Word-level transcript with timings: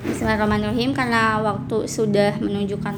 Bismillahirrahmanirrahim. 0.00 0.96
Karena 0.96 1.36
waktu 1.44 1.84
sudah 1.84 2.40
menunjukkan 2.40 2.96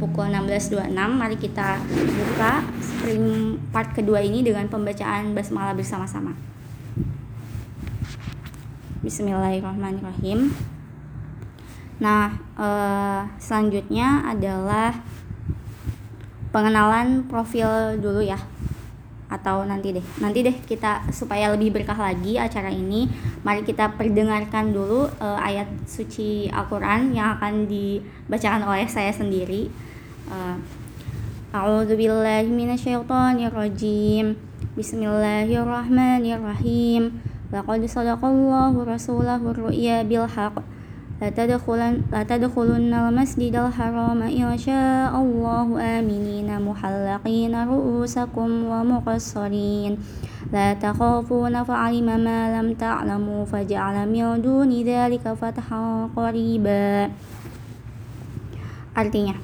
pukul 0.00 0.32
16.26 0.32 0.88
mari 0.96 1.36
kita 1.36 1.76
buka 1.92 2.64
screen 2.80 3.60
part 3.68 3.92
kedua 3.92 4.24
ini 4.24 4.40
dengan 4.40 4.64
pembacaan 4.72 5.36
basmalah 5.36 5.76
bersama-sama. 5.76 6.32
Bismillahirrahmanirrahim. 9.04 10.48
Nah, 12.00 12.40
eh, 12.56 13.20
selanjutnya 13.36 14.24
adalah 14.24 14.96
pengenalan 16.56 17.28
profil 17.28 18.00
dulu 18.00 18.24
ya 18.24 18.40
atau 19.32 19.64
nanti 19.64 19.96
deh. 19.96 20.04
Nanti 20.20 20.44
deh 20.44 20.52
kita 20.52 21.08
supaya 21.08 21.48
lebih 21.56 21.72
berkah 21.72 21.96
lagi 21.96 22.36
acara 22.36 22.68
ini 22.68 23.08
mari 23.40 23.64
kita 23.64 23.96
perdengarkan 23.96 24.76
dulu 24.76 25.08
uh, 25.08 25.40
ayat 25.40 25.72
suci 25.88 26.52
Al-Quran 26.52 27.16
yang 27.16 27.40
akan 27.40 27.64
dibacakan 27.64 28.68
oleh 28.68 28.84
saya 28.84 29.08
sendiri. 29.08 29.72
Uh, 30.28 30.60
Bismillahirrahmanirrahim. 34.72 37.20
Laqad 37.52 37.84
sadaqallahu 37.84 38.88
rasulahu 38.88 39.52
ru'ya 39.52 40.00
bilhaq 40.08 40.64
لا 41.21 41.33
تدخلن 41.33 42.13
لا 42.13 42.21
تدخلن 42.21 42.93
المسجد 42.93 43.55
الحرام 43.55 44.21
إن 44.21 44.57
شاء 44.57 45.09
الله 45.09 45.67
آمنين 45.97 46.49
محلقين 46.61 47.53
رؤوسكم 47.57 48.49
ومقصرين 48.71 49.91
لا 50.53 50.67
تخافون 50.77 51.55
فعلم 51.63 52.07
ما 52.21 52.39
لم 52.61 52.67
تعلموا 52.77 53.41
فجعل 53.45 53.95
من 54.13 54.41
دون 54.45 54.69
ذلك 54.69 55.25
فتحا 55.25 56.09
قريبا 56.13 57.09
Artinya, 58.97 59.37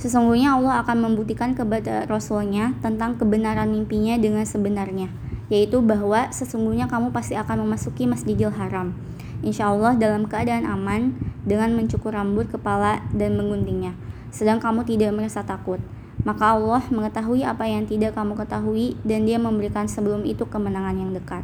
sesungguhnya 0.00 0.56
Allah 0.56 0.80
akan 0.80 0.96
membuktikan 1.04 1.52
kepada 1.52 2.08
Rasulnya 2.08 2.72
tentang 2.80 3.20
kebenaran 3.20 3.68
mimpinya 3.68 4.16
dengan 4.16 4.48
sebenarnya, 4.48 5.12
yaitu 5.52 5.84
bahwa 5.84 6.32
sesungguhnya 6.32 6.88
kamu 6.88 7.12
pasti 7.12 7.36
akan 7.36 7.68
memasuki 7.68 8.08
Masjidil 8.08 8.56
Haram 8.56 8.96
insya 9.41 9.69
Allah 9.73 9.97
dalam 9.97 10.25
keadaan 10.29 10.65
aman 10.65 11.17
dengan 11.45 11.73
mencukur 11.73 12.13
rambut 12.13 12.49
kepala 12.49 13.01
dan 13.13 13.37
mengguntingnya, 13.37 13.97
sedang 14.29 14.61
kamu 14.61 14.85
tidak 14.85 15.11
merasa 15.13 15.41
takut. 15.41 15.81
Maka 16.21 16.53
Allah 16.53 16.85
mengetahui 16.93 17.41
apa 17.41 17.65
yang 17.65 17.89
tidak 17.89 18.13
kamu 18.13 18.37
ketahui 18.37 18.93
dan 19.01 19.25
dia 19.25 19.41
memberikan 19.41 19.89
sebelum 19.89 20.21
itu 20.21 20.45
kemenangan 20.45 20.93
yang 20.93 21.11
dekat. 21.17 21.41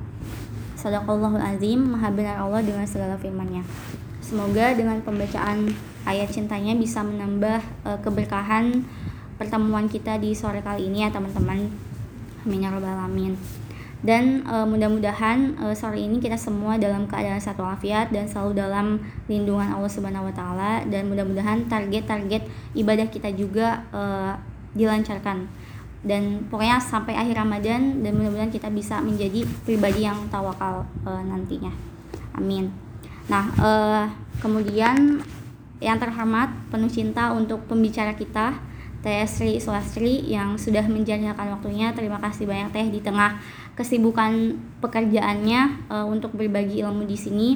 Sadaqallahul 0.77 1.41
azim, 1.41 1.97
maha 1.97 2.13
benar 2.13 2.45
Allah 2.45 2.61
dengan 2.61 2.85
segala 2.85 3.17
firman-Nya. 3.17 3.65
Semoga 4.21 4.77
dengan 4.77 5.01
pembacaan 5.01 5.73
ayat 6.05 6.29
cintanya 6.29 6.77
bisa 6.77 7.01
menambah 7.01 7.59
uh, 7.89 7.97
keberkahan 8.05 8.85
pertemuan 9.41 9.89
kita 9.89 10.21
di 10.21 10.37
sore 10.37 10.61
kali 10.61 10.85
ini 10.93 11.01
ya 11.01 11.09
teman-teman. 11.09 11.73
Amin 12.45 12.61
ya 12.61 12.69
rabbal 12.69 12.93
alamin 12.93 13.66
dan 14.05 14.45
e, 14.45 14.55
mudah-mudahan 14.65 15.57
e, 15.57 15.65
sore 15.73 15.97
ini 15.97 16.21
kita 16.21 16.37
semua 16.37 16.77
dalam 16.77 17.09
keadaan 17.09 17.41
satu 17.41 17.65
afiat 17.65 18.13
dan 18.13 18.29
selalu 18.29 18.61
dalam 18.61 19.01
lindungan 19.25 19.73
Allah 19.73 19.89
Subhanahu 19.89 20.29
wa 20.29 20.33
taala 20.33 20.85
dan 20.85 21.09
mudah-mudahan 21.09 21.65
target-target 21.65 22.45
ibadah 22.77 23.09
kita 23.09 23.33
juga 23.33 23.81
e, 23.89 24.01
dilancarkan 24.77 25.49
dan 26.05 26.45
pokoknya 26.47 26.77
sampai 26.77 27.17
akhir 27.17 27.41
Ramadan 27.41 28.05
dan 28.05 28.11
mudah-mudahan 28.13 28.53
kita 28.53 28.69
bisa 28.69 29.01
menjadi 29.01 29.43
pribadi 29.65 30.05
yang 30.05 30.29
tawakal 30.29 30.85
e, 31.01 31.09
nantinya. 31.25 31.73
Amin. 32.37 32.69
Nah, 33.27 33.49
e, 33.57 33.71
kemudian 34.37 35.25
yang 35.81 35.97
terhormat 35.97 36.53
penuh 36.69 36.89
cinta 36.89 37.33
untuk 37.33 37.65
pembicara 37.65 38.13
kita 38.13 38.57
Teh 39.05 39.23
Sri 39.29 39.61
Sulastri 39.61 40.25
yang 40.25 40.57
sudah 40.57 40.85
menjanjikan 40.89 41.53
waktunya. 41.53 41.93
Terima 41.93 42.17
kasih 42.17 42.49
banyak 42.49 42.73
Teh 42.73 42.87
di 42.89 42.99
tengah 42.99 43.37
kesibukan 43.77 44.57
pekerjaannya 44.81 45.89
uh, 45.89 46.05
untuk 46.09 46.33
berbagi 46.33 46.81
ilmu 46.81 47.05
di 47.05 47.17
sini. 47.17 47.49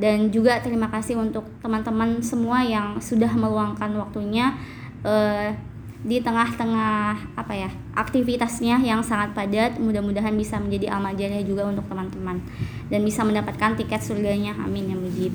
Dan 0.00 0.32
juga 0.32 0.56
terima 0.64 0.88
kasih 0.88 1.20
untuk 1.20 1.44
teman-teman 1.60 2.24
semua 2.24 2.64
yang 2.64 2.96
sudah 3.04 3.28
meluangkan 3.36 3.92
waktunya 4.00 4.56
uh, 5.04 5.52
di 6.00 6.16
tengah-tengah 6.24 7.36
apa 7.36 7.52
ya 7.52 7.68
aktivitasnya 7.92 8.80
yang 8.80 9.04
sangat 9.04 9.36
padat 9.36 9.76
mudah-mudahan 9.76 10.32
bisa 10.32 10.56
menjadi 10.56 10.96
amal 10.96 11.12
juga 11.44 11.68
untuk 11.68 11.84
teman-teman 11.92 12.40
dan 12.88 13.04
bisa 13.04 13.20
mendapatkan 13.20 13.76
tiket 13.76 14.00
surganya 14.00 14.56
amin 14.64 14.88
ya 14.88 14.96
mujib 14.96 15.32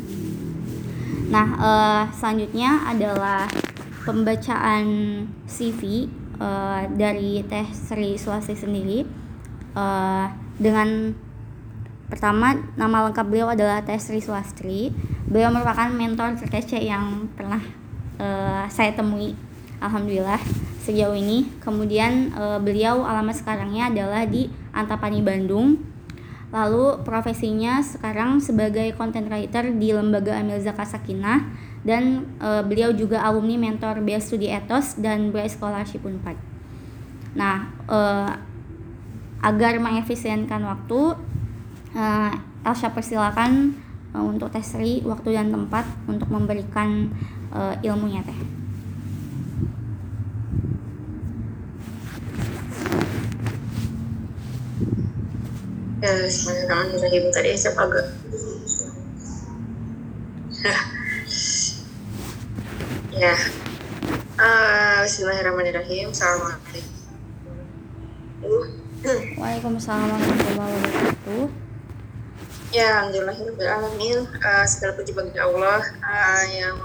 nah 1.29 1.47
uh, 1.61 2.03
selanjutnya 2.17 2.81
adalah 2.89 3.45
pembacaan 4.05 4.85
CV 5.49 6.05
uh, 6.37 6.85
dari 6.93 7.41
Teh 7.49 7.67
Sri 7.73 8.15
Suasi 8.21 8.53
sendiri 8.53 9.01
uh, 9.73 10.29
dengan 10.61 11.11
pertama 12.05 12.53
nama 12.77 13.09
lengkap 13.09 13.25
beliau 13.25 13.49
adalah 13.49 13.81
Teh 13.81 13.97
Sri 13.97 14.21
Suastri. 14.21 14.93
Beliau 15.25 15.49
merupakan 15.49 15.89
mentor 15.89 16.37
terkece 16.37 16.77
yang 16.77 17.33
pernah 17.33 17.59
uh, 18.21 18.69
saya 18.69 18.93
temui, 18.93 19.33
alhamdulillah 19.81 20.39
sejauh 20.85 21.17
ini. 21.17 21.49
Kemudian 21.57 22.29
uh, 22.37 22.61
beliau 22.61 23.01
alamat 23.01 23.41
sekarangnya 23.41 23.89
adalah 23.89 24.29
di 24.29 24.47
Antapani 24.69 25.25
Bandung. 25.25 25.81
Lalu 26.53 27.01
profesinya 27.03 27.81
sekarang 27.81 28.37
sebagai 28.39 28.93
content 28.95 29.27
writer 29.27 29.75
di 29.75 29.91
lembaga 29.91 30.39
Amil 30.39 30.61
Zakat 30.61 30.87
Sakinah 30.87 31.73
dan 31.85 32.25
uh, 32.41 32.65
beliau 32.65 32.89
juga 32.91 33.21
alumni 33.21 33.69
mentor 33.69 34.01
Bea 34.01 34.17
Studi 34.17 34.49
Ethos 34.49 34.97
dan 34.97 35.29
Bea 35.29 35.45
Scholarship 35.45 36.01
Unpad. 36.01 36.33
Nah, 37.37 37.69
uh, 37.85 38.33
agar 39.45 39.77
mengefisienkan 39.77 40.65
waktu, 40.65 41.13
uh, 41.93 42.31
Elsa 42.65 42.89
persilakan 42.89 43.77
uh, 44.17 44.25
untuk 44.25 44.49
tes 44.49 44.65
Sri 44.65 45.05
waktu 45.05 45.37
dan 45.37 45.53
tempat 45.53 45.85
untuk 46.09 46.25
memberikan 46.33 47.13
uh, 47.53 47.77
ilmunya 47.85 48.25
teh. 48.25 48.39
Ya, 56.01 56.13
Bismillahirrahmanirrahim. 56.25 57.29
Tadi 57.29 57.49
saya 57.57 57.77
agak 57.77 58.05
Ya. 63.15 63.31
Uh, 64.35 65.07
Bismillahirrahmanirrahim. 65.07 66.11
Assalamualaikum. 66.11 66.83
Waalaikumsalam 69.39 70.19
warahmatullahi 70.19 70.71
wabarakatuh. 70.75 71.47
Ya, 72.75 73.07
alhamdulillahirrahmanirrahim. 73.07 74.27
Uh, 74.35 74.65
segala 74.67 74.99
puji 74.99 75.15
bagi 75.15 75.39
Allah 75.39 75.79
uh, 76.03 76.43
yang 76.51 76.75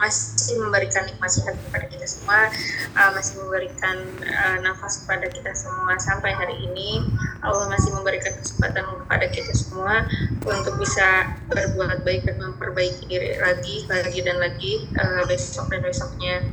masih 0.00 0.56
memberikan 0.56 1.04
nikmat 1.04 1.28
kepada 1.28 1.86
kita 1.92 2.06
semua, 2.08 2.48
uh, 2.96 3.10
masih 3.12 3.36
memberikan 3.44 3.96
uh, 4.24 4.56
nafas 4.64 5.04
kepada 5.04 5.28
kita 5.28 5.52
semua 5.52 6.00
sampai 6.00 6.32
hari 6.32 6.56
ini. 6.64 7.04
Allah 7.44 7.68
masih 7.68 7.92
memberikan 7.92 8.32
kesempatan 8.40 8.84
kepada 9.04 9.26
kita 9.28 9.52
semua 9.52 10.08
untuk 10.48 10.80
bisa 10.80 11.36
berbuat 11.52 12.00
baik 12.08 12.24
dan 12.24 12.40
memperbaiki 12.40 13.04
diri 13.12 13.36
lagi, 13.36 13.84
lagi 13.92 14.20
dan 14.24 14.40
lagi 14.40 14.88
uh, 14.96 15.28
besok 15.28 15.68
dan 15.68 15.84
besoknya. 15.84 16.48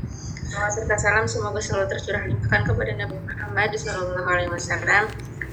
Salam 0.47 0.71
serta 0.71 0.95
salam 0.99 1.25
semoga 1.27 1.59
selalu 1.59 1.91
tercurah 1.91 2.23
limpahkan 2.27 2.61
kepada 2.67 2.91
Nabi 2.99 3.15
Muhammad 3.19 3.69
Sallallahu 3.77 4.27
Alaihi 4.27 4.51
Wasallam 4.51 5.03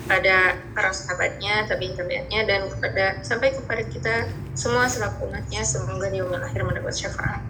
pada 0.08 0.56
para 0.72 0.90
sahabatnya, 0.96 1.68
tabiin 1.68 1.92
tabiatnya 1.92 2.40
dan 2.48 2.68
kepada 2.72 3.20
sampai 3.20 3.52
kepada 3.52 3.82
kita 3.84 4.14
semua 4.56 4.88
selaku 4.88 5.28
umatnya 5.28 5.60
semoga 5.60 6.08
di 6.08 6.24
akhir 6.24 6.60
mendapat 6.64 6.94
syafaat. 6.94 7.43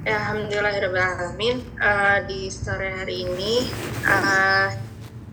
Ya, 0.00 0.16
Alhamdulillahirrahmanirrahim. 0.16 1.60
Uh, 1.76 2.24
di 2.24 2.48
sore 2.48 2.88
hari 2.88 3.28
ini 3.28 3.68
uh, 4.08 4.72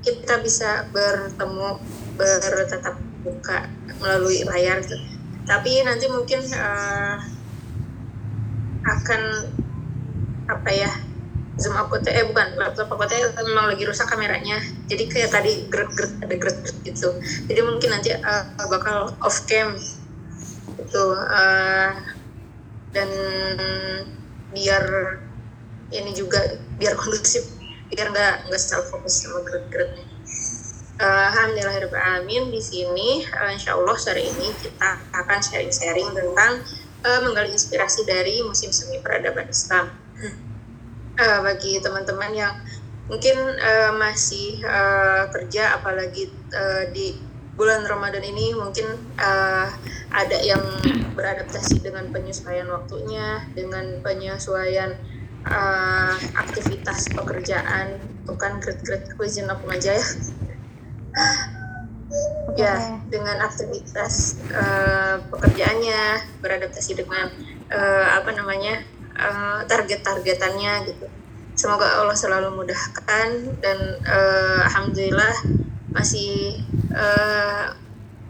kita 0.03 0.43
bisa 0.43 0.83
bertemu 0.91 1.79
bertetap 2.19 2.99
buka 3.23 3.63
melalui 4.03 4.43
layar. 4.43 4.83
Tapi 5.47 5.87
nanti 5.87 6.11
mungkin 6.11 6.43
uh, 6.51 7.15
akan 8.83 9.21
apa 10.51 10.69
ya 10.75 10.91
zoom 11.55 11.79
aku 11.79 12.03
tuh 12.03 12.11
eh 12.11 12.27
bukan 12.27 12.59
laptop 12.59 12.91
aku 12.91 13.07
tuh 13.07 13.23
memang 13.47 13.71
lagi 13.71 13.87
rusak 13.87 14.11
kameranya. 14.11 14.59
Jadi 14.91 15.07
kayak 15.07 15.31
tadi 15.31 15.63
gret 15.71 15.95
ada 15.95 16.35
gret 16.35 16.59
gitu. 16.83 17.15
Jadi 17.47 17.59
mungkin 17.63 17.87
nanti 17.87 18.11
uh, 18.11 18.43
bakal 18.67 19.15
off 19.23 19.47
cam. 19.47 19.79
Itu 20.75 21.15
uh, 21.15 21.95
dan 22.91 23.09
biar 24.57 24.83
ini 25.93 26.11
juga 26.17 26.41
biar 26.81 26.97
kondusif 26.97 27.45
biar 27.93 28.09
nggak 28.09 28.49
nggak 28.49 28.61
self 28.61 28.89
fokus 28.89 29.21
sama 29.21 29.45
gerak-geraknya 29.45 30.05
uh, 30.97 31.23
Alhamdulillahirrahmanirrahim 31.31 32.49
di 32.49 32.61
sini 32.61 33.09
uh, 33.29 33.53
insya 33.53 33.77
Allah 33.77 33.95
sore 33.95 34.25
ini 34.25 34.49
kita 34.59 34.97
akan 35.13 35.39
sharing-sharing 35.39 36.09
tentang 36.11 36.65
uh, 37.05 37.19
menggali 37.23 37.53
inspirasi 37.53 38.03
dari 38.03 38.41
musim 38.43 38.73
semi 38.73 38.99
peradaban 39.01 39.47
Islam. 39.49 39.93
Uh, 41.17 41.39
bagi 41.41 41.81
teman-teman 41.81 42.29
yang 42.33 42.53
mungkin 43.09 43.37
uh, 43.57 43.91
masih 43.97 44.61
uh, 44.61 45.25
kerja, 45.33 45.81
apalagi 45.81 46.29
uh, 46.53 46.85
di 46.93 47.17
bulan 47.57 47.81
Ramadan 47.89 48.21
ini 48.21 48.53
mungkin 48.53 48.85
uh, 49.17 49.65
ada 50.11 50.37
yang 50.39 50.61
beradaptasi 51.17 51.83
dengan 51.83 52.09
penyesuaian 52.11 52.67
waktunya, 52.69 53.43
dengan 53.53 53.99
penyesuaian 54.03 54.95
uh, 55.47 56.15
aktivitas 56.37 57.11
pekerjaan, 57.11 57.99
bukan 58.27 58.59
grade-grade 58.61 59.07
kuisin 59.15 59.49
apa 59.49 59.65
aja 59.73 59.97
ya. 59.97 60.07
ya, 62.61 62.75
dengan 63.11 63.43
aktivitas 63.43 64.39
uh, 64.53 65.19
pekerjaannya, 65.27 66.23
beradaptasi 66.39 66.97
dengan 66.97 67.27
uh, 67.71 68.05
apa 68.17 68.31
namanya 68.35 68.83
uh, 69.17 69.61
target-targetannya 69.67 70.93
gitu. 70.93 71.07
Semoga 71.57 71.89
Allah 71.97 72.13
selalu 72.13 72.53
mudahkan 72.53 73.57
dan 73.65 73.97
uh, 74.05 74.61
alhamdulillah 74.69 75.33
masih 75.89 76.61
uh, 76.93 77.73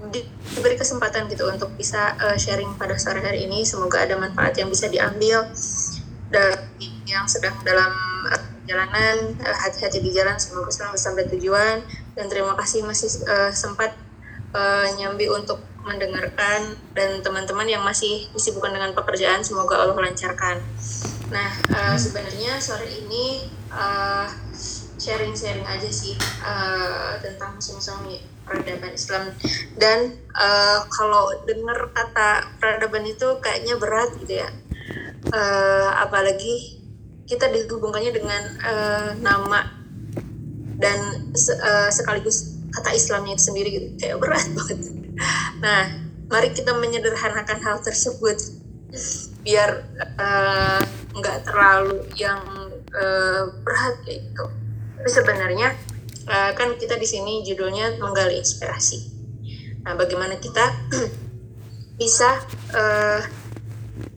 diberi 0.08 0.76
kesempatan 0.78 1.26
gitu 1.28 1.50
untuk 1.50 1.74
bisa 1.74 2.14
uh, 2.22 2.38
sharing 2.38 2.78
pada 2.78 2.96
sore 2.96 3.20
hari 3.22 3.50
ini. 3.50 3.66
Semoga 3.66 4.06
ada 4.06 4.16
manfaat 4.16 4.54
yang 4.58 4.70
bisa 4.70 4.88
diambil 4.88 5.50
dari 6.30 6.92
yang 7.08 7.24
sedang 7.26 7.56
dalam 7.64 7.90
perjalanan, 8.62 9.34
uh, 9.42 9.58
hati-hati 9.64 10.04
di 10.04 10.12
jalan, 10.14 10.36
semoga 10.38 10.70
selalu 10.70 10.98
sampai 11.00 11.24
tujuan. 11.34 11.82
Dan 12.14 12.28
terima 12.30 12.54
kasih 12.60 12.86
masih 12.86 13.10
uh, 13.26 13.52
sempat 13.52 13.96
uh, 14.54 14.88
nyambi 14.98 15.32
untuk 15.32 15.64
mendengarkan 15.88 16.76
dan 16.92 17.24
teman-teman 17.24 17.64
yang 17.64 17.80
masih 17.80 18.28
disibukkan 18.36 18.76
dengan 18.76 18.92
pekerjaan, 18.92 19.40
semoga 19.40 19.80
Allah 19.80 19.96
lancarkan. 19.96 20.60
Nah, 21.32 21.50
uh, 21.72 21.96
sebenarnya 21.96 22.60
sore 22.60 22.92
ini 22.92 23.48
uh, 23.72 24.28
sharing-sharing 25.00 25.64
aja 25.64 25.88
sih 25.88 26.20
uh, 26.44 27.16
tentang 27.24 27.56
musim-musim 27.56 28.20
peradaban 28.48 28.96
Islam. 28.96 29.24
Dan 29.76 30.16
uh, 30.32 30.88
kalau 30.88 31.36
dengar 31.44 31.92
kata 31.92 32.58
peradaban 32.58 33.04
itu 33.04 33.38
kayaknya 33.44 33.76
berat 33.76 34.16
gitu 34.24 34.42
ya. 34.42 34.50
Uh, 35.28 35.92
apalagi 36.00 36.80
kita 37.28 37.52
dihubungkannya 37.52 38.16
dengan 38.16 38.44
uh, 38.64 39.10
nama 39.20 39.68
dan 40.80 41.28
uh, 41.36 41.90
sekaligus 41.92 42.56
kata 42.72 42.96
Islamnya 42.96 43.36
itu 43.36 43.44
sendiri 43.52 43.70
gitu. 43.76 43.88
Kayak 44.00 44.18
berat 44.24 44.48
banget. 44.58 44.80
Nah 45.60 45.84
mari 46.32 46.56
kita 46.56 46.72
menyederhanakan 46.72 47.60
hal 47.60 47.78
tersebut. 47.84 48.40
Biar 49.44 49.84
nggak 51.12 51.38
uh, 51.40 51.44
terlalu 51.44 52.08
yang 52.16 52.40
uh, 52.96 53.52
berat 53.68 54.00
gitu. 54.08 54.48
Tapi 54.98 55.10
sebenarnya 55.12 55.76
uh, 56.28 56.52
kan 56.54 56.76
kita 56.76 57.00
di 57.00 57.08
sini 57.08 57.42
judulnya 57.42 57.98
menggali 57.98 58.38
inspirasi. 58.38 59.18
Nah, 59.88 59.96
bagaimana 59.96 60.36
kita 60.38 60.68
bisa 62.02 62.44
uh, 62.76 63.24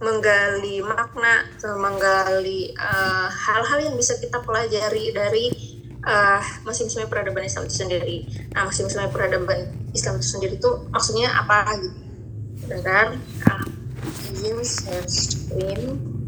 menggali 0.00 0.80
makna, 0.84 1.44
menggali 1.76 2.72
eh, 2.72 3.28
hal-hal 3.28 3.78
uh, 3.80 3.84
yang 3.84 3.96
bisa 3.96 4.16
kita 4.16 4.40
pelajari 4.44 5.12
dari 5.12 5.48
uh, 6.04 6.40
musim-musim 6.64 7.08
peradaban 7.08 7.44
Islam 7.44 7.68
itu 7.68 7.76
sendiri. 7.84 8.16
Nah, 8.52 8.68
musim-musim 8.68 9.08
peradaban 9.12 9.72
Islam 9.92 10.20
itu 10.20 10.26
sendiri 10.36 10.56
itu 10.56 10.70
maksudnya 10.92 11.32
apa 11.32 11.68
gitu? 11.80 11.96
Bentar, 12.68 13.16
uh, 13.48 13.64
izin. 14.36 16.19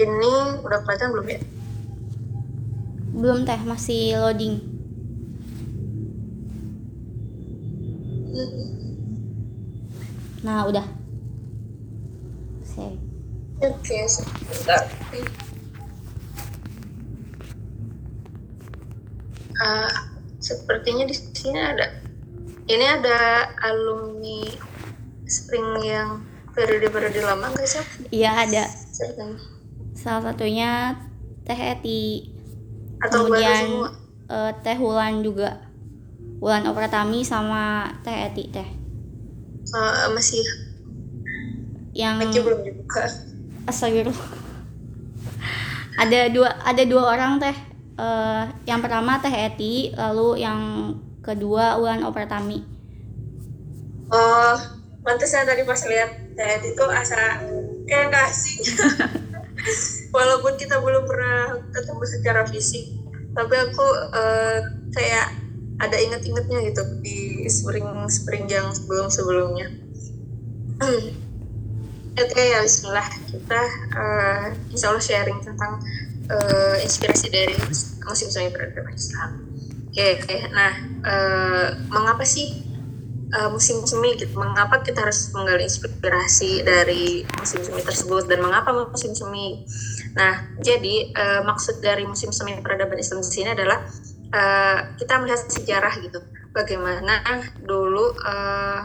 Ini 0.00 0.32
udah 0.64 0.78
kelihatan 0.88 1.12
belum 1.12 1.26
ya? 1.28 1.40
Belum 3.12 3.38
teh, 3.44 3.60
masih 3.68 4.16
loading. 4.16 4.56
Nah, 10.40 10.64
udah. 10.64 11.00
Oke, 13.60 13.92
okay, 13.92 14.08
sebentar. 14.08 14.88
Uh, 19.60 19.92
sepertinya 20.40 21.04
di 21.04 21.12
sini 21.12 21.60
ada 21.60 21.92
ini 22.72 22.80
ada 22.88 23.52
alumni 23.60 24.48
spring 25.28 25.84
yang 25.84 26.24
periode-periode 26.56 27.20
lama 27.20 27.52
nggak 27.52 27.68
sih? 27.68 27.84
Iya 28.08 28.48
ada 28.48 28.64
salah 30.00 30.32
satunya 30.32 30.96
Teh 31.44 31.60
Eti. 31.60 32.32
Atau 33.04 33.28
kemudian 33.28 33.92
uh, 34.32 34.52
Teh 34.64 34.80
Wulan 34.80 35.20
juga. 35.20 35.60
Wulan 36.40 36.64
Opratami 36.72 37.20
sama 37.20 37.92
Teh 38.00 38.32
Eti 38.32 38.48
Teh. 38.48 38.68
Uh, 39.70 40.08
masih 40.16 40.40
yang 41.92 42.16
belum 42.16 42.64
dibuka. 42.64 43.04
Astagfirullah. 43.68 44.40
Ada 46.00 46.32
dua 46.32 46.48
ada 46.64 46.82
dua 46.88 47.12
orang 47.12 47.36
teh. 47.36 47.56
Uh, 48.00 48.48
yang 48.64 48.80
pertama 48.80 49.20
teh 49.20 49.28
Eti 49.28 49.92
lalu 49.92 50.40
yang 50.40 50.60
kedua 51.20 51.76
Wulan 51.76 52.00
Opratami. 52.08 52.64
Oh 54.08 54.56
pantesan 55.04 55.44
tadi 55.44 55.62
pas 55.68 55.80
lihat 55.84 56.10
teh 56.32 56.46
Eti 56.56 56.72
tuh 56.72 56.88
asa 56.88 57.44
kayak 57.84 58.08
kasih 58.08 58.56
walaupun 60.14 60.56
kita 60.56 60.80
belum 60.80 61.04
pernah 61.06 61.60
ketemu 61.70 62.02
secara 62.06 62.42
fisik 62.48 62.84
tapi 63.34 63.54
aku 63.54 63.86
uh, 64.10 64.58
kayak 64.90 65.38
ada 65.80 65.96
inget-ingetnya 65.96 66.60
gitu 66.66 66.82
di 67.00 67.48
spring 67.48 67.86
spring 68.12 68.44
yang 68.50 68.68
sebelum 68.74 69.08
sebelumnya 69.08 69.70
oke 72.20 72.32
okay, 72.32 72.46
ya 72.56 72.60
Bismillah. 72.64 73.08
Kita 73.28 73.62
uh, 73.96 74.44
insya 74.72 74.92
Allah 74.92 75.04
sharing 75.04 75.38
tentang 75.44 75.80
uh, 76.28 76.76
inspirasi 76.80 77.28
dari 77.28 77.54
musim-musim 78.04 78.50
peradaban 78.52 78.96
Islam. 78.96 79.30
Oke 79.90 80.22
okay. 80.22 80.40
nah 80.54 80.72
uh, 81.04 81.66
mengapa 81.90 82.22
sih 82.22 82.69
uh, 83.34 83.48
musim 83.50 83.82
semi 83.86 84.14
gitu. 84.18 84.34
Mengapa 84.36 84.82
kita 84.82 85.06
harus 85.06 85.30
menggali 85.34 85.66
inspirasi 85.66 86.62
dari 86.66 87.22
musim 87.38 87.60
semi 87.62 87.82
tersebut 87.82 88.26
dan 88.26 88.42
mengapa 88.42 88.74
musim 88.74 89.14
semi? 89.14 89.64
Nah, 90.14 90.54
jadi 90.58 91.14
uh, 91.14 91.40
maksud 91.46 91.78
dari 91.82 92.06
musim 92.06 92.34
semi 92.34 92.58
peradaban 92.58 92.98
Islam 92.98 93.22
di 93.22 93.30
sini 93.30 93.50
adalah 93.54 93.86
uh, 94.34 94.78
kita 94.98 95.22
melihat 95.22 95.40
sejarah 95.46 95.94
gitu. 96.02 96.20
Bagaimana 96.50 97.22
dulu 97.62 98.10
uh, 98.26 98.82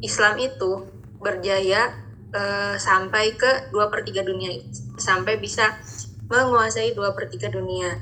Islam 0.00 0.40
itu 0.40 0.88
berjaya 1.20 1.92
uh, 2.32 2.76
sampai 2.80 3.36
ke 3.36 3.72
dua 3.72 3.88
per 3.92 4.04
tiga 4.04 4.24
dunia 4.24 4.52
sampai 4.96 5.36
bisa 5.40 5.76
menguasai 6.26 6.92
dua 6.96 7.14
per 7.14 7.30
tiga 7.30 7.52
dunia 7.52 7.94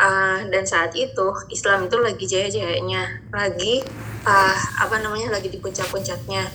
uh, 0.00 0.38
dan 0.48 0.64
saat 0.64 0.92
itu 0.96 1.26
Islam 1.52 1.88
itu 1.88 1.96
lagi 2.00 2.24
jaya-jayanya 2.24 3.28
lagi 3.32 3.80
uh, 4.24 4.56
apa 4.80 5.00
namanya 5.00 5.36
lagi 5.36 5.48
di 5.48 5.58
puncak-puncaknya. 5.60 6.48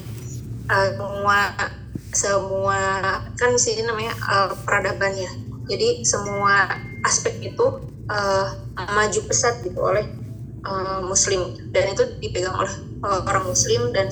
Uh, 0.71 0.89
semua 0.95 1.38
semua 2.12 2.79
kan 3.36 3.51
sini 3.57 3.83
namanya 3.83 4.13
uh, 4.27 4.53
peradaban 4.63 5.13
ya. 5.17 5.31
Jadi 5.67 6.03
semua 6.03 6.67
aspek 7.05 7.53
itu 7.53 7.65
uh, 8.12 8.48
maju 8.75 9.19
pesat 9.27 9.63
gitu 9.63 9.79
oleh 9.79 10.05
uh, 10.67 11.01
muslim. 11.05 11.55
Dan 11.71 11.95
itu 11.95 12.03
dipegang 12.19 12.55
oleh 12.55 12.74
uh, 13.03 13.21
orang 13.25 13.50
muslim 13.50 13.91
dan 13.95 14.07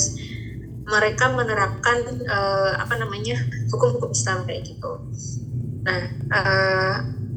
mereka 0.89 1.29
menerapkan 1.29 2.01
uh, 2.25 2.73
apa 2.81 2.97
namanya 2.97 3.37
hukum-hukum 3.69 4.09
Islam 4.09 4.47
kayak 4.49 4.65
gitu. 4.65 4.91
Nah 5.85 6.01
uh, 6.33 6.95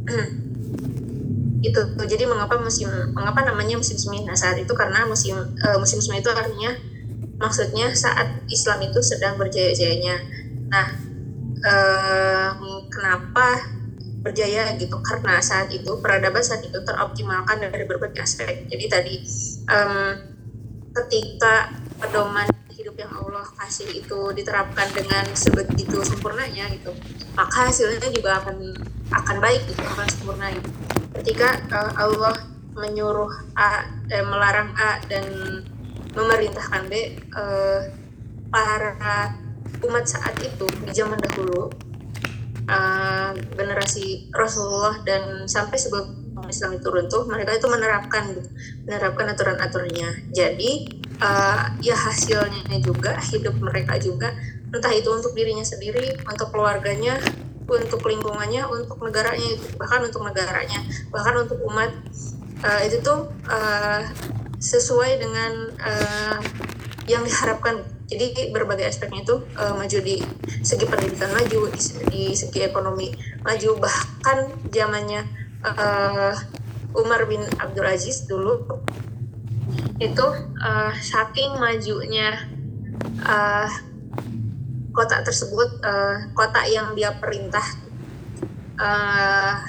itu 1.62 1.80
jadi 2.10 2.26
mengapa 2.26 2.58
musim 2.58 2.90
mengapa 3.14 3.46
namanya 3.46 3.78
musim 3.78 3.94
semi? 3.94 4.26
Nah 4.26 4.34
saat 4.34 4.58
itu 4.58 4.74
karena 4.74 5.06
musim 5.06 5.38
uh, 5.38 5.78
musim 5.78 6.02
semi 6.02 6.18
itu 6.18 6.28
artinya 6.28 6.74
maksudnya 7.38 7.94
saat 7.94 8.42
Islam 8.50 8.82
itu 8.82 8.98
sedang 8.98 9.38
berjaya-jayanya. 9.38 10.16
Nah 10.70 10.88
uh, 11.62 12.50
kenapa 12.90 13.62
berjaya 14.22 14.74
gitu? 14.78 14.98
Karena 15.02 15.38
saat 15.42 15.70
itu 15.70 15.98
peradaban 16.02 16.42
saat 16.42 16.62
itu 16.62 16.78
teroptimalkan 16.82 17.62
dari 17.62 17.86
berbagai 17.86 18.22
aspek. 18.22 18.66
Jadi 18.66 18.84
tadi 18.90 19.14
um, 19.70 20.14
ketika 20.94 21.81
pedoman 22.02 22.50
hidup 22.74 22.98
yang 22.98 23.12
Allah 23.14 23.46
kasih 23.62 24.02
itu 24.02 24.20
diterapkan 24.34 24.90
dengan 24.90 25.22
sebegitu 25.38 26.02
sempurnanya 26.02 26.66
gitu 26.74 26.90
maka 27.32 27.70
hasilnya 27.70 28.10
juga 28.12 28.42
akan 28.42 28.56
akan 29.12 29.36
baik 29.40 29.62
gitu 29.68 29.80
akan 29.84 30.06
sempurna 30.08 30.46
gitu. 30.52 30.68
Ketika 31.20 31.48
uh, 31.72 31.92
Allah 32.00 32.34
menyuruh 32.72 33.28
A 33.52 33.84
eh, 34.08 34.24
melarang 34.24 34.72
A 34.80 34.96
dan 35.04 35.24
memerintahkan 36.16 36.88
B 36.88 37.20
uh, 37.36 37.80
para 38.48 39.36
umat 39.84 40.04
saat 40.08 40.36
itu 40.40 40.64
di 40.84 40.92
zaman 40.92 41.20
dahulu 41.20 41.68
uh, 42.68 43.32
generasi 43.56 44.32
Rasulullah 44.32 45.00
dan 45.04 45.44
sampai 45.44 45.76
sebelum 45.76 46.36
Islam 46.48 46.76
itu 46.76 46.88
runtuh 46.92 47.24
mereka 47.28 47.56
itu 47.56 47.68
menerapkan 47.68 48.24
menerapkan 48.84 49.26
aturan-aturannya. 49.32 50.32
Jadi 50.32 51.00
uh, 51.22 51.70
ya 51.78 51.94
hasilnya 51.94 52.82
juga 52.82 53.16
hidup 53.30 53.54
mereka 53.62 53.96
juga. 54.02 54.34
Entah 54.74 54.92
itu 54.92 55.08
untuk 55.12 55.32
dirinya 55.38 55.62
sendiri 55.62 56.18
untuk 56.26 56.50
keluarganya 56.50 57.22
untuk 57.62 58.04
lingkungannya 58.04 58.66
untuk 58.68 59.00
negaranya 59.00 59.48
bahkan 59.78 60.02
untuk 60.04 60.26
negaranya 60.26 60.82
bahkan 61.14 61.34
untuk 61.38 61.62
umat. 61.70 61.94
Uh, 62.62 62.80
itu 62.86 63.02
tuh 63.02 63.26
uh, 63.50 64.02
sesuai 64.62 65.18
dengan 65.18 65.52
uh, 65.82 66.38
yang 67.10 67.26
diharapkan. 67.26 67.82
Jadi 68.12 68.52
berbagai 68.52 68.92
aspeknya 68.92 69.24
itu 69.24 69.40
uh, 69.56 69.72
maju 69.72 69.98
di 70.04 70.20
segi 70.60 70.84
pendidikan 70.84 71.32
maju 71.32 71.72
di, 71.72 71.80
di 72.12 72.22
segi 72.36 72.60
ekonomi 72.60 73.08
maju 73.40 73.80
bahkan 73.80 74.52
zamannya 74.68 75.24
uh, 75.64 76.36
Umar 76.92 77.24
bin 77.24 77.40
Abdul 77.56 77.88
Aziz 77.88 78.28
dulu 78.28 78.68
itu 80.02 80.26
uh, 80.58 80.92
saking 80.98 81.54
majunya 81.62 82.34
uh, 83.22 83.70
kota 84.92 85.22
tersebut 85.22 85.80
uh, 85.86 86.28
kota 86.34 86.66
yang 86.68 86.92
dia 86.98 87.14
perintah 87.16 87.64
uh, 88.76 89.62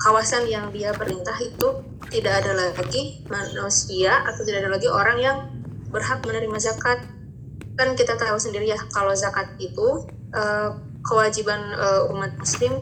kawasan 0.00 0.48
yang 0.48 0.72
dia 0.72 0.94
perintah 0.96 1.36
itu 1.36 1.84
tidak 2.08 2.42
ada 2.42 2.72
lagi 2.72 3.22
manusia 3.28 4.24
atau 4.24 4.42
tidak 4.42 4.66
ada 4.66 4.70
lagi 4.72 4.88
orang 4.88 5.18
yang 5.20 5.36
berhak 5.92 6.24
menerima 6.24 6.58
zakat. 6.58 7.04
Kan 7.76 7.94
kita 7.94 8.16
tahu 8.16 8.40
sendiri 8.40 8.72
ya 8.72 8.80
kalau 8.90 9.12
zakat 9.12 9.52
itu 9.60 10.08
uh, 10.32 10.70
kewajiban 11.04 11.60
uh, 11.76 12.10
umat 12.12 12.32
muslim 12.40 12.80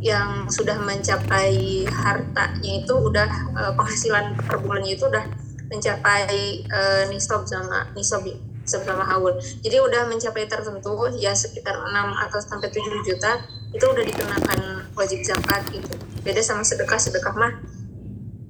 yang 0.00 0.48
sudah 0.48 0.80
mencapai 0.80 1.84
hartanya 1.84 2.70
itu 2.80 2.94
udah 2.96 3.28
uh, 3.52 3.72
penghasilan 3.76 4.32
per 4.48 4.56
bulannya 4.64 4.96
itu 4.96 5.04
udah 5.04 5.28
mencapai 5.70 6.66
uh, 6.66 7.06
nisab 7.08 7.46
sama 7.46 7.86
nisab 7.94 8.26
sama 8.66 9.06
haul. 9.06 9.34
Jadi 9.62 9.76
udah 9.78 10.10
mencapai 10.10 10.46
tertentu 10.50 10.94
ya 11.16 11.32
sekitar 11.34 11.74
6 11.74 11.90
atau 12.26 12.38
sampai 12.42 12.68
7 12.70 13.06
juta 13.06 13.40
itu 13.70 13.86
udah 13.86 14.04
dikenakan 14.04 14.60
wajib 14.98 15.22
zakat 15.22 15.62
gitu. 15.70 15.90
Beda 16.26 16.42
sama 16.42 16.66
sedekah, 16.66 16.98
sedekah 16.98 17.34
mah 17.34 17.52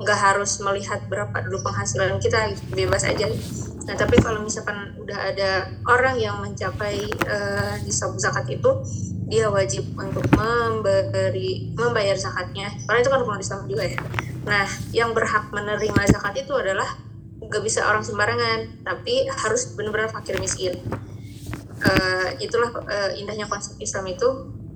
nggak 0.01 0.17
harus 0.17 0.57
melihat 0.65 1.05
berapa 1.13 1.45
dulu 1.45 1.61
penghasilan 1.61 2.17
kita 2.25 2.57
bebas 2.73 3.05
aja. 3.05 3.29
Nah 3.85 3.95
tapi 4.01 4.17
kalau 4.17 4.41
misalkan 4.41 4.97
udah 4.97 5.19
ada 5.29 5.69
orang 5.85 6.17
yang 6.17 6.41
mencapai 6.41 7.05
uh, 7.29 7.77
nisab 7.85 8.17
zakat 8.17 8.49
itu 8.49 8.71
dia 9.29 9.47
wajib 9.53 9.85
untuk 10.01 10.25
memberi 10.33 11.71
membayar 11.77 12.17
zakatnya 12.17 12.73
karena 12.89 12.99
itu 13.05 13.11
kan 13.13 13.21
hukum 13.21 13.37
Islam 13.37 13.61
juga 13.69 13.85
ya. 13.85 14.01
Nah 14.49 14.65
yang 14.97 15.13
berhak 15.13 15.53
menerima 15.53 16.03
zakat 16.09 16.49
itu 16.49 16.53
adalah 16.57 16.97
nggak 17.41 17.63
bisa 17.65 17.89
orang 17.89 18.05
sembarangan 18.05 18.85
tapi 18.85 19.25
harus 19.27 19.73
benar-benar 19.75 20.13
fakir 20.13 20.37
miskin. 20.37 20.77
Uh, 21.81 22.37
itulah 22.37 22.69
uh, 22.85 23.11
indahnya 23.17 23.49
konsep 23.49 23.81
Islam 23.81 24.05
itu 24.13 24.29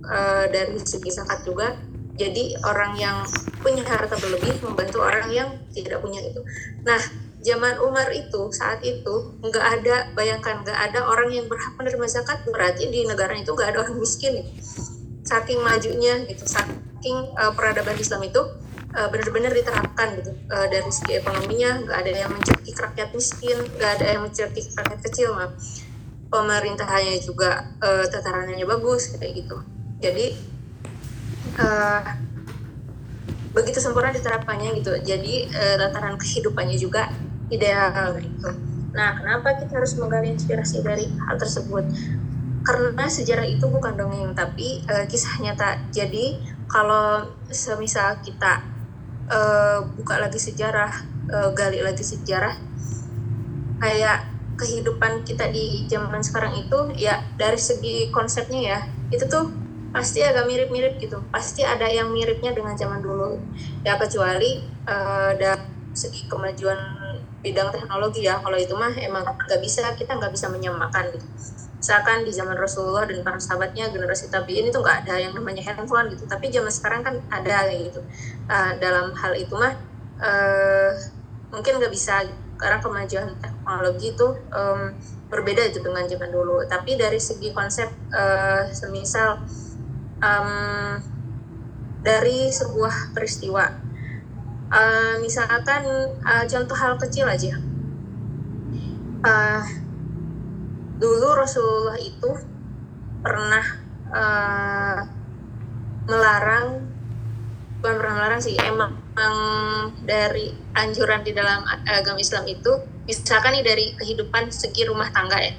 uh, 0.09 0.45
dari 0.49 0.81
segi 0.81 1.13
zakat 1.13 1.45
juga. 1.45 1.77
Jadi 2.15 2.55
orang 2.63 2.95
yang 2.95 3.27
punya 3.59 3.83
harta 3.83 4.15
berlebih 4.15 4.63
membantu 4.63 5.03
orang 5.03 5.29
yang 5.35 5.49
tidak 5.75 5.99
punya 5.99 6.23
itu. 6.23 6.41
Nah 6.87 7.01
zaman 7.45 7.77
Umar 7.83 8.09
itu 8.15 8.49
saat 8.55 8.81
itu 8.87 9.37
nggak 9.43 9.65
ada 9.81 9.97
bayangkan 10.17 10.65
nggak 10.65 10.79
ada 10.91 11.05
orang 11.05 11.29
yang 11.35 11.51
berhak 11.51 11.75
menerima 11.77 12.07
zakat 12.09 12.41
berarti 12.49 12.89
di 12.89 13.05
negara 13.05 13.35
itu 13.37 13.53
nggak 13.53 13.75
ada 13.75 13.79
orang 13.85 13.99
miskin. 14.01 14.41
Saking 15.27 15.61
majunya 15.61 16.25
gitu 16.25 16.45
saking 16.47 17.35
uh, 17.37 17.53
peradaban 17.53 17.99
Islam 17.99 18.25
itu 18.25 18.41
uh, 18.95 19.09
benar-benar 19.11 19.53
diterapkan 19.53 20.09
gitu. 20.23 20.33
Uh, 20.49 20.67
dari 20.71 20.91
segi 20.91 21.19
ekonominya 21.19 21.85
nggak 21.85 21.99
ada 21.99 22.13
yang 22.15 22.31
mencekik 22.31 22.77
rakyat 22.79 23.11
miskin 23.13 23.59
nggak 23.77 23.91
ada 24.01 24.07
yang 24.17 24.23
mencekik 24.23 24.67
rakyat 24.73 25.01
kecil 25.03 25.35
mah 25.35 25.51
pemerintahannya 26.31 27.19
juga 27.23 27.75
uh, 27.83 28.07
tatarannya 28.07 28.67
bagus 28.67 29.15
kayak 29.15 29.45
gitu. 29.45 29.57
Jadi 30.03 30.27
uh, 31.59 32.03
begitu 33.55 33.79
sempurna 33.79 34.11
diterapkannya 34.11 34.75
gitu. 34.83 34.99
Jadi 35.03 35.51
uh, 35.51 35.77
tataran 35.79 36.19
kehidupannya 36.19 36.79
juga 36.79 37.11
ideal 37.51 38.19
gitu. 38.19 38.51
Nah 38.95 39.15
kenapa 39.19 39.59
kita 39.63 39.79
harus 39.79 39.95
menggali 39.99 40.35
inspirasi 40.35 40.83
dari 40.83 41.07
hal 41.07 41.39
tersebut? 41.39 41.87
Karena 42.65 43.05
sejarah 43.07 43.45
itu 43.45 43.69
bukan 43.69 43.95
dongeng 43.95 44.33
tapi 44.35 44.83
uh, 44.91 45.07
kisah 45.07 45.39
nyata. 45.39 45.87
Jadi 45.95 46.41
kalau 46.67 47.31
semisal 47.53 48.19
kita 48.25 48.74
uh, 49.31 49.85
buka 49.97 50.21
lagi 50.21 50.41
sejarah 50.41 50.93
uh, 51.31 51.51
gali 51.53 51.81
lagi 51.81 52.05
sejarah. 52.05 52.57
Kayak 53.81 54.31
kehidupan 54.55 55.27
kita 55.27 55.51
di 55.51 55.85
zaman 55.91 56.23
sekarang 56.23 56.55
itu 56.55 56.79
ya 56.95 57.21
dari 57.35 57.59
segi 57.59 58.09
konsepnya 58.15 58.61
ya 58.63 58.79
itu 59.11 59.27
tuh 59.27 59.51
pasti 59.91 60.23
agak 60.23 60.47
mirip-mirip 60.47 60.99
gitu. 60.99 61.21
Pasti 61.31 61.63
ada 61.63 61.87
yang 61.87 62.11
miripnya 62.11 62.55
dengan 62.55 62.75
zaman 62.75 63.03
dulu. 63.03 63.39
Ya 63.87 63.99
kecuali 64.01 64.63
uh, 64.87 65.33
dari 65.37 65.65
segi 65.95 66.27
kemajuan 66.27 66.79
bidang 67.45 67.71
teknologi 67.71 68.25
ya. 68.27 68.41
Kalau 68.41 68.57
itu 68.57 68.75
mah 68.75 68.95
emang 68.99 69.23
nggak 69.23 69.61
bisa 69.61 69.93
kita 69.95 70.17
nggak 70.17 70.33
bisa 70.33 70.49
menyamakan 70.51 71.13
gitu 71.15 71.27
misalkan 71.85 72.25
di 72.25 72.33
zaman 72.33 72.57
Rasulullah 72.57 73.05
dan 73.05 73.21
para 73.21 73.37
sahabatnya 73.37 73.93
generasi 73.93 74.33
tabiin 74.33 74.73
itu 74.73 74.81
nggak 74.81 75.05
ada 75.05 75.21
yang 75.21 75.37
namanya 75.37 75.61
handphone 75.61 76.09
gitu. 76.09 76.25
Tapi 76.25 76.49
zaman 76.49 76.73
sekarang 76.73 77.05
kan 77.05 77.21
ada 77.29 77.69
gitu. 77.69 78.01
Uh, 78.49 78.73
dalam 78.81 79.13
hal 79.13 79.37
itu 79.37 79.53
mah 79.53 79.77
uh, 80.17 80.97
mungkin 81.53 81.77
nggak 81.77 81.93
bisa 81.93 82.25
karena 82.57 82.81
kemajuan 82.81 83.37
teknologi 83.37 84.17
itu 84.17 84.33
um, 84.57 84.97
berbeda 85.29 85.61
itu 85.69 85.85
dengan 85.85 86.09
zaman 86.09 86.33
dulu. 86.33 86.65
Tapi 86.65 86.97
dari 86.97 87.21
segi 87.21 87.53
konsep 87.53 87.93
uh, 88.17 88.65
semisal 88.73 89.45
um, 90.25 90.97
dari 92.01 92.49
sebuah 92.49 93.13
peristiwa 93.13 93.69
uh, 94.73 95.21
misalkan 95.21 95.85
uh, 96.25 96.49
contoh 96.49 96.77
hal 96.81 96.97
kecil 96.97 97.29
aja. 97.29 97.61
Uh, 99.21 99.84
dulu 100.99 101.29
Rasulullah 101.35 101.99
itu 101.99 102.31
pernah 103.25 103.65
uh, 104.15 105.01
melarang 106.07 106.85
bukan 107.81 107.95
pernah 108.01 108.15
melarang 108.17 108.41
sih 108.41 108.57
emang, 108.57 108.97
emang 109.13 109.37
dari 110.09 110.53
anjuran 110.73 111.21
di 111.21 111.37
dalam 111.37 111.65
agama 111.85 112.17
Islam 112.17 112.49
itu 112.49 112.73
misalkan 113.05 113.61
nih 113.61 113.65
dari 113.65 113.87
kehidupan 113.93 114.49
segi 114.49 114.89
rumah 114.89 115.13
tangga 115.13 115.37
ya 115.37 115.53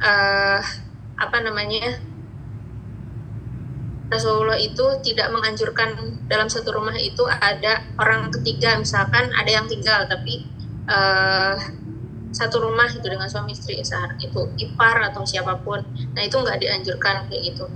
uh, 0.00 0.60
apa 1.20 1.38
namanya 1.44 2.00
Rasulullah 4.12 4.60
itu 4.60 4.84
tidak 5.00 5.32
menganjurkan 5.32 6.20
dalam 6.28 6.48
satu 6.48 6.72
rumah 6.76 6.96
itu 6.96 7.24
ada 7.28 7.80
orang 7.96 8.28
ketiga 8.28 8.76
misalkan 8.76 9.32
ada 9.32 9.48
yang 9.48 9.64
tinggal 9.64 10.04
tapi 10.04 10.44
uh, 10.88 11.56
satu 12.32 12.64
rumah 12.64 12.88
itu 12.88 13.04
dengan 13.04 13.28
suami 13.28 13.52
istri 13.52 13.76
saat 13.84 14.16
itu 14.16 14.48
ipar 14.56 15.04
atau 15.12 15.22
siapa 15.28 15.60
pun. 15.60 15.84
Nah 16.16 16.22
itu 16.24 16.40
nggak 16.40 16.58
dianjurkan 16.64 17.28
kayak 17.28 17.42
gitu. 17.52 17.68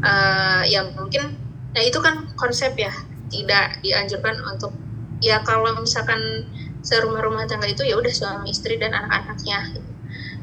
Uh, 0.00 0.62
ya 0.64 0.86
mungkin 0.94 1.36
nah 1.70 1.82
itu 1.82 1.98
kan 2.00 2.26
konsep 2.38 2.72
ya 2.78 2.90
tidak 3.30 3.78
dianjurkan 3.84 4.38
untuk 4.48 4.72
ya 5.20 5.42
kalau 5.44 5.76
misalkan 5.76 6.48
serumah-rumah 6.80 7.44
tangga 7.44 7.68
itu 7.68 7.84
ya 7.84 7.98
udah 7.98 8.10
suami 8.10 8.54
istri 8.54 8.78
dan 8.78 8.94
anak-anaknya. 8.94 9.58
Gitu. 9.74 9.90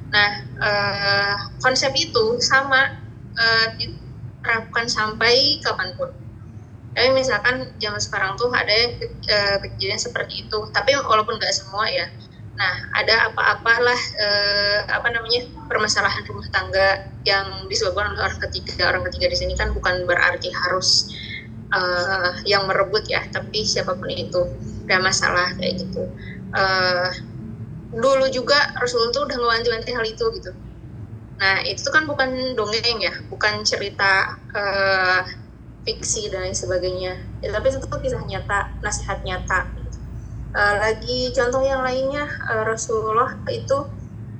nah 0.08 0.30
uh, 0.64 1.36
konsep 1.60 1.92
itu 2.00 2.40
sama 2.40 2.96
uh, 3.36 3.68
diterapkan 3.80 4.86
sampai 4.92 5.64
kapan 5.64 5.96
pun. 5.96 6.12
Tapi 6.96 7.14
misalkan 7.14 7.70
zaman 7.78 8.02
sekarang 8.02 8.32
tuh 8.40 8.50
ada 8.50 8.74
uh, 9.06 9.58
kejadian 9.62 10.00
seperti 10.00 10.48
itu. 10.48 10.60
Tapi 10.72 10.96
walaupun 10.98 11.40
nggak 11.40 11.54
semua 11.54 11.86
ya 11.92 12.08
Nah, 12.58 12.76
ada 12.98 13.16
apa-apalah 13.30 14.00
eh, 14.18 14.80
apa 14.90 15.08
namanya 15.14 15.42
permasalahan 15.70 16.26
rumah 16.26 16.48
tangga 16.50 16.90
yang 17.22 17.46
disebabkan 17.70 18.10
oleh 18.18 18.22
orang 18.26 18.42
ketiga. 18.50 18.90
Orang 18.90 19.04
ketiga 19.10 19.28
di 19.30 19.38
sini 19.38 19.54
kan 19.54 19.70
bukan 19.78 19.96
berarti 20.10 20.50
harus 20.66 21.06
eh, 21.78 22.32
yang 22.50 22.66
merebut 22.70 23.06
ya, 23.06 23.22
tapi 23.30 23.62
siapa 23.62 23.94
pun 24.00 24.10
itu 24.10 24.42
ada 24.90 24.98
masalah 25.06 25.48
kayak 25.60 25.74
gitu. 25.86 26.02
Eh, 26.58 27.10
dulu 27.94 28.26
juga 28.34 28.58
Rasulullah 28.82 29.14
tuh 29.16 29.24
udah 29.30 29.38
ngewanti-wanti 29.40 29.92
hal 29.96 30.06
itu 30.06 30.26
gitu. 30.38 30.52
Nah, 31.38 31.62
itu 31.70 31.90
kan 31.94 32.04
bukan 32.10 32.58
dongeng 32.58 32.98
ya, 33.02 33.14
bukan 33.30 33.62
cerita 33.62 34.26
eh, 34.58 35.22
fiksi 35.86 36.28
dan 36.34 36.50
lain 36.50 36.58
sebagainya 36.58 37.14
ya, 37.44 37.50
tapi 37.56 37.72
itu 37.72 37.80
kisah 38.04 38.24
nyata 38.28 38.60
nasihat 38.84 39.20
nyata 39.24 39.77
uh, 40.54 40.76
lagi 40.80 41.32
contoh 41.36 41.64
yang 41.64 41.82
lainnya 41.84 42.28
uh, 42.48 42.64
Rasulullah 42.64 43.36
itu 43.50 43.88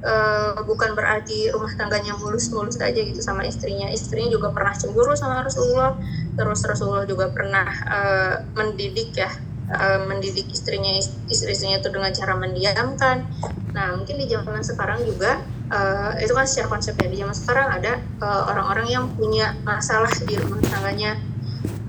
uh, 0.04 0.60
bukan 0.64 0.94
berarti 0.94 1.50
rumah 1.52 1.74
tangganya 1.74 2.14
mulus-mulus 2.20 2.78
aja 2.80 3.00
gitu 3.00 3.20
sama 3.24 3.48
istrinya. 3.48 3.90
Istrinya 3.90 4.30
juga 4.32 4.54
pernah 4.54 4.74
cemburu 4.78 5.18
sama 5.18 5.44
Rasulullah 5.44 5.98
terus 6.38 6.62
Rasulullah 6.64 7.08
juga 7.10 7.34
pernah 7.34 7.68
uh, 7.68 8.36
mendidik 8.54 9.18
ya 9.18 9.32
uh, 9.74 10.06
mendidik 10.06 10.48
istrinya 10.52 10.94
istri-istrinya 11.28 11.82
itu 11.82 11.90
dengan 11.90 12.12
cara 12.14 12.34
mendiamkan. 12.38 13.26
Nah 13.74 13.98
mungkin 13.98 14.16
di 14.22 14.26
zaman 14.30 14.62
sekarang 14.62 15.04
juga 15.06 15.42
uh, 15.74 16.14
itu 16.22 16.34
kan 16.34 16.46
secara 16.46 16.68
konsepnya 16.78 17.08
di 17.10 17.18
zaman 17.22 17.36
sekarang 17.36 17.68
ada 17.82 17.94
orang-orang 18.22 18.88
uh, 18.90 18.94
yang 18.94 19.06
punya 19.14 19.54
masalah 19.66 20.12
di 20.26 20.36
rumah 20.38 20.62
tangganya 20.66 21.18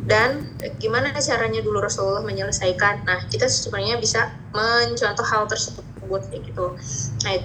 dan 0.08 0.48
gimana 0.80 1.12
caranya 1.12 1.60
dulu 1.60 1.84
Rasulullah 1.84 2.24
menyelesaikan. 2.24 3.04
Nah, 3.04 3.28
kita 3.28 3.44
sebenarnya 3.44 4.00
bisa 4.00 4.32
mencontoh 4.56 5.22
hal 5.28 5.44
tersebut 5.44 5.84
kayak 6.32 6.48
gitu. 6.48 6.66
Nah, 7.28 7.36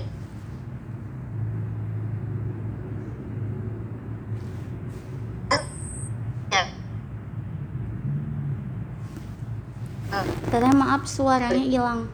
Teteh 10.53 10.69
maaf 10.77 11.09
suaranya 11.09 11.57
hilang. 11.57 12.05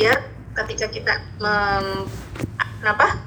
Ya, 0.00 0.16
ketika 0.56 0.88
kita 0.88 1.20
mem... 1.36 2.08
kenapa? 2.80 3.20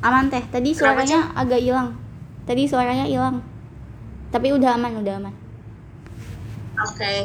Aman 0.00 0.32
teh. 0.32 0.40
Tadi 0.48 0.72
suaranya 0.72 1.36
agak 1.36 1.60
hilang 1.60 2.03
tadi 2.44 2.68
suaranya 2.68 3.08
hilang. 3.08 3.40
Tapi 4.32 4.52
udah 4.52 4.76
aman 4.76 5.00
udah 5.00 5.14
aman. 5.20 5.34
Oke. 6.84 6.98
Okay. 6.98 7.20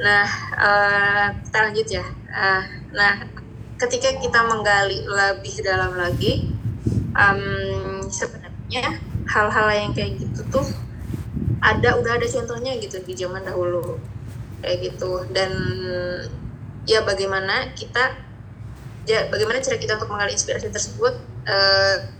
nah 0.00 0.24
uh, 0.54 1.26
kita 1.44 1.58
lanjut 1.66 1.88
ya. 1.90 2.04
Uh, 2.30 2.62
nah 2.94 3.26
ketika 3.76 4.16
kita 4.16 4.40
menggali 4.46 5.02
lebih 5.02 5.60
dalam 5.66 5.98
lagi 5.98 6.48
um, 7.16 8.06
sebenarnya 8.06 9.02
hal-hal 9.26 9.68
yang 9.74 9.90
kayak 9.92 10.16
gitu 10.20 10.40
tuh 10.48 10.66
ada 11.60 11.98
udah 12.00 12.16
ada 12.16 12.26
contohnya 12.30 12.78
gitu 12.78 13.02
di 13.02 13.12
zaman 13.18 13.44
dahulu. 13.44 13.98
Kayak 14.62 14.94
gitu. 14.94 15.26
Dan 15.34 15.52
ya 16.88 17.04
bagaimana 17.04 17.74
kita 17.76 18.14
ya 19.04 19.26
bagaimana 19.28 19.58
cara 19.58 19.76
kita 19.76 19.98
untuk 19.98 20.08
menggali 20.12 20.32
inspirasi 20.38 20.70
tersebut 20.70 21.18
uh, 21.50 22.19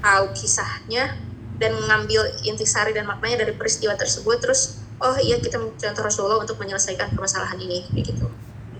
tahu 0.00 0.32
kisahnya 0.34 1.16
dan 1.60 1.76
mengambil 1.76 2.24
intisari 2.42 2.96
dan 2.96 3.04
maknanya 3.04 3.44
dari 3.44 3.52
peristiwa 3.52 3.92
tersebut 3.94 4.40
terus 4.40 4.80
oh 5.00 5.16
iya 5.20 5.40
kita 5.40 5.60
contoh 5.60 6.02
Rasulullah 6.04 6.40
untuk 6.40 6.56
menyelesaikan 6.60 7.12
permasalahan 7.12 7.60
ini 7.60 7.84
gitu. 7.96 8.28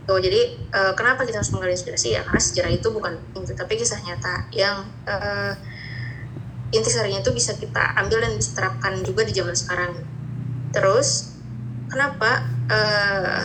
Gitu. 0.00 0.14
Jadi 0.26 0.40
uh, 0.74 0.92
kenapa 0.96 1.22
kita 1.22 1.38
harus 1.38 1.52
menggali 1.52 1.76
inspirasi? 1.76 2.16
Ya 2.16 2.24
karena 2.24 2.40
sejarah 2.40 2.72
itu 2.72 2.88
bukan 2.90 3.20
itu 3.36 3.52
tapi 3.54 3.78
kisah 3.78 4.00
nyata 4.02 4.48
yang 4.50 4.88
uh, 5.06 5.54
intisarinya 6.72 7.20
itu 7.20 7.30
bisa 7.30 7.54
kita 7.54 7.94
ambil 8.00 8.22
dan 8.24 8.32
bisa 8.34 8.56
terapkan 8.56 8.96
juga 9.04 9.22
di 9.22 9.32
zaman 9.36 9.54
sekarang. 9.54 9.92
Terus 10.72 11.36
kenapa 11.86 12.48
uh, 12.70 13.44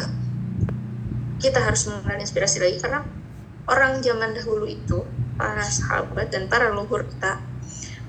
kita 1.43 1.59
harus 1.59 1.85
menggali 1.91 2.23
inspirasi 2.23 2.57
lagi? 2.63 2.77
Karena 2.79 3.03
orang 3.69 4.01
zaman 4.01 4.33
dahulu 4.33 4.65
itu 4.69 5.05
para 5.35 5.63
sahabat 5.63 6.31
dan 6.31 6.47
para 6.47 6.71
leluhur 6.71 7.03
kita 7.05 7.43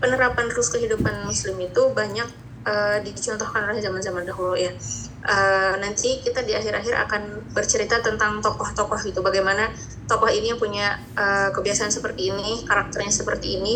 penerapan 0.01 0.47
terus 0.53 0.69
kehidupan 0.73 1.25
muslim 1.25 1.57
itu 1.61 1.83
banyak 1.93 2.29
uh, 2.67 2.99
dicontohkan 3.01 3.71
oleh 3.71 3.81
zaman-zaman 3.81 4.27
dahulu 4.27 4.59
ya. 4.59 4.75
Uh, 5.27 5.75
nanti 5.83 6.23
kita 6.23 6.47
di 6.47 6.55
akhir-akhir 6.55 6.95
akan 7.09 7.23
bercerita 7.51 7.99
tentang 7.99 8.39
tokoh-tokoh 8.39 9.01
itu 9.03 9.19
bagaimana 9.25 9.75
tokoh 10.07 10.31
ini 10.31 10.55
yang 10.55 10.61
punya 10.61 11.03
uh, 11.19 11.51
kebiasaan 11.51 11.91
seperti 11.91 12.31
ini, 12.31 12.63
karakternya 12.63 13.11
seperti 13.11 13.59
ini, 13.59 13.75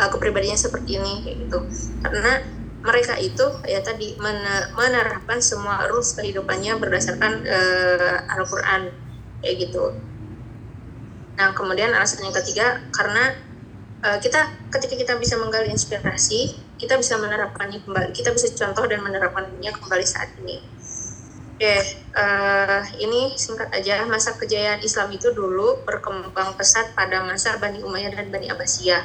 uh, 0.00 0.10
kepribadiannya 0.10 0.58
seperti 0.58 0.98
ini 0.98 1.12
kayak 1.22 1.36
gitu. 1.46 1.58
Karena 2.02 2.32
mereka 2.80 3.12
itu 3.20 3.44
ya 3.68 3.84
tadi 3.84 4.16
menerapkan 4.72 5.38
semua 5.44 5.84
rules 5.84 6.16
kehidupannya 6.16 6.80
berdasarkan 6.80 7.44
uh, 7.44 8.34
Al-Qur'an 8.40 8.88
kayak 9.44 9.68
gitu. 9.68 9.94
Nah, 11.36 11.52
kemudian 11.56 11.92
alasan 11.92 12.24
yang 12.24 12.36
ketiga 12.36 12.80
karena 12.92 13.36
uh, 14.04 14.18
kita 14.20 14.40
ketika 14.72 14.94
kita 14.96 15.12
bisa 15.20 15.36
menggali 15.40 15.68
inspirasi 15.72 16.70
kita 16.80 16.96
bisa 16.96 17.20
menerapkannya 17.20 17.84
kembali. 17.84 18.10
Kita 18.16 18.32
bisa 18.32 18.48
contoh 18.56 18.88
dan 18.88 19.04
menerapkannya 19.04 19.68
kembali 19.68 20.04
saat 20.08 20.32
ini. 20.40 20.64
Oke 21.60 21.68
okay, 21.68 21.80
uh, 22.16 22.80
eh, 22.80 23.04
ini 23.04 23.36
singkat 23.36 23.68
aja. 23.68 24.00
Masa 24.08 24.32
kejayaan 24.40 24.80
Islam 24.80 25.12
itu 25.12 25.28
dulu 25.36 25.84
berkembang 25.84 26.56
pesat 26.56 26.96
pada 26.96 27.20
masa 27.20 27.60
Bani 27.60 27.84
Umayyah 27.84 28.16
dan 28.16 28.32
Bani 28.32 28.48
Abbasiyah. 28.48 29.04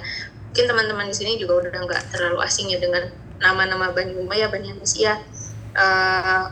Mungkin 0.55 0.65
teman-teman 0.71 1.11
di 1.11 1.15
sini 1.19 1.35
juga 1.35 1.67
udah 1.67 1.83
nggak 1.83 2.15
terlalu 2.15 2.39
asing 2.47 2.71
ya 2.71 2.79
dengan 2.79 3.11
nama-nama 3.43 3.91
Bani 3.91 4.15
Umayyah 4.23 4.47
Bani 4.47 4.71
Abbasiyah. 4.71 5.19
Uh, 5.75 6.47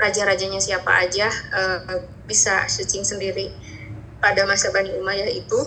raja-rajanya 0.00 0.60
siapa 0.60 0.88
aja 1.04 1.28
uh, 1.52 2.00
bisa 2.24 2.64
searching 2.68 3.04
sendiri 3.04 3.52
pada 4.24 4.48
masa 4.48 4.72
Bani 4.72 4.96
Umayyah 4.96 5.28
itu 5.28 5.60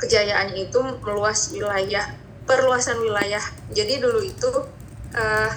kejayaan 0.00 0.56
itu 0.56 0.80
meluas 1.04 1.52
wilayah 1.52 2.08
perluasan 2.48 2.96
wilayah. 3.04 3.44
Jadi 3.68 4.00
dulu 4.00 4.24
itu 4.24 4.48
uh, 5.12 5.52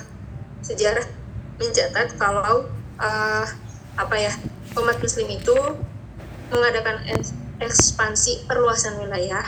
sejarah 0.60 1.08
mencatat 1.56 2.20
kalau 2.20 2.68
uh, 3.00 3.46
apa 3.96 4.16
ya 4.20 4.34
umat 4.76 5.00
muslim 5.00 5.28
itu 5.32 5.56
mengadakan 6.52 7.00
ekspansi 7.64 8.44
perluasan 8.50 9.00
wilayah 9.00 9.44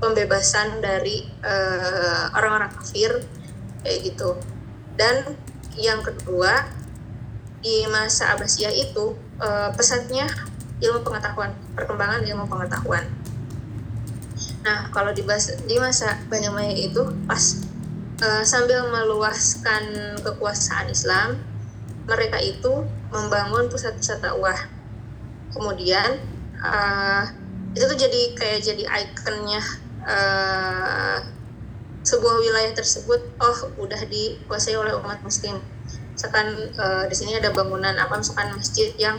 pembebasan 0.00 0.84
dari 0.84 1.28
uh, 1.40 2.32
orang-orang 2.36 2.72
kafir 2.76 3.24
kayak 3.80 3.98
gitu. 4.12 4.36
Dan 5.00 5.36
yang 5.80 6.04
kedua 6.04 6.68
di 7.64 7.88
masa 7.88 8.36
Abbasiyah 8.36 8.72
itu 8.72 9.16
uh, 9.40 9.72
pesatnya 9.72 10.28
ilmu 10.80 11.04
pengetahuan 11.04 11.52
perkembangan 11.76 12.24
ilmu 12.24 12.48
pengetahuan 12.48 13.04
Nah, 14.60 14.92
kalau 14.92 15.10
di, 15.16 15.24
di 15.64 15.76
masa 15.80 16.20
Banyumayang 16.28 16.76
itu 16.76 17.02
pas 17.24 17.64
uh, 18.20 18.44
sambil 18.44 18.84
meluaskan 18.92 20.16
kekuasaan 20.20 20.92
Islam, 20.92 21.40
mereka 22.04 22.36
itu 22.40 22.84
membangun 23.08 23.72
pusat-pusat 23.72 24.20
dakwah. 24.20 24.56
Kemudian 25.56 26.20
uh, 26.60 27.24
itu 27.72 27.84
tuh 27.86 27.98
jadi 27.98 28.20
kayak 28.36 28.60
jadi 28.60 28.84
ikonnya 28.84 29.62
uh, 30.04 31.18
sebuah 32.04 32.36
wilayah 32.44 32.72
tersebut. 32.76 33.20
Oh, 33.40 33.58
udah 33.80 34.00
dikuasai 34.08 34.76
oleh 34.76 34.92
umat 35.00 35.24
Muslim. 35.24 35.56
Misalkan 36.12 36.52
uh, 36.76 37.08
di 37.08 37.16
sini 37.16 37.40
ada 37.40 37.48
bangunan 37.48 37.96
apa, 37.96 38.20
misalkan 38.20 38.52
masjid 38.52 38.92
yang 39.00 39.16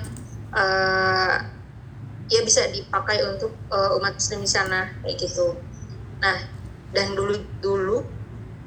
ya 2.32 2.40
bisa 2.48 2.64
dipakai 2.72 3.20
untuk 3.28 3.52
uh, 3.68 4.00
umat 4.00 4.16
muslim 4.16 4.40
di 4.40 4.50
sana 4.50 4.88
kayak 5.04 5.20
gitu. 5.20 5.60
Nah 6.24 6.40
dan 6.96 7.12
dulu 7.12 7.36
dulu 7.60 7.98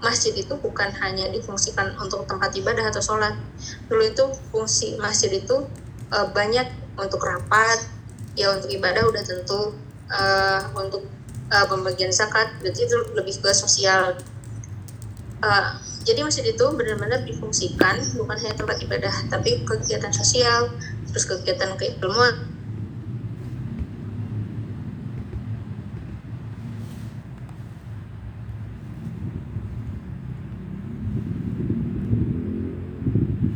masjid 0.04 0.36
itu 0.36 0.52
bukan 0.60 0.92
hanya 1.00 1.32
difungsikan 1.32 1.96
untuk 1.96 2.28
tempat 2.28 2.52
ibadah 2.52 2.92
atau 2.92 3.00
sholat. 3.00 3.32
Dulu 3.88 4.04
itu 4.04 4.24
fungsi 4.52 5.00
masjid 5.00 5.32
itu 5.32 5.64
uh, 6.12 6.28
banyak 6.36 6.68
untuk 7.00 7.24
rapat 7.24 7.88
ya 8.36 8.52
untuk 8.52 8.68
ibadah 8.68 9.08
udah 9.08 9.22
tentu 9.24 9.72
uh, 10.12 10.60
untuk 10.76 11.08
uh, 11.48 11.64
pembagian 11.64 12.12
zakat 12.12 12.52
berarti 12.60 12.84
itu 12.84 12.96
lebih 13.16 13.40
ke 13.40 13.50
sosial. 13.56 14.20
Uh, 15.40 15.72
jadi 16.04 16.20
masjid 16.20 16.44
itu 16.44 16.64
benar-benar 16.76 17.24
difungsikan 17.24 17.96
bukan 18.20 18.36
hanya 18.36 18.54
tempat 18.60 18.76
ibadah 18.84 19.12
tapi 19.32 19.64
kegiatan 19.64 20.12
sosial 20.12 20.68
terus 21.08 21.24
kegiatan 21.24 21.72
keilmuan 21.80 22.44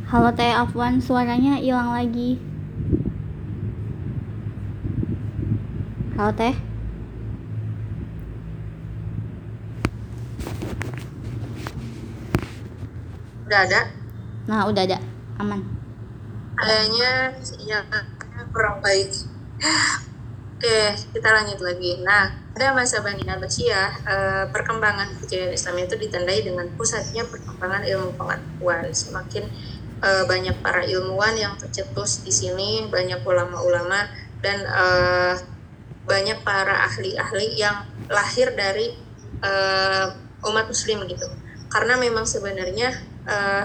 Halo 0.09 0.33
Teh 0.33 0.49
Afwan, 0.57 1.05
suaranya 1.05 1.61
hilang 1.61 1.93
lagi. 1.93 2.41
Halo 6.17 6.33
Teh. 6.33 6.57
Udah 13.45 13.61
ada? 13.69 13.81
Nah, 14.49 14.65
udah 14.65 14.83
ada. 14.89 14.97
Aman. 15.37 15.61
Kayaknya 16.57 17.37
sinyalnya 17.45 18.01
kurang 18.49 18.81
baik. 18.81 19.13
Oke, 20.57 20.81
kita 21.13 21.29
lanjut 21.37 21.61
lagi. 21.61 22.01
Nah, 22.01 22.33
pada 22.57 22.73
masa 22.73 23.05
Bani 23.05 23.29
Abbasiyah, 23.29 23.91
uh, 24.09 24.45
perkembangan 24.57 25.21
kejayaan 25.21 25.53
Islam 25.53 25.85
itu 25.85 26.01
ditandai 26.01 26.49
dengan 26.49 26.65
pusatnya 26.81 27.29
perkembangan 27.29 27.85
ilmu 27.85 28.17
pengetahuan. 28.17 28.89
Semakin 28.89 29.45
uh, 30.03 30.25
banyak 30.27 30.57
para 30.63 30.83
ilmuwan 30.87 31.35
yang 31.35 31.55
tercetus 31.59 32.23
di 32.23 32.33
sini, 32.33 32.87
banyak 32.87 33.23
ulama-ulama 33.23 34.09
dan 34.43 34.63
uh, 34.67 35.35
banyak 36.09 36.41
para 36.41 36.89
ahli-ahli 36.89 37.59
yang 37.59 37.85
lahir 38.09 38.55
dari 38.57 38.97
uh, 39.45 40.15
umat 40.49 40.67
muslim 40.71 41.05
gitu. 41.05 41.29
Karena 41.69 42.01
memang 42.01 42.25
sebenarnya 42.25 42.97
uh, 43.29 43.65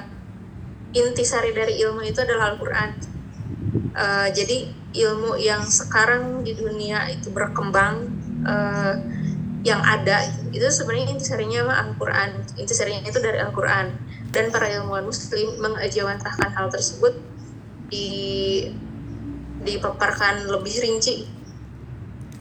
intisari 0.92 1.56
dari 1.56 1.80
ilmu 1.80 2.04
itu 2.04 2.20
adalah 2.20 2.54
Al-Qur'an. 2.54 2.92
Uh, 3.94 4.28
jadi 4.34 4.74
ilmu 4.94 5.38
yang 5.40 5.66
sekarang 5.66 6.46
di 6.46 6.54
dunia 6.54 7.10
itu 7.10 7.30
berkembang 7.34 8.10
uh, 8.46 8.96
yang 9.64 9.80
ada 9.80 10.28
itu 10.52 10.68
sebenarnya 10.68 11.16
intisarinya 11.16 11.60
mah 11.64 11.78
Al-Qur'an. 11.88 12.44
Intisarinya 12.60 13.08
itu 13.08 13.20
dari 13.24 13.40
Al-Qur'an 13.40 13.96
dan 14.34 14.50
para 14.50 14.66
ilmuwan 14.66 15.06
muslim 15.06 15.62
mengajawantahkan 15.62 16.50
hal 16.58 16.68
tersebut 16.74 17.14
di 17.88 18.10
dipaparkan 19.64 20.50
lebih 20.50 20.76
rinci 20.84 21.30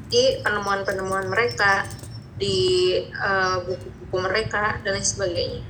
di 0.09 0.25
penemuan-penemuan 0.43 1.29
mereka 1.29 1.87
di 2.37 2.99
eh, 2.99 3.57
buku-buku 3.63 4.17
uh, 4.19 4.23
mereka 4.25 4.81
dan 4.83 4.99
lain 4.99 5.07
sebagainya. 5.07 5.63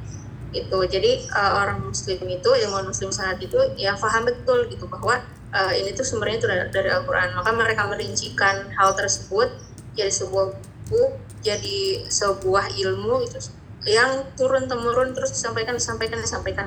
Itu 0.55 0.79
jadi 0.89 1.27
uh, 1.31 1.63
orang 1.63 1.85
muslim 1.91 2.23
itu 2.27 2.51
ilmuwan 2.65 2.89
muslim 2.89 3.13
saat 3.13 3.43
itu 3.43 3.59
ya 3.77 3.99
paham 3.99 4.25
betul 4.25 4.67
gitu 4.71 4.89
bahwa 4.89 5.21
uh, 5.53 5.73
ini 5.75 5.93
tuh 5.93 6.07
sumbernya 6.07 6.43
itu 6.43 6.49
dari, 6.49 6.63
dari 6.73 6.89
Al-Quran. 6.91 7.37
Maka 7.37 7.51
mereka 7.53 7.83
merincikan 7.91 8.73
hal 8.79 8.97
tersebut 8.97 9.53
jadi 9.93 10.09
sebuah 10.09 10.57
buku 10.89 11.03
jadi 11.43 12.07
sebuah 12.09 12.73
ilmu 12.79 13.27
itu 13.27 13.39
yang 13.83 14.31
turun 14.39 14.71
temurun 14.71 15.11
terus 15.11 15.35
disampaikan 15.35 15.75
disampaikan 15.75 16.19
disampaikan. 16.23 16.67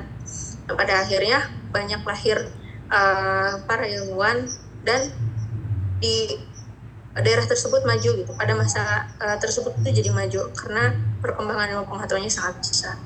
Nah, 0.68 0.74
pada 0.76 1.00
akhirnya 1.00 1.48
banyak 1.72 2.02
lahir 2.04 2.52
uh, 2.92 3.62
para 3.64 3.86
ilmuwan 3.88 4.50
dan 4.84 5.08
di 5.96 6.36
daerah 7.16 7.48
tersebut 7.48 7.80
maju 7.88 8.10
gitu. 8.20 8.32
Pada 8.36 8.52
masa 8.52 9.08
uh, 9.16 9.36
tersebut 9.40 9.72
itu 9.80 10.04
jadi 10.04 10.10
maju 10.12 10.52
karena 10.52 10.92
perkembangan 11.24 11.68
ilmu 11.72 11.86
pengetahuannya 11.88 12.32
sangat 12.32 12.60
besar. 12.60 12.96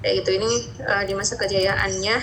Kayak 0.00 0.24
gitu. 0.24 0.30
Ini 0.40 0.50
uh, 0.80 1.02
di 1.04 1.12
masa 1.12 1.36
kejayaannya 1.36 2.16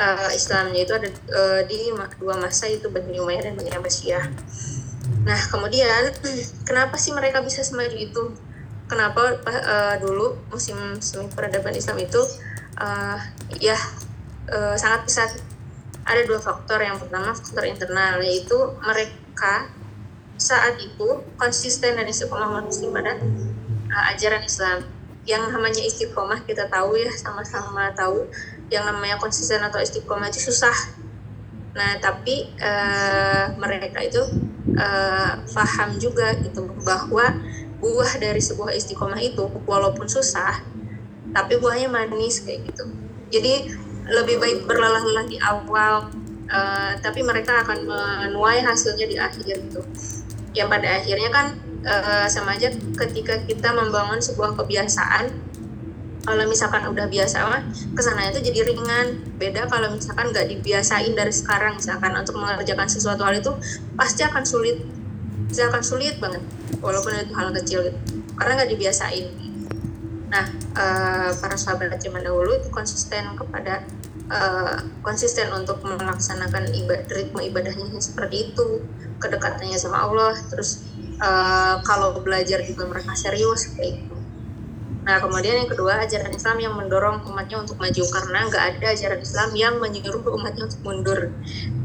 uh, 0.00 0.30
Islamnya 0.32 0.80
itu 0.80 0.92
ada 0.96 1.08
uh, 1.12 1.60
di 1.68 1.92
dua 2.16 2.40
masa 2.40 2.64
itu 2.72 2.88
Bani 2.88 3.20
Umayyah 3.20 3.52
dan 3.52 3.54
Bani 3.60 3.70
Abbasiyah. 3.76 4.24
Nah 5.28 5.40
kemudian 5.52 6.16
kenapa 6.68 6.96
sih 6.96 7.12
mereka 7.12 7.44
bisa 7.44 7.60
semaju 7.60 7.96
itu 7.96 8.32
kenapa 8.90 9.38
uh, 9.46 9.94
dulu 10.02 10.34
musim 10.50 10.98
semi 10.98 11.30
peradaban 11.30 11.70
Islam 11.78 12.02
itu 12.02 12.18
uh, 12.74 13.18
ya 13.62 13.78
uh, 14.50 14.74
sangat 14.74 15.06
besar 15.06 15.30
ada 16.02 16.26
dua 16.26 16.42
faktor. 16.42 16.82
Yang 16.82 17.06
pertama 17.06 17.30
faktor 17.30 17.64
internal 17.70 18.18
yaitu 18.18 18.58
mereka 18.82 19.70
saat 20.34 20.74
itu 20.82 21.22
konsisten 21.38 21.94
dan 21.94 22.06
istiqomah 22.10 22.66
muslim 22.66 22.90
pada 22.90 23.14
uh, 23.94 24.04
ajaran 24.10 24.42
Islam. 24.42 24.82
Yang 25.22 25.54
namanya 25.54 25.82
istiqomah 25.86 26.42
kita 26.42 26.66
tahu 26.66 26.98
ya 26.98 27.14
sama-sama 27.14 27.94
tahu. 27.94 28.26
Yang 28.74 28.84
namanya 28.90 29.16
konsisten 29.22 29.62
atau 29.62 29.78
istiqomah 29.78 30.34
itu 30.34 30.50
susah. 30.50 30.74
Nah 31.78 32.02
tapi 32.02 32.50
uh, 32.58 33.54
mereka 33.54 34.02
itu 34.02 34.18
uh, 34.74 35.38
paham 35.46 35.94
juga 36.02 36.34
gitu 36.42 36.66
bahwa 36.82 37.38
buah 37.80 38.20
dari 38.20 38.38
sebuah 38.38 38.76
istiqomah 38.76 39.20
itu 39.20 39.48
walaupun 39.64 40.04
susah 40.06 40.60
tapi 41.30 41.56
buahnya 41.56 41.88
manis 41.88 42.42
kayak 42.44 42.68
gitu. 42.68 42.84
Jadi 43.30 43.70
lebih 44.10 44.42
baik 44.42 44.58
berlelah-lelah 44.66 45.26
di 45.30 45.38
awal 45.38 46.10
uh, 46.50 46.92
tapi 46.98 47.22
mereka 47.22 47.62
akan 47.62 47.86
menuai 47.86 48.60
hasilnya 48.60 49.06
di 49.06 49.16
akhir 49.16 49.42
gitu. 49.46 49.80
Yang 50.52 50.68
pada 50.68 50.88
akhirnya 50.98 51.30
kan 51.30 51.46
uh, 51.86 52.26
sama 52.26 52.58
aja 52.58 52.74
ketika 52.74 53.38
kita 53.46 53.70
membangun 53.70 54.18
sebuah 54.18 54.58
kebiasaan 54.58 55.30
kalau 56.20 56.44
misalkan 56.44 56.84
udah 56.84 57.08
biasa 57.08 57.48
mah 57.48 57.64
ke 57.96 58.00
sana 58.04 58.28
itu 58.28 58.44
jadi 58.44 58.66
ringan. 58.68 59.24
Beda 59.40 59.64
kalau 59.70 59.94
misalkan 59.94 60.34
nggak 60.34 60.52
dibiasain 60.52 61.16
dari 61.16 61.32
sekarang 61.32 61.80
misalkan 61.80 62.12
untuk 62.12 62.36
mengerjakan 62.36 62.90
sesuatu 62.90 63.24
hal 63.24 63.40
itu 63.40 63.54
pasti 63.96 64.26
akan 64.26 64.44
sulit 64.44 64.82
pasti 65.50 65.66
akan 65.66 65.82
sulit 65.82 66.14
banget 66.22 66.46
walaupun 66.78 67.10
itu 67.18 67.34
hal 67.34 67.50
kecil 67.50 67.82
gitu. 67.82 67.98
Karena 68.38 68.62
nggak 68.62 68.70
dibiasain. 68.70 69.26
Nah 70.30 70.46
uh, 70.78 71.34
para 71.34 71.58
sahabat 71.58 71.98
zaman 71.98 72.22
dahulu 72.22 72.54
itu 72.54 72.70
konsisten 72.70 73.34
kepada 73.34 73.82
uh, 74.30 74.78
konsisten 75.02 75.50
untuk 75.50 75.82
melaksanakan 75.82 76.70
ibadah 76.70 77.10
ritme 77.10 77.42
ibadahnya 77.50 77.98
seperti 77.98 78.54
itu. 78.54 78.86
Kedekatannya 79.18 79.74
sama 79.74 80.06
Allah 80.06 80.38
terus 80.38 80.86
uh, 81.18 81.82
kalau 81.82 82.14
belajar 82.22 82.62
juga 82.62 82.86
mereka 82.86 83.18
serius 83.18 83.74
kayak 83.74 84.06
gitu. 84.06 84.16
Nah, 85.00 85.16
kemudian 85.16 85.64
yang 85.64 85.70
kedua, 85.72 86.04
ajaran 86.04 86.28
Islam 86.28 86.60
yang 86.60 86.74
mendorong 86.76 87.24
umatnya 87.24 87.64
untuk 87.64 87.80
maju. 87.80 88.04
Karena 88.04 88.46
nggak 88.52 88.64
ada 88.76 88.86
ajaran 88.92 89.20
Islam 89.24 89.50
yang 89.56 89.74
menyuruh 89.80 90.20
umatnya 90.28 90.68
untuk 90.68 90.80
mundur. 90.84 91.32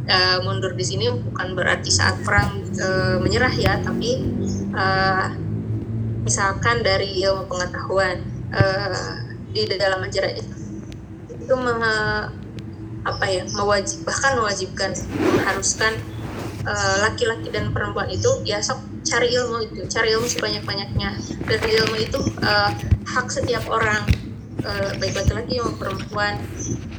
Uh, 0.05 0.37
mundur 0.45 0.77
di 0.77 0.85
sini 0.85 1.09
bukan 1.09 1.57
berarti 1.57 1.89
saat 1.89 2.21
perang 2.21 2.61
uh, 2.77 3.17
menyerah 3.17 3.49
ya, 3.49 3.81
tapi 3.81 4.21
uh, 4.77 5.33
misalkan 6.21 6.85
dari 6.85 7.25
ilmu 7.25 7.49
pengetahuan 7.49 8.21
uh, 8.53 9.17
di 9.49 9.65
dalam 9.65 10.05
ajaran 10.05 10.37
Islam 10.37 10.61
itu 11.33 11.53
me, 11.57 11.73
apa 13.05 13.25
ya 13.29 13.49
mewajib 13.53 14.01
bahkan 14.05 14.37
mewajibkan 14.37 14.91
mengharuskan 15.17 15.93
laki-laki 17.05 17.49
uh, 17.49 17.53
dan 17.53 17.69
perempuan 17.69 18.09
itu 18.09 18.29
ya 18.41 18.57
sok 18.57 18.81
cari 19.05 19.29
ilmu 19.29 19.69
itu 19.69 19.85
cari 19.85 20.17
ilmu 20.17 20.25
sebanyak 20.25 20.65
banyaknya 20.65 21.13
dan 21.45 21.59
ilmu 21.61 21.95
itu 22.01 22.19
uh, 22.41 22.73
hak 23.05 23.29
setiap 23.29 23.61
orang 23.69 24.01
uh, 24.65 24.91
baik 24.97 25.13
laki-laki 25.13 25.62
maupun 25.62 25.78
perempuan. 25.78 26.41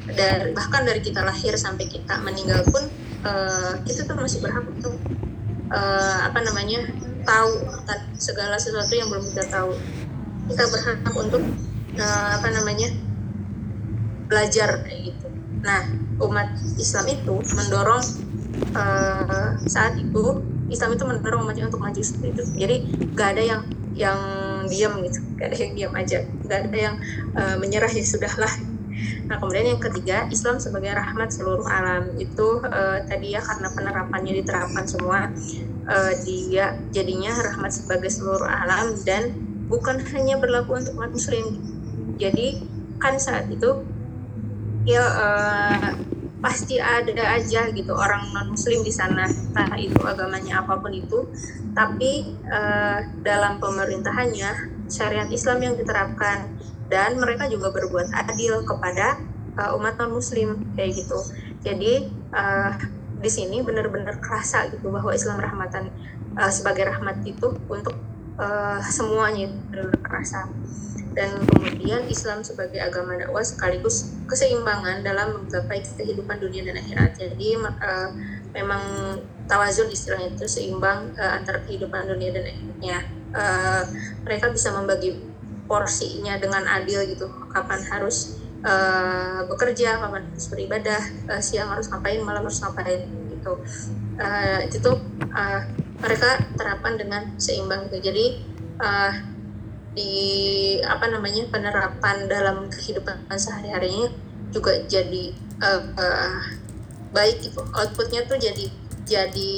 Dan 0.07 0.55
bahkan 0.55 0.87
dari 0.87 1.03
kita 1.03 1.21
lahir 1.27 1.59
sampai 1.59 1.91
kita 1.91 2.23
meninggal 2.23 2.63
pun 2.71 2.87
uh, 3.27 3.75
kita 3.83 4.07
tuh 4.07 4.15
masih 4.17 4.39
berhak 4.39 4.63
untuk 4.63 4.95
uh, 5.75 6.19
apa 6.31 6.39
namanya 6.47 6.87
tahu 7.27 7.67
segala 8.15 8.55
sesuatu 8.57 8.95
yang 8.95 9.11
belum 9.11 9.27
kita 9.35 9.45
tahu. 9.51 9.75
Kita 10.47 10.65
berhak 10.71 11.03
untuk 11.11 11.43
uh, 11.99 12.31
apa 12.39 12.49
namanya 12.55 12.95
belajar 14.31 14.87
kayak 14.87 15.13
gitu. 15.13 15.27
Nah 15.63 15.83
umat 16.23 16.55
Islam 16.79 17.05
itu 17.13 17.35
mendorong 17.55 18.05
uh, 18.73 19.51
saat 19.67 19.99
itu 19.99 20.23
Islam 20.67 20.99
itu 20.99 21.05
mendorong 21.07 21.47
umatnya 21.47 21.67
untuk 21.71 21.83
maju 21.83 22.01
seperti 22.01 22.35
itu. 22.35 22.43
Jadi 22.59 22.77
gak 23.15 23.29
ada 23.37 23.43
yang 23.43 23.63
yang 23.97 24.19
diam 24.67 25.01
gitu. 25.03 25.19
Gak 25.39 25.47
ada 25.53 25.57
yang 25.57 25.73
diam 25.75 25.93
aja. 25.95 26.19
Gak 26.47 26.61
ada 26.71 26.79
yang 26.79 26.95
uh, 27.35 27.57
menyerah 27.59 27.91
ya 27.91 28.05
sudahlah. 28.05 28.53
Nah 29.27 29.37
kemudian 29.43 29.77
yang 29.77 29.83
ketiga 29.83 30.25
Islam 30.31 30.57
sebagai 30.63 30.93
rahmat 30.95 31.29
seluruh 31.35 31.67
alam. 31.67 32.15
Itu 32.17 32.63
uh, 32.63 32.99
tadi 33.05 33.35
ya 33.35 33.43
karena 33.43 33.69
penerapannya 33.75 34.33
diterapkan 34.43 34.85
semua 34.87 35.31
uh, 35.87 36.13
dia 36.27 36.79
jadinya 36.91 37.33
rahmat 37.35 37.73
sebagai 37.73 38.11
seluruh 38.11 38.47
alam 38.47 38.95
dan 39.07 39.35
bukan 39.67 39.99
hanya 40.15 40.39
berlaku 40.39 40.79
untuk 40.79 40.95
umat 40.99 41.11
muslim. 41.15 41.59
Jadi 42.17 42.63
kan 42.97 43.21
saat 43.21 43.51
itu 43.53 43.85
ya 44.87 45.03
uh, 45.03 45.91
pasti 46.47 46.79
ada 46.79 47.35
aja 47.35 47.67
gitu 47.75 47.91
orang 47.91 48.31
non 48.31 48.55
muslim 48.55 48.87
di 48.87 48.95
sana 48.95 49.27
entah 49.27 49.75
itu 49.75 49.99
agamanya 50.07 50.63
apa 50.63 50.79
pun 50.79 50.95
itu. 50.95 51.27
Tapi 51.75 52.39
uh, 52.47 53.03
dalam 53.27 53.59
pemerintahannya 53.59 54.87
syariat 54.87 55.27
Islam 55.27 55.59
yang 55.67 55.75
diterapkan 55.75 56.55
dan 56.87 57.19
mereka 57.19 57.51
juga 57.51 57.75
berbuat 57.75 58.15
adil 58.15 58.63
kepada 58.63 59.19
uh, 59.59 59.75
umat 59.75 59.99
non 59.99 60.15
muslim 60.15 60.63
kayak 60.79 61.03
gitu. 61.03 61.19
Jadi 61.67 62.15
uh, 62.31 62.79
di 63.19 63.31
sini 63.33 63.67
benar-benar 63.67 64.23
kerasa 64.23 64.71
gitu 64.71 64.87
bahwa 64.95 65.11
Islam 65.11 65.43
rahmatan 65.43 65.91
uh, 66.39 66.53
sebagai 66.55 66.95
rahmat 66.95 67.27
itu 67.27 67.59
untuk 67.67 67.99
uh, 68.39 68.79
semuanya 68.87 69.51
benar-benar 69.75 69.99
kerasa 69.99 70.47
dan 71.17 71.33
kemudian 71.49 72.05
Islam 72.13 72.45
sebagai 72.45 72.77
agama 72.77 73.17
dakwah 73.17 73.41
sekaligus 73.41 74.13
keseimbangan 74.29 75.01
dalam 75.01 75.41
menggapai 75.41 75.81
kehidupan 75.81 76.37
dunia 76.37 76.69
dan 76.69 76.77
akhirat. 76.77 77.17
Jadi 77.17 77.57
uh, 77.57 78.11
memang 78.53 78.85
tawazun 79.49 79.89
istilahnya 79.89 80.37
itu 80.37 80.45
seimbang 80.45 81.17
uh, 81.17 81.41
antara 81.41 81.65
kehidupan 81.65 82.05
dunia 82.05 82.37
dan 82.37 82.45
akhiratnya. 82.53 82.99
Uh, 83.33 83.83
mereka 84.29 84.53
bisa 84.53 84.77
membagi 84.77 85.17
porsinya 85.65 86.37
dengan 86.37 86.69
adil 86.69 87.09
gitu. 87.09 87.33
Kapan 87.49 87.81
harus 87.89 88.37
uh, 88.61 89.49
bekerja, 89.49 89.97
kapan 89.97 90.29
harus 90.29 90.47
beribadah, 90.53 91.01
uh, 91.33 91.41
siang 91.41 91.73
harus 91.73 91.89
ngapain, 91.89 92.21
malam 92.21 92.45
harus 92.45 92.61
ngapain 92.61 93.09
gitu. 93.33 93.57
Uh, 94.21 94.69
itu 94.69 94.93
uh, 95.33 95.65
mereka 95.97 96.45
terapkan 96.61 97.01
dengan 97.01 97.33
seimbang 97.41 97.89
gitu. 97.89 98.13
Jadi 98.13 98.27
uh, 98.85 99.36
di 99.97 100.77
apa 100.85 101.09
namanya 101.09 101.49
penerapan 101.49 102.29
dalam 102.29 102.69
kehidupan 102.69 103.25
sehari-harinya 103.33 104.13
juga 104.53 104.77
jadi 104.85 105.33
uh, 105.65 105.83
uh, 105.97 106.37
baik 107.17 107.41
gitu. 107.41 107.65
Outputnya 107.73 108.29
tuh 108.29 108.37
jadi 108.37 108.69
jadi 109.09 109.53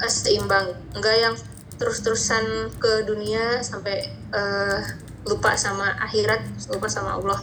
uh, 0.00 0.08
seimbang. 0.08 0.72
Enggak 0.96 1.16
yang 1.20 1.34
terus-terusan 1.76 2.72
ke 2.80 3.04
dunia 3.04 3.60
sampai 3.60 4.08
uh, 4.32 4.80
lupa 5.28 5.52
sama 5.60 5.92
akhirat 6.00 6.40
lupa 6.72 6.88
sama 6.88 7.20
Allah. 7.20 7.38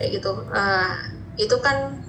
Kayak 0.00 0.24
gitu. 0.24 0.32
Uh, 0.48 0.96
itu 1.36 1.56
kan 1.60 2.00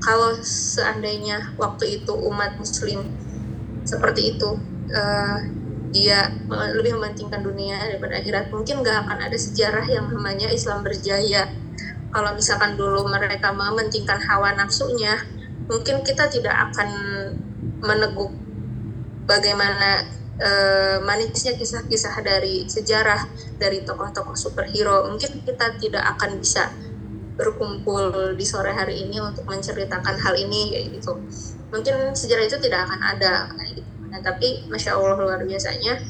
kalau 0.00 0.32
seandainya 0.40 1.52
waktu 1.60 2.00
itu 2.00 2.12
umat 2.16 2.56
muslim 2.56 3.12
seperti 3.84 4.36
itu 4.36 4.56
uh, 4.94 5.38
dia 5.88 6.28
lebih 6.74 7.00
mementingkan 7.00 7.40
dunia 7.40 7.80
daripada 7.80 8.20
akhirat. 8.20 8.52
Mungkin 8.52 8.84
nggak 8.84 9.08
akan 9.08 9.18
ada 9.24 9.38
sejarah 9.38 9.86
yang 9.88 10.12
namanya 10.12 10.52
Islam 10.52 10.84
berjaya. 10.84 11.48
Kalau 12.08 12.30
misalkan 12.32 12.76
dulu 12.76 13.04
mereka 13.08 13.52
mementingkan 13.52 14.16
hawa 14.24 14.56
nafsunya 14.56 15.20
mungkin 15.68 16.00
kita 16.00 16.32
tidak 16.32 16.56
akan 16.72 16.88
meneguk 17.84 18.32
bagaimana 19.28 20.08
uh, 20.40 20.96
manisnya 21.04 21.54
kisah-kisah 21.54 22.24
dari 22.24 22.64
sejarah 22.64 23.28
dari 23.60 23.84
tokoh-tokoh 23.84 24.34
superhero. 24.34 25.12
Mungkin 25.12 25.44
kita 25.44 25.76
tidak 25.76 26.04
akan 26.16 26.40
bisa 26.40 26.72
berkumpul 27.38 28.34
di 28.34 28.42
sore 28.42 28.74
hari 28.74 29.06
ini 29.06 29.22
untuk 29.22 29.46
menceritakan 29.46 30.16
hal 30.18 30.34
ini 30.34 30.74
kayak 30.74 30.86
gitu. 30.98 31.12
Mungkin 31.70 32.16
sejarah 32.16 32.44
itu 32.48 32.58
tidak 32.58 32.88
akan 32.88 33.00
ada 33.04 33.52
nah 34.08 34.20
tapi 34.24 34.64
masya 34.68 34.96
allah 34.96 35.16
luar 35.20 35.40
biasanya 35.44 36.00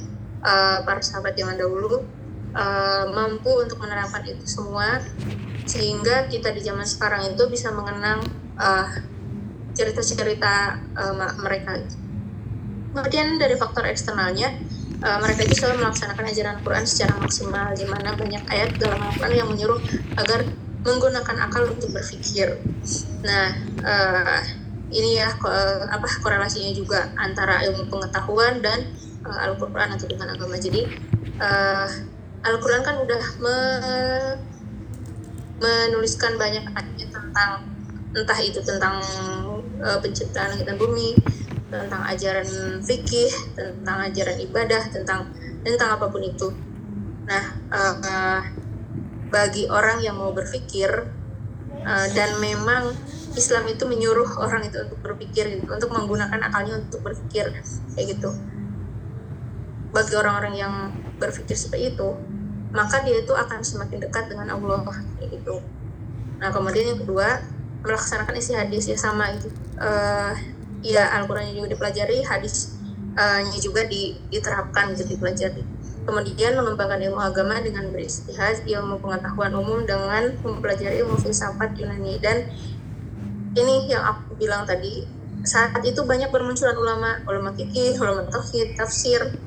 uh, 0.42 0.82
para 0.86 1.02
sahabat 1.02 1.34
yang 1.34 1.54
dahulu 1.58 2.06
uh, 2.54 3.04
mampu 3.10 3.50
untuk 3.58 3.82
menerapkan 3.82 4.22
itu 4.26 4.44
semua 4.46 5.02
sehingga 5.68 6.30
kita 6.30 6.54
di 6.54 6.64
zaman 6.64 6.86
sekarang 6.86 7.34
itu 7.34 7.42
bisa 7.50 7.68
mengenang 7.74 8.24
uh, 8.56 8.88
cerita-cerita 9.76 10.80
uh, 10.96 11.14
mereka 11.42 11.82
kemudian 12.94 13.36
dari 13.36 13.54
faktor 13.54 13.84
eksternalnya 13.84 14.56
uh, 15.02 15.18
mereka 15.22 15.46
itu 15.46 15.54
selalu 15.58 15.86
melaksanakan 15.86 16.24
ajaran 16.24 16.56
Quran 16.64 16.84
secara 16.88 17.14
maksimal 17.20 17.66
di 17.76 17.86
mana 17.86 18.16
banyak 18.16 18.42
ayat 18.48 18.70
dalam 18.80 18.98
Al-Quran 19.02 19.34
yang 19.34 19.48
menyuruh 19.50 19.80
agar 20.18 20.48
menggunakan 20.78 21.36
akal 21.50 21.68
untuk 21.74 21.90
berpikir. 21.90 22.62
Nah, 23.26 23.50
uh, 23.82 24.40
ini 24.88 25.20
ya 25.20 25.28
apa 25.92 26.08
korelasinya 26.24 26.72
juga 26.72 27.12
antara 27.20 27.60
ilmu 27.68 27.92
pengetahuan 27.92 28.64
dan 28.64 28.88
uh, 29.24 29.38
Al-Qur'an 29.48 29.92
atau 29.92 30.08
dengan 30.08 30.32
agama. 30.32 30.56
Jadi 30.56 30.88
uh, 31.36 31.88
Al-Qur'an 32.44 32.80
kan 32.80 32.96
udah 33.04 33.22
me 33.42 33.56
menuliskan 35.58 36.38
banyak 36.38 36.70
ayat 36.70 37.10
tentang 37.10 37.66
entah 38.14 38.40
itu 38.40 38.62
tentang 38.62 39.02
uh, 39.82 39.98
penciptaan 40.00 40.54
langit 40.54 40.64
dan 40.64 40.78
bumi, 40.78 41.18
tentang 41.68 42.02
ajaran 42.08 42.48
fikih, 42.80 43.30
tentang 43.52 44.08
ajaran 44.08 44.38
ibadah, 44.40 44.82
tentang 44.88 45.28
tentang 45.66 45.98
apa 45.98 46.06
pun 46.08 46.22
itu. 46.24 46.48
Nah, 47.28 47.44
uh, 47.68 47.94
uh, 48.00 48.40
bagi 49.28 49.68
orang 49.68 50.00
yang 50.00 50.16
mau 50.16 50.32
berpikir 50.32 50.88
uh, 51.84 52.06
dan 52.16 52.40
memang 52.40 52.96
Islam 53.36 53.64
itu 53.68 53.84
menyuruh 53.84 54.40
orang 54.40 54.64
itu 54.64 54.78
untuk 54.80 54.98
berpikir 55.04 55.44
gitu, 55.58 55.66
untuk 55.68 55.90
menggunakan 55.92 56.40
akalnya 56.48 56.80
untuk 56.80 57.04
berpikir 57.04 57.50
kayak 57.96 58.06
gitu. 58.06 58.30
Bagi 59.92 60.14
orang-orang 60.16 60.54
yang 60.56 60.72
berpikir 61.18 61.56
seperti 61.56 61.96
itu 61.96 62.08
maka 62.68 63.00
dia 63.00 63.24
itu 63.24 63.32
akan 63.32 63.64
semakin 63.64 63.98
dekat 64.04 64.28
dengan 64.28 64.52
Allah 64.52 64.84
kayak 65.16 65.40
gitu. 65.40 65.64
Nah 66.38 66.52
kemudian 66.52 66.94
yang 66.94 67.00
kedua 67.00 67.40
melaksanakan 67.80 68.34
isi 68.36 68.52
hadis 68.52 68.90
ya 68.90 68.98
sama 68.98 69.32
itu 69.32 69.48
uh, 69.80 70.34
ya 70.84 71.16
Al-Qurannya 71.16 71.56
juga 71.56 71.68
dipelajari 71.72 72.26
hadisnya 72.26 72.76
uh, 73.16 73.40
juga 73.58 73.88
diterapkan 73.88 74.92
jadi 74.92 75.16
dipelajari. 75.16 75.62
Kemudian 76.08 76.56
mengembangkan 76.56 77.04
ilmu 77.04 77.20
agama 77.20 77.60
dengan 77.60 77.92
beristihad, 77.92 78.64
ilmu 78.64 78.96
pengetahuan 78.96 79.52
umum 79.52 79.84
dengan 79.84 80.32
mempelajari 80.40 81.04
ilmu 81.04 81.20
filsafat 81.20 81.76
Yunani 81.76 82.16
dan 82.16 82.48
ini 83.56 83.88
yang 83.88 84.04
aku 84.04 84.36
bilang 84.36 84.68
tadi 84.68 85.06
saat 85.46 85.80
itu 85.86 86.02
banyak 86.04 86.28
bermunculan 86.28 86.76
ulama 86.76 87.22
ulama 87.24 87.54
fikih 87.54 87.96
ulama 88.02 88.26
tauhid 88.28 88.74
tafsir 88.74 89.38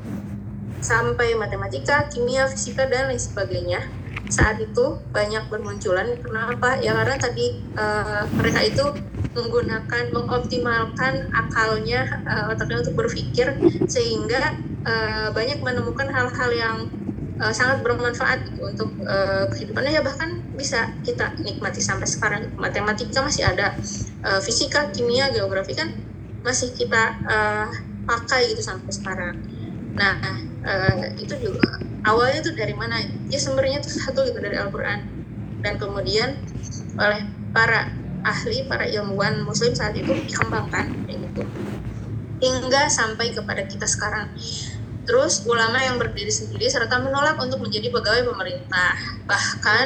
sampai 0.81 1.37
matematika 1.37 2.09
kimia 2.09 2.49
fisika 2.49 2.89
dan 2.89 3.13
lain 3.13 3.21
sebagainya. 3.21 3.85
Saat 4.31 4.63
itu 4.63 4.97
banyak 5.11 5.51
bermunculan 5.51 6.17
kenapa? 6.17 6.79
Ya 6.81 6.97
karena 6.97 7.19
tadi 7.19 7.61
uh, 7.77 8.25
mereka 8.33 8.59
itu 8.65 8.85
menggunakan 9.31 10.11
mengoptimalkan 10.11 11.31
akalnya 11.31 12.23
uh, 12.25 12.51
otaknya 12.51 12.83
untuk 12.83 12.95
berpikir 12.97 13.55
sehingga 13.87 14.55
uh, 14.87 15.29
banyak 15.35 15.59
menemukan 15.61 16.09
hal-hal 16.09 16.49
yang 16.51 16.77
uh, 17.41 17.53
sangat 17.53 17.81
bermanfaat 17.81 18.45
gitu 18.53 18.61
untuk 18.69 18.89
uh, 19.03 19.49
kehidupannya. 19.49 19.97
Ya 19.97 20.01
bahkan 20.05 20.45
bisa 20.53 20.93
kita 21.01 21.33
nikmati 21.41 21.81
sampai 21.81 22.05
sekarang. 22.05 22.53
Matematika 22.55 23.25
masih 23.25 23.49
ada 23.49 23.73
uh, 24.21 24.39
fisika 24.39 24.93
kimia 24.93 25.33
geografi 25.33 25.73
kan 25.73 25.89
masih 26.45 26.73
kita 26.77 27.17
uh, 27.25 27.67
pakai 28.05 28.53
gitu 28.53 28.61
sampai 28.61 28.93
sekarang. 28.93 29.35
Nah 29.97 30.21
uh, 30.61 31.03
itu 31.17 31.33
juga 31.41 31.81
awalnya 32.05 32.45
tuh 32.45 32.53
dari 32.53 32.77
mana? 32.77 33.01
Ya 33.33 33.41
sumbernya 33.41 33.81
tuh 33.81 33.91
satu 33.97 34.21
gitu 34.29 34.37
dari 34.37 34.55
Al-Quran. 34.61 35.09
Dan 35.61 35.77
kemudian 35.77 36.37
oleh 36.97 37.21
para 37.53 37.89
ahli 38.21 38.65
para 38.69 38.85
ilmuwan 38.85 39.41
muslim 39.45 39.73
saat 39.73 39.97
itu 39.97 40.09
dikembangkan 40.09 40.93
kayak 41.09 41.19
gitu. 41.29 41.41
Hingga 42.41 42.89
sampai 42.89 43.37
kepada 43.37 43.69
kita 43.69 43.85
sekarang 43.85 44.33
Terus 45.11 45.43
ulama 45.43 45.75
yang 45.83 45.99
berdiri 45.99 46.31
sendiri 46.31 46.71
serta 46.71 47.03
menolak 47.03 47.35
untuk 47.35 47.59
menjadi 47.59 47.91
pegawai 47.91 48.31
pemerintah. 48.31 48.95
Bahkan 49.27 49.85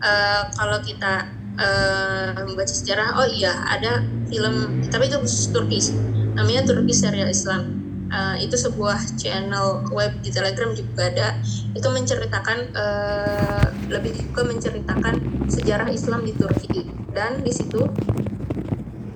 uh, 0.00 0.42
kalau 0.56 0.80
kita 0.80 1.28
uh, 1.60 2.32
membaca 2.40 2.72
sejarah, 2.72 3.20
oh 3.20 3.28
iya 3.28 3.52
ada 3.68 4.00
film, 4.32 4.80
tapi 4.88 5.12
itu 5.12 5.20
khusus 5.20 5.52
Turki, 5.52 5.92
namanya 6.32 6.72
Turki 6.72 6.96
Serial 6.96 7.28
Islam. 7.28 7.84
Uh, 8.08 8.40
itu 8.40 8.56
sebuah 8.56 8.96
channel 9.20 9.92
web 9.92 10.16
di 10.24 10.32
Telegram 10.32 10.72
juga 10.72 11.12
ada. 11.12 11.36
Itu 11.76 11.92
menceritakan 11.92 12.72
uh, 12.72 13.66
lebih 13.92 14.32
ke 14.32 14.40
menceritakan 14.40 15.44
sejarah 15.52 15.92
Islam 15.92 16.24
di 16.24 16.32
Turki 16.32 16.88
dan 17.12 17.44
di 17.44 17.52
situ 17.52 17.84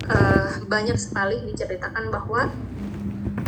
uh, 0.05 0.53
banyak 0.68 1.00
sekali 1.00 1.40
diceritakan 1.48 2.12
bahwa 2.12 2.53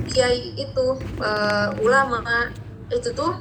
kiai 0.09 0.55
itu 0.59 0.87
uh, 1.23 1.69
ulama 1.79 2.51
itu 2.93 3.11
tuh 3.15 3.39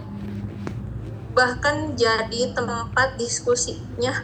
bahkan 1.32 1.95
jadi 1.95 2.52
tempat 2.52 3.15
diskusinya 3.15 4.24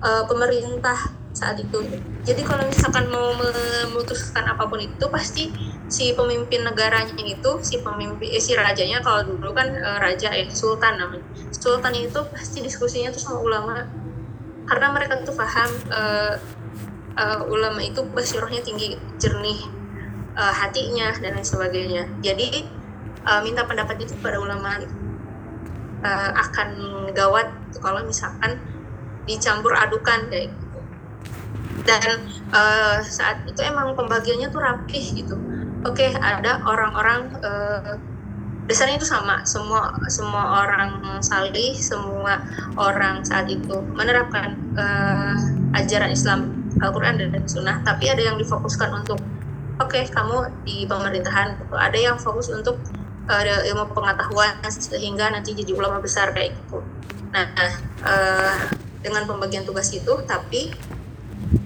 uh, 0.00 0.24
pemerintah 0.24 1.12
saat 1.32 1.56
itu. 1.60 1.80
Jadi 2.22 2.44
kalau 2.44 2.64
misalkan 2.68 3.08
mau 3.08 3.32
memutuskan 3.32 4.44
apa 4.44 4.68
pun 4.68 4.78
itu 4.78 5.04
pasti 5.08 5.48
si 5.88 6.12
pemimpin 6.12 6.64
negaranya 6.64 7.16
itu 7.24 7.50
si 7.64 7.80
pemimpin 7.80 8.28
eh, 8.32 8.40
si 8.40 8.52
rajanya 8.52 9.00
kalau 9.00 9.24
dulu 9.24 9.52
kan 9.56 9.72
uh, 9.72 9.98
raja 10.00 10.28
ya 10.32 10.44
sultan 10.52 11.00
namanya. 11.00 11.24
Sultan 11.52 11.92
itu 11.96 12.20
pasti 12.32 12.60
diskusinya 12.60 13.12
tuh 13.12 13.20
sama 13.20 13.38
ulama 13.40 13.74
karena 14.68 14.94
mereka 14.94 15.20
tuh 15.24 15.34
paham 15.34 15.70
uh, 15.90 16.36
uh, 17.18 17.40
ulama 17.48 17.80
itu 17.82 18.04
basirohnya 18.12 18.62
tinggi 18.62 18.96
jernih 19.18 19.81
uh, 20.36 20.54
hatinya 20.54 21.12
dan 21.20 21.36
lain 21.38 21.46
sebagainya. 21.46 22.02
Jadi 22.24 22.66
uh, 23.26 23.40
minta 23.44 23.64
pendapat 23.64 24.02
itu 24.02 24.12
kepada 24.18 24.38
ulama 24.40 24.80
uh, 26.02 26.30
akan 26.36 26.68
gawat 27.12 27.48
kalau 27.80 28.02
misalkan 28.04 28.58
dicampur 29.28 29.72
adukan 29.76 30.28
kayak 30.28 30.50
gitu. 30.52 30.78
Dan 31.82 32.30
uh, 32.54 33.02
saat 33.02 33.42
itu 33.48 33.58
emang 33.64 33.98
pembagiannya 33.98 34.48
tuh 34.50 34.62
rapih 34.62 35.04
gitu. 35.18 35.36
Oke, 35.82 36.06
okay, 36.06 36.10
ada 36.14 36.62
orang-orang 36.62 37.26
uh, 37.42 37.98
dasarnya 38.70 39.02
itu 39.02 39.08
sama 39.08 39.42
semua 39.42 39.90
semua 40.06 40.62
orang 40.62 41.18
salih 41.18 41.74
semua 41.74 42.38
orang 42.78 43.26
saat 43.26 43.50
itu 43.50 43.82
menerapkan 43.98 44.54
uh, 44.78 45.34
ajaran 45.74 46.14
Islam 46.14 46.70
Al-Quran 46.78 47.18
dan 47.18 47.42
Sunnah 47.50 47.82
tapi 47.82 48.06
ada 48.06 48.22
yang 48.22 48.38
difokuskan 48.38 48.94
untuk 48.94 49.18
oke 49.82 49.98
okay, 49.98 50.04
kamu 50.06 50.50
di 50.62 50.86
pemerintahan 50.86 51.58
gitu. 51.58 51.74
ada 51.74 51.98
yang 51.98 52.16
fokus 52.16 52.48
untuk 52.54 52.78
uh, 53.26 53.42
ilmu 53.42 53.90
pengetahuan 53.92 54.54
sehingga 54.70 55.30
nanti 55.34 55.52
jadi 55.58 55.74
ulama 55.74 55.98
besar 55.98 56.30
kayak 56.30 56.54
gitu 56.54 56.80
nah 57.32 57.48
uh, 58.06 58.58
dengan 59.02 59.26
pembagian 59.26 59.66
tugas 59.66 59.90
itu 59.90 60.12
tapi 60.28 60.70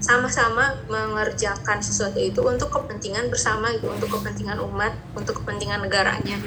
sama-sama 0.01 0.75
mengerjakan 0.91 1.79
sesuatu 1.79 2.19
itu 2.19 2.39
untuk 2.43 2.73
kepentingan 2.73 3.31
bersama 3.31 3.71
itu 3.71 3.87
untuk 3.87 4.09
kepentingan 4.19 4.59
umat 4.63 4.93
untuk 5.15 5.43
kepentingan 5.43 5.83
negaranya 5.85 6.39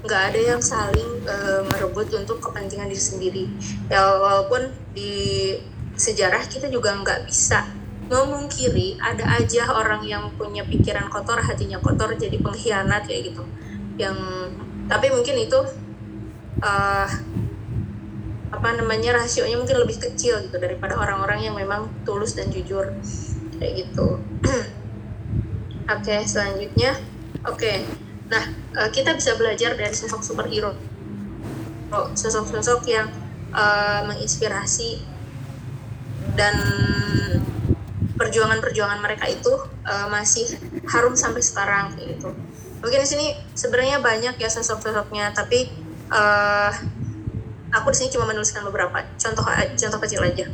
nggak 0.00 0.22
ada 0.32 0.40
yang 0.40 0.62
saling 0.64 1.10
uh, 1.28 1.60
merebut 1.68 2.08
untuk 2.16 2.40
kepentingan 2.40 2.88
diri 2.88 3.02
sendiri 3.02 3.44
ya 3.92 4.00
walaupun 4.16 4.72
di 4.96 5.54
sejarah 5.94 6.40
kita 6.48 6.72
juga 6.72 6.96
nggak 6.96 7.28
bisa 7.28 7.68
memungkiri 8.10 8.98
ada 8.98 9.38
aja 9.38 9.70
orang 9.70 10.02
yang 10.02 10.34
punya 10.34 10.66
pikiran 10.66 11.06
kotor 11.06 11.38
hatinya 11.38 11.78
kotor 11.78 12.10
jadi 12.18 12.34
pengkhianat 12.42 13.06
kayak 13.06 13.30
gitu. 13.30 13.46
Yang 13.94 14.18
tapi 14.90 15.14
mungkin 15.14 15.38
itu 15.38 15.60
uh, 16.66 17.08
apa 18.50 18.68
namanya 18.74 19.14
rasionya 19.14 19.54
mungkin 19.54 19.78
lebih 19.78 20.02
kecil 20.02 20.42
gitu 20.42 20.58
daripada 20.58 20.98
orang-orang 20.98 21.46
yang 21.46 21.54
memang 21.54 21.86
tulus 22.02 22.34
dan 22.34 22.50
jujur 22.50 22.90
kayak 23.62 23.86
gitu. 23.86 24.18
Oke 25.94 26.02
okay, 26.02 26.20
selanjutnya. 26.26 26.98
Oke 27.46 27.54
okay. 27.54 27.76
nah 28.26 28.42
uh, 28.74 28.90
kita 28.90 29.14
bisa 29.14 29.38
belajar 29.38 29.78
dari 29.78 29.94
sosok 29.94 30.26
superhero. 30.26 30.74
Sosok-sosok 31.90 32.86
yang 32.86 33.10
uh, 33.54 34.06
menginspirasi 34.06 35.02
dan 36.38 36.54
perjuangan-perjuangan 38.20 39.00
mereka 39.00 39.24
itu 39.32 39.48
uh, 39.88 40.06
masih 40.12 40.60
harum 40.92 41.16
sampai 41.16 41.40
sekarang 41.40 41.96
gitu 41.96 42.36
mungkin 42.84 43.00
di 43.00 43.08
sini 43.08 43.26
sebenarnya 43.56 44.04
banyak 44.04 44.36
ya 44.36 44.48
sosok-sosoknya 44.52 45.32
tapi 45.32 45.72
uh, 46.12 46.72
aku 47.70 47.94
di 47.94 47.96
sini 47.96 48.08
cuma 48.12 48.26
menuliskan 48.28 48.66
beberapa 48.66 49.04
contoh 49.16 49.44
contoh 49.46 50.00
kecil 50.02 50.20
aja. 50.26 50.46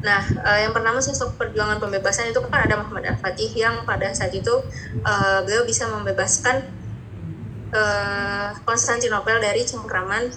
Nah, 0.00 0.24
uh, 0.24 0.58
yang 0.64 0.72
pertama 0.72 0.98
sosok 0.98 1.36
perjuangan 1.36 1.76
pembebasan 1.76 2.32
itu 2.32 2.40
kan 2.40 2.64
ada 2.64 2.80
Muhammad 2.80 3.12
Al-Fatih 3.14 3.52
yang 3.52 3.84
pada 3.84 4.08
saat 4.16 4.32
itu 4.32 4.64
uh, 5.04 5.38
beliau 5.44 5.68
bisa 5.68 5.84
membebaskan 5.92 6.64
uh, 7.76 8.56
Konstantinopel 8.64 9.44
dari 9.44 9.60
cengkraman 9.60 10.32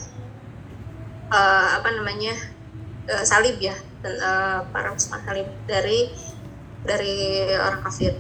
uh, 1.32 1.68
apa 1.80 1.90
namanya 1.96 2.36
uh, 3.08 3.24
salib 3.24 3.56
ya 3.64 3.74
dan 4.04 4.20
uh, 4.20 4.60
para 4.76 4.92
salib 5.00 5.48
dari 5.64 6.12
dari 6.84 7.48
orang 7.56 7.82
kafir. 7.84 8.16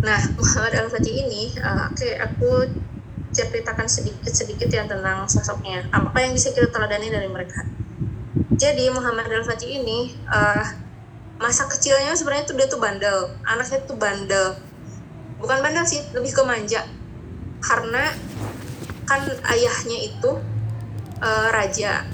Nah, 0.00 0.20
Muhammad 0.36 0.74
Al-Fatih 0.76 1.14
ini 1.26 1.56
uh, 1.58 1.90
oke 1.90 1.98
okay, 1.98 2.20
aku 2.20 2.50
ceritakan 3.36 3.84
sedikit-sedikit 3.84 4.72
ya 4.72 4.88
tentang 4.88 5.28
sosoknya. 5.28 5.84
Apa 5.92 6.24
yang 6.24 6.32
bisa 6.32 6.56
kita 6.56 6.72
teladani 6.72 7.12
dari 7.12 7.28
mereka? 7.28 7.68
Jadi 8.56 8.88
Muhammad 8.88 9.28
Al 9.28 9.44
Fatih 9.44 9.84
ini 9.84 10.16
uh, 10.32 10.64
masa 11.36 11.68
kecilnya 11.68 12.16
sebenarnya 12.16 12.48
tuh 12.48 12.56
dia 12.56 12.68
tuh 12.72 12.80
bandel, 12.80 13.36
anaknya 13.44 13.84
tuh 13.84 13.96
bandel. 14.00 14.56
Bukan 15.36 15.60
bandel 15.60 15.84
sih, 15.84 16.00
lebih 16.16 16.32
ke 16.32 16.42
manja. 16.48 16.88
Karena 17.60 18.16
kan 19.04 19.28
ayahnya 19.52 19.98
itu 20.08 20.40
uh, 21.20 21.48
raja 21.52 22.08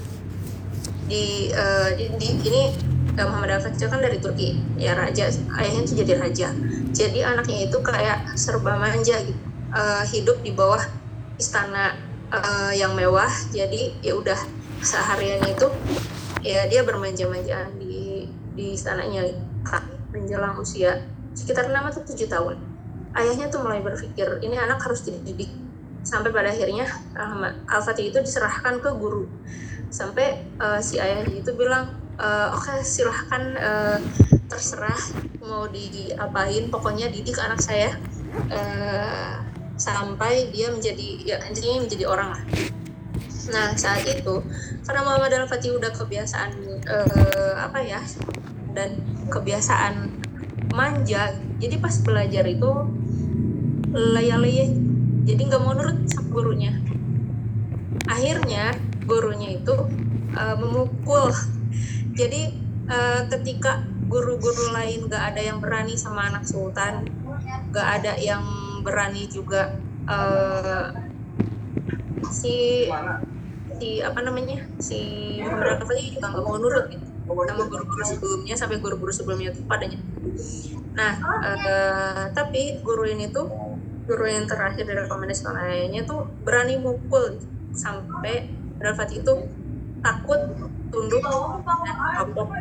di, 1.07 1.47
uh, 1.55 1.95
di, 1.95 2.11
di 2.19 2.27
ini 2.43 2.63
Muhammad 3.13 3.49
Al 3.53 3.61
Fatih 3.61 3.85
kan 3.85 4.01
dari 4.01 4.17
Turki. 4.17 4.57
Ya 4.81 4.97
raja 4.97 5.29
ayahnya 5.61 5.81
tuh 5.85 5.95
jadi 6.01 6.13
raja. 6.17 6.49
Jadi 6.89 7.19
anaknya 7.21 7.69
itu 7.69 7.77
kayak 7.85 8.33
serba 8.33 8.73
manja 8.81 9.21
gitu. 9.21 9.37
Uh, 9.73 10.05
hidup 10.05 10.37
di 10.45 10.53
bawah 10.53 10.81
istana 11.37 11.93
uh, 12.33 12.73
yang 12.73 12.97
mewah. 12.97 13.29
Jadi 13.53 13.93
ya 14.01 14.17
udah 14.17 14.37
seharian 14.81 15.45
itu 15.45 15.69
ya 16.41 16.65
dia 16.65 16.81
bermanja-manjaan 16.81 17.77
di 17.77 18.25
di 18.57 18.73
istananya. 18.73 19.29
Menjelang 20.13 20.61
usia 20.61 21.01
sekitar 21.33 21.73
6 21.73 21.73
atau 21.73 22.01
7 22.05 22.29
tahun. 22.29 22.55
Ayahnya 23.17 23.49
tuh 23.49 23.65
mulai 23.65 23.81
berpikir 23.81 24.41
ini 24.45 24.57
anak 24.57 24.81
harus 24.81 25.01
dididik. 25.05 25.49
Sampai 26.05 26.29
pada 26.29 26.53
akhirnya 26.53 26.85
Al-Fatih 27.65 28.13
itu 28.13 28.21
diserahkan 28.21 28.77
ke 28.77 28.93
guru. 28.93 29.25
Sampai 29.89 30.45
uh, 30.61 30.77
si 30.77 31.01
ayahnya 31.01 31.41
itu 31.41 31.49
bilang 31.57 32.02
uh, 32.19 32.53
oke 32.53 32.69
okay, 32.69 32.79
silahkan 32.85 33.43
uh, 33.57 33.97
terserah 34.49 34.99
mau 35.41 35.65
diapain. 35.69 36.69
Pokoknya 36.69 37.09
didik 37.09 37.37
anak 37.39 37.61
saya 37.61 37.95
uh, 38.51 39.41
sampai 39.77 40.53
dia 40.53 40.69
menjadi 40.69 41.07
ya 41.23 41.37
intinya 41.49 41.85
menjadi 41.85 42.05
orang 42.05 42.29
lah. 42.37 42.43
Nah 43.53 43.75
saat 43.75 44.05
itu 44.07 44.35
karena 44.85 45.01
Muhammad 45.03 45.33
Al 45.33 45.49
Fatih 45.49 45.75
udah 45.75 45.91
kebiasaan 45.91 46.51
uh, 46.87 47.53
apa 47.59 47.79
ya 47.81 48.01
dan 48.73 48.97
kebiasaan 49.29 50.21
manja 50.73 51.37
jadi 51.61 51.77
pas 51.77 51.93
belajar 52.01 52.49
itu 52.49 52.71
laya-laya 53.93 54.73
jadi 55.23 55.41
nggak 55.45 55.61
mau 55.61 55.77
nurut 55.77 56.03
sama 56.09 56.29
gurunya. 56.33 56.73
Akhirnya 58.09 58.75
gurunya 59.05 59.59
itu 59.59 59.75
uh, 60.35 60.55
memukul 60.57 61.31
jadi 62.13 62.53
uh, 62.89 63.21
ketika 63.29 63.83
guru-guru 64.07 64.73
lain 64.73 65.09
gak 65.09 65.33
ada 65.33 65.41
yang 65.41 65.57
berani 65.57 65.97
sama 65.97 66.29
anak 66.29 66.45
sultan 66.45 67.09
gak 67.73 67.87
ada 68.01 68.13
yang 68.21 68.45
berani 68.85 69.25
juga 69.25 69.73
uh, 70.05 70.93
si 72.29 72.87
si 73.79 73.99
apa 73.99 74.19
namanya 74.21 74.63
si 74.79 74.99
Al 75.41 75.81
juga 76.13 76.25
nggak 76.29 76.43
mau 76.45 76.55
nurut 76.61 76.87
gitu 76.93 77.05
sama 77.23 77.63
guru-guru 77.67 78.03
sebelumnya 78.03 78.55
sampai 78.55 78.77
guru-guru 78.79 79.11
sebelumnya 79.11 79.49
itu 79.55 79.63
padanya 79.65 79.99
nah 80.93 81.13
uh, 81.41 82.23
tapi 82.35 82.79
guru 82.85 83.09
ini 83.09 83.31
tuh 83.33 83.49
guru 84.03 84.27
yang 84.27 84.45
terakhir 84.45 84.83
dari 84.83 85.07
rekomendasi 85.07 85.47
lainnya 85.47 86.03
tuh 86.03 86.27
berani 86.43 86.77
mukul 86.77 87.39
sampai 87.73 88.51
Al 88.83 89.15
itu 89.15 89.33
takut 90.03 90.41
tunduk 90.91 91.23
dan 91.23 92.13
kapok 92.19 92.51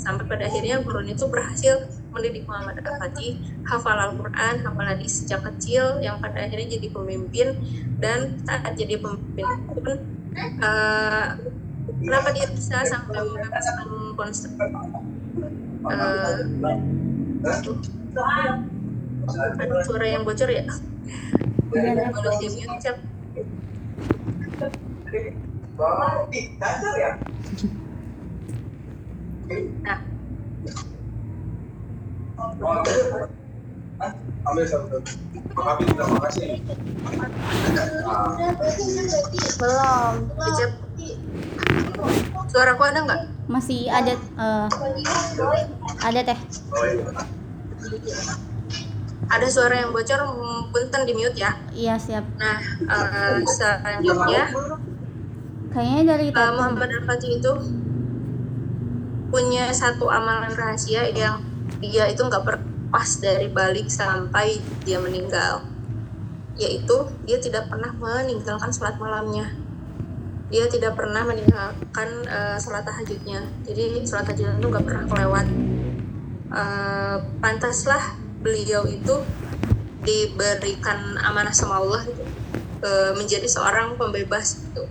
sampai 0.00 0.24
pada 0.24 0.48
akhirnya 0.48 0.80
guru 0.80 1.04
itu 1.04 1.28
berhasil 1.28 1.84
mendidik 2.10 2.48
Muhammad 2.48 2.80
Al-Fatih 2.80 3.36
hafal 3.68 4.00
Al-Quran, 4.00 4.64
hafal 4.64 4.86
hadis 4.88 5.22
sejak 5.22 5.44
kecil 5.44 6.00
yang 6.00 6.16
pada 6.24 6.48
akhirnya 6.48 6.80
jadi 6.80 6.88
pemimpin. 6.88 7.60
Dan 8.00 8.40
saat 8.48 8.72
jadi 8.80 8.96
pemimpin 8.96 9.44
pun 9.68 10.00
uh, 10.64 11.36
kenapa 12.00 12.28
dia 12.32 12.48
bisa 12.48 12.80
sampai 12.88 13.20
membebaskan 13.20 14.16
konsep 14.16 14.50
uh, 15.84 16.48
ada 19.60 19.74
suara 19.84 20.06
yang 20.08 20.24
bocor 20.24 20.48
ya. 20.48 20.64
Boleh 21.70 21.92
cek 25.80 27.16
Nah. 29.82 29.98
Ambil 34.46 34.64
satu. 34.64 34.96
terima 35.02 36.20
kasih. 36.24 36.62
Belum. 39.58 40.14
Suaraku 42.50 42.82
ada 42.86 42.98
nggak? 43.04 43.20
Masih 43.50 43.90
ada. 43.90 44.14
Uh, 44.38 44.68
ada 46.04 46.20
teh. 46.22 46.38
Ada 49.30 49.46
suara 49.46 49.74
yang 49.86 49.90
bocor, 49.94 50.20
punten 50.74 51.02
di 51.06 51.14
mute 51.14 51.38
ya. 51.38 51.54
Iya 51.70 51.94
siap. 51.98 52.24
Nah, 52.38 52.58
uh, 52.86 53.38
selanjutnya. 53.46 54.44
Kayaknya 55.70 56.02
dari 56.18 56.26
uh, 56.34 56.52
Muhammad 56.58 56.90
Al-Fatih 56.98 57.38
itu 57.38 57.52
punya 59.30 59.70
satu 59.70 60.10
amalan 60.10 60.50
rahasia 60.50 61.06
yang 61.14 61.46
dia 61.78 62.10
itu 62.10 62.26
nggak 62.26 62.42
berpas 62.42 63.22
dari 63.22 63.46
balik 63.46 63.86
sampai 63.86 64.58
dia 64.82 64.98
meninggal. 64.98 65.62
Yaitu 66.58 67.06
dia 67.22 67.38
tidak 67.38 67.70
pernah 67.70 67.94
meninggalkan 67.94 68.74
sholat 68.74 68.98
malamnya. 68.98 69.54
Dia 70.50 70.66
tidak 70.66 70.98
pernah 70.98 71.22
meninggalkan 71.22 72.26
uh, 72.26 72.58
sholat 72.58 72.82
tahajudnya. 72.82 73.46
Jadi 73.62 74.02
sholat 74.02 74.26
tahajud 74.26 74.58
itu 74.58 74.66
nggak 74.66 74.82
pernah 74.82 75.04
kelewat. 75.06 75.46
Uh, 76.50 77.16
pantaslah 77.38 78.18
beliau 78.42 78.82
itu 78.90 79.22
diberikan 80.02 81.14
amanah 81.22 81.54
sama 81.54 81.78
Allah 81.78 82.02
gitu, 82.10 82.26
uh, 82.82 83.14
menjadi 83.14 83.46
seorang 83.46 83.94
pembebas 83.94 84.66
gitu 84.66 84.82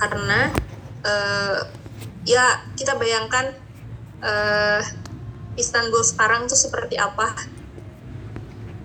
karena 0.00 0.48
uh, 1.04 1.60
ya 2.24 2.64
kita 2.74 2.96
bayangkan 2.96 3.52
uh, 4.24 4.80
Istanbul 5.60 6.00
sekarang 6.00 6.48
tuh 6.48 6.56
seperti 6.56 6.96
apa. 6.96 7.36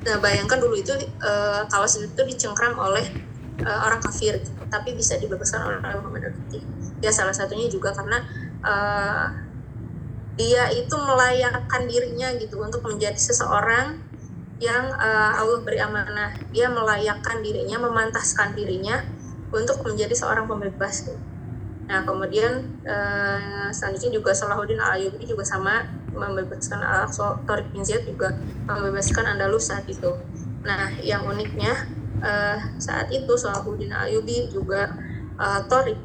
Nah 0.06 0.18
bayangkan 0.20 0.60
dulu 0.60 0.76
itu 0.76 0.92
uh, 1.24 1.64
kawasan 1.72 2.12
itu 2.12 2.22
dicengkram 2.28 2.76
oleh 2.76 3.08
uh, 3.64 3.80
orang 3.88 4.04
kafir 4.04 4.44
tapi 4.68 4.92
bisa 4.92 5.16
dibebaskan 5.16 5.64
oleh 5.64 5.80
Muhammad 5.80 6.30
al 6.30 6.36
ya 7.00 7.12
salah 7.14 7.32
satunya 7.32 7.70
juga 7.72 7.94
karena 7.94 8.20
uh, 8.66 9.26
dia 10.36 10.68
itu 10.76 10.96
melayakkan 11.00 11.88
dirinya 11.88 12.36
gitu 12.36 12.60
untuk 12.60 12.84
menjadi 12.84 13.16
seseorang 13.16 14.04
yang 14.60 14.92
uh, 14.96 15.32
Allah 15.36 15.64
beri 15.64 15.80
amanah. 15.80 16.36
Dia 16.52 16.68
melayakkan 16.72 17.40
dirinya 17.40 17.80
memantaskan 17.80 18.56
dirinya 18.56 19.04
untuk 19.56 19.80
menjadi 19.88 20.12
seorang 20.12 20.46
pembebas. 20.46 21.08
Nah 21.86 22.02
kemudian 22.04 22.82
uh, 22.84 23.70
selanjutnya 23.70 24.20
juga 24.20 24.34
Salahuddin 24.34 24.82
Al-Ayyubi 24.82 25.24
juga 25.24 25.46
sama 25.46 25.86
membebaskan 26.12 26.82
Al-Aqsa 26.82 27.46
Tariq 27.46 27.72
bin 27.72 27.86
Ziyad 27.86 28.04
juga 28.04 28.36
membebaskan 28.68 29.38
Andalus 29.38 29.70
saat 29.70 29.86
itu. 29.88 30.12
Nah 30.66 30.92
yang 31.00 31.24
uniknya 31.30 31.88
uh, 32.20 32.58
saat 32.82 33.14
itu 33.14 33.34
Salahuddin 33.38 33.94
Al-Ayyubi 33.94 34.50
juga 34.50 34.98
uh, 35.38 35.62
Tariq 35.70 35.98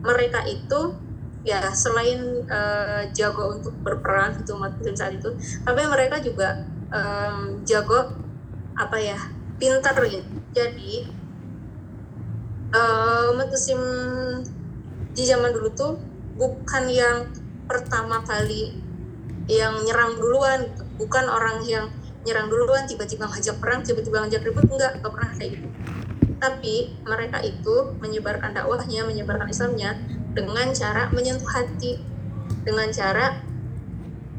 mereka 0.00 0.40
itu 0.48 0.96
ya 1.44 1.72
selain 1.72 2.44
uh, 2.48 3.08
jago 3.16 3.56
untuk 3.56 3.72
berperang 3.80 4.36
itu 4.44 4.52
umat 4.52 4.76
saat 4.92 5.16
itu 5.16 5.32
tapi 5.64 5.80
mereka 5.88 6.20
juga 6.20 6.68
um, 6.92 7.64
jago 7.64 8.12
apa 8.76 8.96
ya 9.00 9.16
pintar 9.56 9.96
jadi 10.52 11.19
uh, 12.74 13.30
di 15.10 15.22
zaman 15.26 15.50
dulu 15.52 15.68
tuh 15.74 15.92
bukan 16.38 16.84
yang 16.88 17.28
pertama 17.66 18.22
kali 18.24 18.74
yang 19.50 19.74
nyerang 19.82 20.16
duluan. 20.18 20.70
Bukan 20.96 21.24
orang 21.26 21.64
yang 21.64 21.88
nyerang 22.22 22.52
duluan 22.52 22.84
tiba-tiba 22.84 23.24
ngajak 23.26 23.56
perang 23.58 23.82
tiba-tiba 23.82 24.26
ngajak 24.26 24.42
ribut. 24.46 24.66
Enggak 24.70 25.00
enggak 25.00 25.12
pernah 25.12 25.30
kayak 25.36 25.50
gitu. 25.58 25.68
Tapi 26.40 26.74
mereka 27.04 27.38
itu 27.44 27.76
menyebarkan 28.00 28.56
dakwahnya 28.56 29.04
menyebarkan 29.04 29.48
Islamnya 29.50 29.98
dengan 30.32 30.72
cara 30.72 31.12
menyentuh 31.12 31.50
hati. 31.50 32.00
Dengan 32.60 32.92
cara 32.92 33.40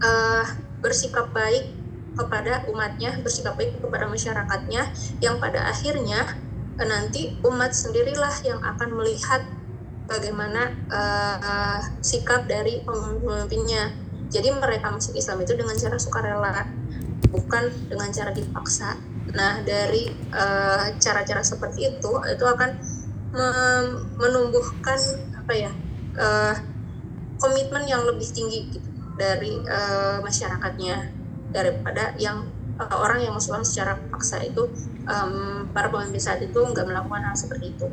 uh, 0.02 0.46
bersikap 0.82 1.30
baik 1.34 1.82
kepada 2.12 2.68
umatnya 2.68 3.16
bersikap 3.24 3.56
baik 3.56 3.80
kepada 3.80 4.06
masyarakatnya 4.12 4.84
yang 5.24 5.40
pada 5.40 5.72
akhirnya 5.72 6.28
nanti 6.80 7.36
umat 7.44 7.76
sendirilah 7.76 8.36
yang 8.48 8.60
akan 8.64 8.96
melihat 8.96 9.44
bagaimana 10.08 10.76
uh, 10.92 11.80
sikap 12.04 12.48
dari 12.48 12.84
pemimpinnya. 12.84 13.92
Jadi 14.32 14.52
mereka 14.56 14.92
masuk 14.92 15.20
Islam 15.20 15.44
itu 15.44 15.56
dengan 15.60 15.76
cara 15.76 15.98
sukarela 16.00 16.68
bukan 17.32 17.68
dengan 17.92 18.12
cara 18.12 18.32
dipaksa. 18.32 18.96
Nah 19.32 19.64
dari 19.64 20.12
cara-cara 21.00 21.44
uh, 21.44 21.48
seperti 21.48 21.96
itu 21.96 22.12
itu 22.28 22.46
akan 22.48 22.72
menumbuhkan 24.20 25.00
apa 25.40 25.54
ya 25.56 25.72
uh, 26.20 26.56
komitmen 27.40 27.88
yang 27.88 28.04
lebih 28.04 28.28
tinggi 28.28 28.68
gitu, 28.76 28.90
dari 29.16 29.56
uh, 29.72 30.20
masyarakatnya 30.20 31.16
daripada 31.56 32.12
yang 32.20 32.48
uh, 32.82 32.98
orang 32.98 33.22
yang 33.22 33.34
muslim 33.38 33.62
secara 33.62 34.02
paksa 34.10 34.42
itu 34.42 34.66
um, 35.06 35.70
para 35.70 35.94
pemimpin 35.94 36.18
saat 36.18 36.42
itu 36.42 36.58
nggak 36.58 36.86
melakukan 36.90 37.22
hal 37.22 37.36
seperti 37.38 37.78
itu. 37.78 37.88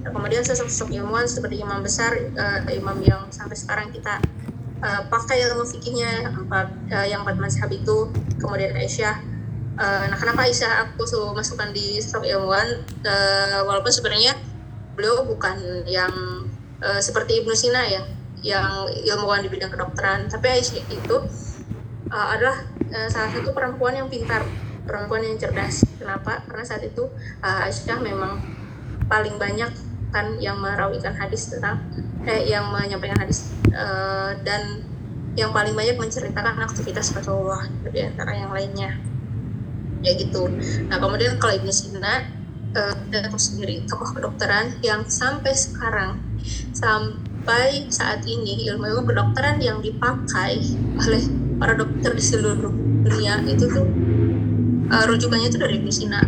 Nah, 0.00 0.10
kemudian 0.14 0.46
sosok-sosok 0.46 0.94
ilmuwan 0.94 1.26
seperti 1.26 1.60
imam 1.60 1.82
besar, 1.82 2.14
uh, 2.14 2.62
imam 2.70 3.02
yang 3.02 3.26
sampai 3.34 3.58
sekarang 3.58 3.90
kita 3.90 4.22
uh, 4.80 5.02
pakai 5.10 5.44
ilmu 5.50 5.66
fikihnya 5.66 6.30
uh, 6.30 7.06
yang 7.06 7.26
empat 7.26 7.36
mazhab 7.36 7.68
itu, 7.74 8.08
kemudian 8.38 8.72
Aisyah. 8.78 9.26
Uh, 9.80 10.04
nah 10.12 10.18
kenapa 10.20 10.46
Aisyah 10.46 10.88
aku 10.88 11.08
selalu 11.08 11.40
masukkan 11.40 11.68
di 11.74 11.98
sosok 11.98 12.24
ilmuwan, 12.28 12.86
uh, 13.04 13.60
walaupun 13.66 13.92
sebenarnya 13.92 14.36
beliau 14.94 15.24
bukan 15.24 15.84
yang 15.88 16.12
uh, 16.84 17.00
seperti 17.00 17.44
Ibnu 17.44 17.54
Sina 17.56 17.84
ya 17.88 18.02
yang 18.40 18.88
ilmuwan 19.04 19.44
di 19.44 19.52
bidang 19.52 19.68
kedokteran 19.68 20.28
tapi 20.32 20.48
Aisyah 20.48 20.84
itu 20.88 21.16
uh, 22.10 22.28
adalah 22.36 22.66
uh, 22.90 23.08
salah 23.08 23.30
satu 23.32 23.54
perempuan 23.54 23.96
yang 23.96 24.10
pintar 24.10 24.44
perempuan 24.84 25.22
yang 25.22 25.38
cerdas. 25.38 25.86
Kenapa? 25.96 26.42
Karena 26.44 26.64
saat 26.66 26.82
itu 26.82 27.06
uh, 27.40 27.66
Aisyah 27.66 27.98
memang 28.02 28.42
paling 29.06 29.38
banyak 29.38 29.70
kan 30.10 30.26
yang 30.42 30.58
merawikan 30.58 31.14
hadis 31.14 31.54
tentang 31.54 31.86
eh 32.26 32.50
yang 32.50 32.66
menyampaikan 32.74 33.22
hadis 33.22 33.54
uh, 33.70 34.34
dan 34.42 34.82
yang 35.38 35.54
paling 35.54 35.72
banyak 35.78 35.94
menceritakan 35.94 36.58
aktivitas 36.66 37.14
Rasulullah 37.14 37.70
di 37.86 38.02
antara 38.02 38.34
yang 38.34 38.50
lainnya. 38.50 38.98
Ya 40.02 40.18
gitu. 40.18 40.50
Nah 40.90 40.98
kemudian 40.98 41.38
kalau 41.38 41.54
Ibnu 41.54 41.70
Sina 41.70 42.26
uh, 42.74 42.94
dan 43.08 43.30
sendiri 43.38 43.86
tokoh 43.86 44.10
kedokteran 44.18 44.82
yang 44.82 45.06
sampai 45.06 45.54
sekarang 45.54 46.18
sampai 46.74 47.86
saat 47.92 48.26
ini 48.26 48.66
ilmu-ilmu 48.66 49.06
kedokteran 49.06 49.62
yang 49.62 49.78
dipakai 49.78 50.58
oleh 50.98 51.22
para 51.60 51.76
dokter 51.76 52.16
di 52.16 52.24
seluruh 52.24 52.72
dunia 53.04 53.44
itu 53.44 53.68
tuh 53.68 53.84
uh, 54.88 55.04
rujukannya 55.04 55.52
itu 55.52 55.58
dari 55.60 55.76
Sina. 55.92 56.24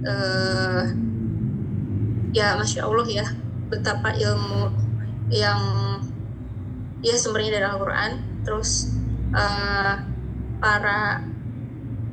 Uh, 0.00 0.84
ya 2.36 2.54
masya 2.56 2.84
Allah 2.84 3.08
ya 3.08 3.26
betapa 3.72 4.12
ilmu 4.14 4.70
yang 5.32 5.60
ya 7.00 7.14
sumbernya 7.16 7.58
dari 7.58 7.66
Al-Quran 7.66 8.10
terus 8.44 8.92
uh, 9.32 10.04
para 10.60 11.24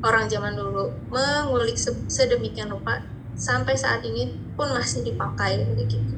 orang 0.01 0.25
zaman 0.31 0.55
dulu 0.55 0.93
mengulik 1.11 1.75
sedemikian 2.07 2.71
rupa 2.71 3.03
sampai 3.37 3.75
saat 3.77 4.01
ini 4.07 4.33
pun 4.57 4.71
masih 4.73 5.05
dipakai 5.05 5.67
begitu. 5.69 6.16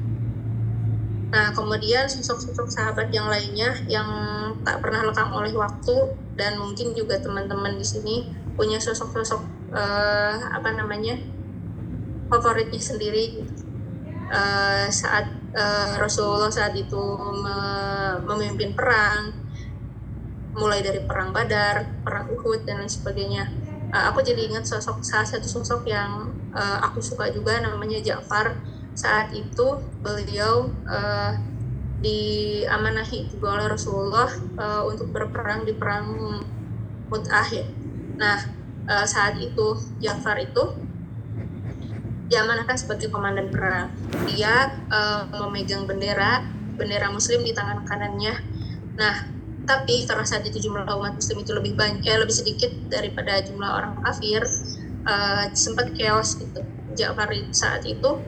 Nah, 1.30 1.54
kemudian 1.54 2.10
sosok-sosok 2.10 2.66
sahabat 2.66 3.14
yang 3.14 3.30
lainnya 3.30 3.70
yang 3.86 4.08
tak 4.66 4.82
pernah 4.82 5.06
lekang 5.06 5.30
oleh 5.30 5.54
waktu 5.54 6.10
dan 6.34 6.58
mungkin 6.58 6.90
juga 6.90 7.22
teman-teman 7.22 7.78
di 7.78 7.86
sini 7.86 8.16
punya 8.58 8.82
sosok-sosok 8.82 9.70
uh, 9.70 10.36
apa 10.50 10.74
namanya 10.74 11.22
favoritnya 12.26 12.82
sendiri 12.82 13.46
uh, 14.26 14.90
saat 14.90 15.30
uh, 15.54 16.02
Rasulullah 16.02 16.50
saat 16.50 16.74
itu 16.74 17.02
me 17.40 17.58
memimpin 18.26 18.74
perang 18.74 19.30
mulai 20.50 20.82
dari 20.82 20.98
perang 21.06 21.30
Badar, 21.30 22.02
perang 22.02 22.26
Uhud 22.26 22.66
dan 22.66 22.82
lain 22.82 22.90
sebagainya. 22.90 23.46
Uh, 23.94 24.10
aku 24.10 24.22
jadi 24.22 24.50
ingat 24.50 24.66
sosok 24.66 25.02
salah 25.06 25.26
satu 25.26 25.46
sosok 25.46 25.86
yang 25.86 26.30
uh, 26.50 26.78
aku 26.90 26.98
suka 26.98 27.30
juga 27.30 27.62
namanya 27.62 28.02
Ja'far 28.02 28.58
saat 29.00 29.32
itu 29.32 29.80
beliau 30.04 30.68
uh, 30.84 31.32
diamanahi 32.04 33.32
juga 33.32 33.56
oleh 33.56 33.66
Rasulullah 33.72 34.28
uh, 34.60 34.82
untuk 34.84 35.08
berperang 35.08 35.64
di 35.64 35.72
perang 35.72 36.36
Mut'ah. 37.08 37.48
Nah 38.20 38.38
uh, 38.84 39.06
saat 39.08 39.40
itu 39.40 39.76
Ja'far 40.04 40.36
itu 40.44 40.76
diamanahkan 42.28 42.76
sebagai 42.76 43.08
komandan 43.08 43.48
perang. 43.48 43.88
Dia 44.28 44.68
uh, 44.92 45.24
memegang 45.48 45.88
bendera 45.88 46.44
bendera 46.76 47.08
Muslim 47.08 47.40
di 47.40 47.56
tangan 47.56 47.88
kanannya. 47.88 48.36
Nah 49.00 49.16
tapi 49.64 50.04
karena 50.04 50.28
saat 50.28 50.44
itu 50.44 50.68
jumlah 50.68 50.84
umat 50.84 51.16
Muslim 51.16 51.40
itu 51.40 51.52
lebih 51.56 51.72
banyak, 51.76 52.04
eh, 52.04 52.20
lebih 52.20 52.32
sedikit 52.32 52.72
daripada 52.90 53.38
jumlah 53.44 53.70
orang 53.70 53.92
kafir, 54.02 54.42
uh, 55.06 55.46
sempat 55.52 55.94
chaos 55.94 56.36
gitu. 56.40 56.64
Ja'far 56.98 57.30
saat 57.54 57.86
itu 57.86 58.18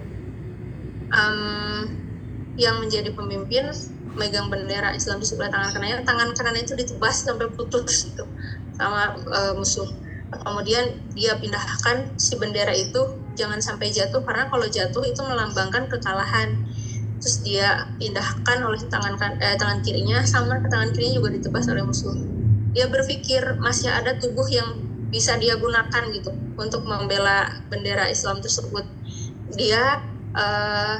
um, 1.13 1.87
yang 2.57 2.81
menjadi 2.81 3.13
pemimpin 3.13 3.73
megang 4.13 4.53
bendera 4.53 4.93
Islam 4.93 5.25
di 5.25 5.27
sebelah 5.29 5.49
tangan 5.49 5.73
kanannya 5.73 6.05
tangan 6.05 6.29
kanannya 6.37 6.69
itu 6.69 6.77
ditebas 6.77 7.25
sampai 7.25 7.49
putus 7.49 8.13
gitu 8.13 8.25
sama 8.77 9.17
uh, 9.17 9.53
musuh. 9.57 9.89
Kemudian 10.33 10.97
dia 11.13 11.37
pindahkan 11.37 12.17
si 12.17 12.37
bendera 12.41 12.73
itu 12.73 13.21
jangan 13.37 13.61
sampai 13.61 13.93
jatuh 13.93 14.25
karena 14.25 14.49
kalau 14.49 14.65
jatuh 14.65 15.05
itu 15.05 15.21
melambangkan 15.25 15.89
kekalahan. 15.93 16.57
Terus 17.21 17.37
dia 17.47 17.87
pindahkan 18.01 18.67
oleh 18.67 18.81
tangan 18.89 19.15
kan 19.15 19.39
eh, 19.39 19.55
tangan 19.55 19.79
kirinya 19.85 20.27
sama 20.27 20.59
ke 20.59 20.67
tangan 20.73 20.91
kirinya 20.91 21.23
juga 21.23 21.31
ditebas 21.37 21.65
oleh 21.71 21.85
musuh. 21.85 22.17
Dia 22.73 22.89
berpikir 22.89 23.61
masih 23.61 23.93
ada 23.93 24.17
tubuh 24.17 24.49
yang 24.49 24.81
bisa 25.13 25.37
dia 25.37 25.61
gunakan 25.61 26.09
gitu 26.17 26.33
untuk 26.57 26.89
membela 26.89 27.63
bendera 27.69 28.09
Islam 28.09 28.41
tersebut. 28.41 28.89
Dia 29.55 30.01
uh, 30.37 30.99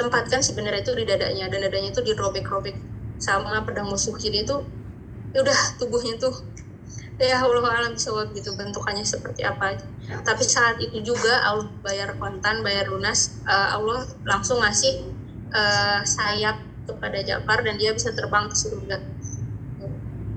tempatkan 0.00 0.40
sebenarnya 0.40 0.80
itu 0.80 0.92
di 0.96 1.04
dadanya 1.04 1.46
dan 1.52 1.60
dadanya 1.60 1.90
itu 1.92 2.02
dirobek-robek 2.02 2.76
sama 3.20 3.60
pedang 3.68 3.92
musuh 3.92 4.16
kiri 4.16 4.48
itu 4.48 4.64
ya 5.36 5.44
udah 5.44 5.58
tubuhnya 5.76 6.16
tuh 6.16 6.32
ya 7.20 7.36
Allah 7.36 7.68
alam 7.68 7.92
bisawab 7.92 8.32
gitu 8.32 8.56
bentukannya 8.56 9.04
seperti 9.04 9.44
apa. 9.44 9.76
Tapi 10.24 10.42
saat 10.42 10.80
itu 10.80 11.04
juga 11.04 11.44
Allah 11.44 11.68
bayar 11.84 12.16
kontan 12.16 12.64
bayar 12.64 12.88
lunas 12.88 13.44
uh, 13.44 13.76
Allah 13.76 14.08
langsung 14.24 14.64
ngasih 14.64 15.04
uh, 15.52 16.00
sayap 16.00 16.64
kepada 16.88 17.20
Ja'far 17.20 17.60
dan 17.60 17.76
dia 17.76 17.92
bisa 17.92 18.16
terbang 18.16 18.48
ke 18.48 18.56
surga. 18.56 18.96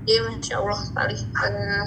Ya 0.04 0.20
masya 0.28 0.60
Allah 0.60 0.80
sekali. 0.84 1.16
Uh, 1.40 1.86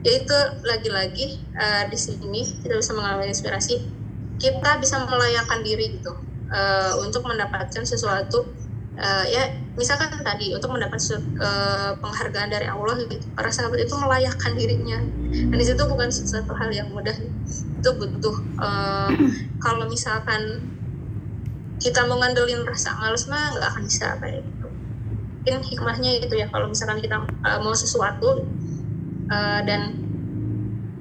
ya 0.00 0.12
itu 0.16 0.38
lagi-lagi 0.64 1.44
uh, 1.52 1.84
di 1.92 1.98
sini 2.00 2.40
kita 2.64 2.80
bisa 2.80 2.96
mengalami 2.96 3.28
inspirasi 3.28 3.97
kita 4.38 4.78
bisa 4.78 5.02
melayakkan 5.06 5.60
diri 5.66 5.98
gitu 5.98 6.14
uh, 6.50 6.94
untuk 7.02 7.26
mendapatkan 7.26 7.82
sesuatu 7.82 8.46
uh, 8.98 9.24
ya 9.26 9.54
misalkan 9.78 10.10
tadi 10.26 10.50
untuk 10.50 10.74
mendapat 10.74 10.98
uh, 11.38 11.94
penghargaan 12.02 12.50
dari 12.50 12.66
Allah 12.66 12.98
gitu. 13.06 13.22
Para 13.38 13.48
sahabat 13.48 13.78
itu 13.78 13.94
melayakkan 13.94 14.58
dirinya. 14.58 14.98
Dan 15.30 15.54
itu 15.54 15.84
bukan 15.86 16.10
sesuatu 16.10 16.50
hal 16.58 16.74
yang 16.74 16.90
mudah. 16.90 17.14
Itu 17.78 17.90
butuh 17.94 18.36
uh, 18.58 19.10
kalau 19.64 19.86
misalkan 19.86 20.66
kita 21.78 22.02
mau 22.10 22.18
ngandelin 22.18 22.66
rasa 22.66 22.90
males 22.98 23.30
mah 23.30 23.54
nggak 23.54 23.68
akan 23.70 23.82
bisa 23.86 24.18
kayak 24.18 24.42
gitu. 24.42 24.66
Mungkin 25.38 25.56
hikmahnya 25.62 26.10
itu 26.18 26.34
ya 26.34 26.50
kalau 26.50 26.66
misalkan 26.66 26.98
kita 26.98 27.22
uh, 27.22 27.58
mau 27.62 27.72
sesuatu 27.72 28.42
uh, 29.30 29.60
dan 29.62 29.94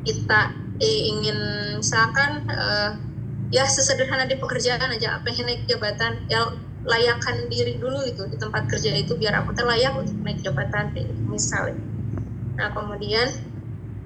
kita 0.05 0.53
eh, 0.79 1.01
ingin 1.09 1.37
misalkan 1.81 2.45
uh, 2.47 3.06
ya 3.53 3.63
sesederhana 3.63 4.27
di 4.27 4.35
pekerjaan 4.35 4.91
aja. 4.91 5.19
Pengen 5.23 5.47
naik 5.47 5.63
jabatan? 5.67 6.25
Ya 6.27 6.47
layakkan 6.87 7.51
diri 7.51 7.75
dulu 7.75 7.99
itu 8.07 8.23
di 8.31 8.39
tempat 8.39 8.71
kerja 8.71 8.95
itu 8.95 9.19
biar 9.19 9.43
aku 9.43 9.51
terlayak 9.51 9.91
untuk 9.99 10.15
naik 10.23 10.39
jabatan 10.39 10.95
gitu, 10.95 11.11
misalnya. 11.27 11.79
Nah 12.55 12.71
kemudian 12.71 13.27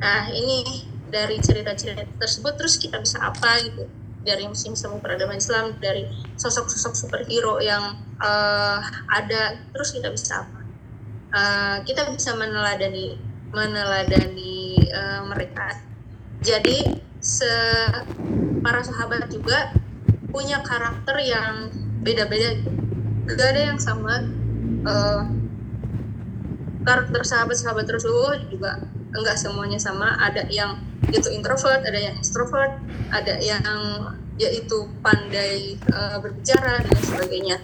nah 0.01 0.33
ini 0.33 0.89
dari 1.13 1.37
cerita-cerita 1.37 2.07
tersebut 2.17 2.57
terus 2.57 2.81
kita 2.81 2.97
bisa 2.97 3.21
apa 3.21 3.61
gitu. 3.61 3.85
Dari 4.21 4.45
musim 4.45 4.77
semu 4.77 5.01
peradaban 5.01 5.41
Islam 5.41 5.73
dari 5.81 6.05
sosok-sosok 6.37 6.93
superhero 6.93 7.57
yang 7.57 7.97
uh, 8.21 8.77
ada 9.09 9.57
terus 9.73 9.97
kita 9.97 10.13
bisa 10.13 10.45
apa? 10.45 10.59
Uh, 11.31 11.77
kita 11.89 12.05
bisa 12.13 12.37
meneladani 12.37 13.17
meneladani 13.49 14.77
uh, 14.93 15.21
mereka. 15.25 15.73
Jadi 16.41 16.85
se 17.21 17.53
para 18.65 18.81
sahabat 18.81 19.29
juga 19.29 19.71
punya 20.33 20.59
karakter 20.65 21.21
yang 21.21 21.69
beda-beda 22.01 22.57
gitu. 22.57 22.71
Gak 23.31 23.55
ada 23.55 23.61
yang 23.71 23.79
sama 23.79 24.25
uh, 24.83 25.23
karakter 26.81 27.21
sahabat-sahabat 27.21 27.85
Rasulullah 27.85 28.41
juga 28.49 28.81
enggak 29.13 29.37
semuanya 29.37 29.77
sama 29.77 30.17
ada 30.17 30.49
yang 30.49 30.81
itu 31.13 31.29
introvert 31.29 31.83
ada 31.83 31.99
yang 31.99 32.15
extrovert 32.17 32.73
ada 33.13 33.37
yang 33.37 33.61
yaitu 34.39 34.89
pandai 35.05 35.77
uh, 35.93 36.17
berbicara 36.17 36.81
dan 36.81 36.97
sebagainya 37.05 37.57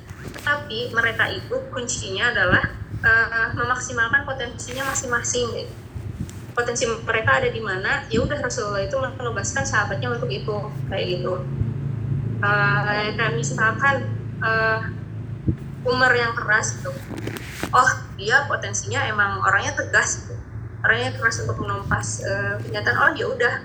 tapi 0.43 0.91
mereka 0.93 1.31
itu 1.31 1.55
kuncinya 1.73 2.29
adalah 2.29 2.63
uh, 3.01 3.49
memaksimalkan 3.57 4.27
potensinya 4.27 4.85
masing-masing 4.91 5.47
gitu. 5.55 5.73
Potensi 6.57 6.89
mereka 6.89 7.37
ada 7.37 7.53
di 7.53 7.61
mana 7.61 8.01
ya 8.09 8.25
udah 8.25 8.41
Rasulullah 8.41 8.81
itu 8.81 8.97
menebaskan 8.97 9.61
sahabatnya 9.61 10.09
untuk 10.09 10.25
itu 10.33 10.57
kayak 10.89 11.05
gitu. 11.05 11.45
Uh, 12.41 13.13
kayak 13.13 13.37
misalkan 13.37 14.09
uh, 14.41 14.81
Umar 15.85 16.09
yang 16.17 16.33
keras 16.33 16.81
gitu. 16.81 16.89
Oh 17.69 17.89
dia 18.17 18.49
potensinya 18.49 19.05
emang 19.05 19.37
orangnya 19.45 19.77
tegas 19.77 20.25
gitu. 20.25 20.33
Orangnya 20.81 21.13
keras 21.13 21.45
untuk 21.45 21.61
menumpas 21.61 22.25
uh, 22.25 22.57
kenyataan. 22.65 22.97
Oh 23.05 23.09
ya 23.13 23.29
udah. 23.29 23.55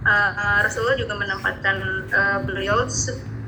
Uh, 0.00 0.64
Rasulullah 0.64 0.96
juga 0.96 1.12
menempatkan 1.12 1.76
uh, 2.08 2.40
beliau 2.48 2.88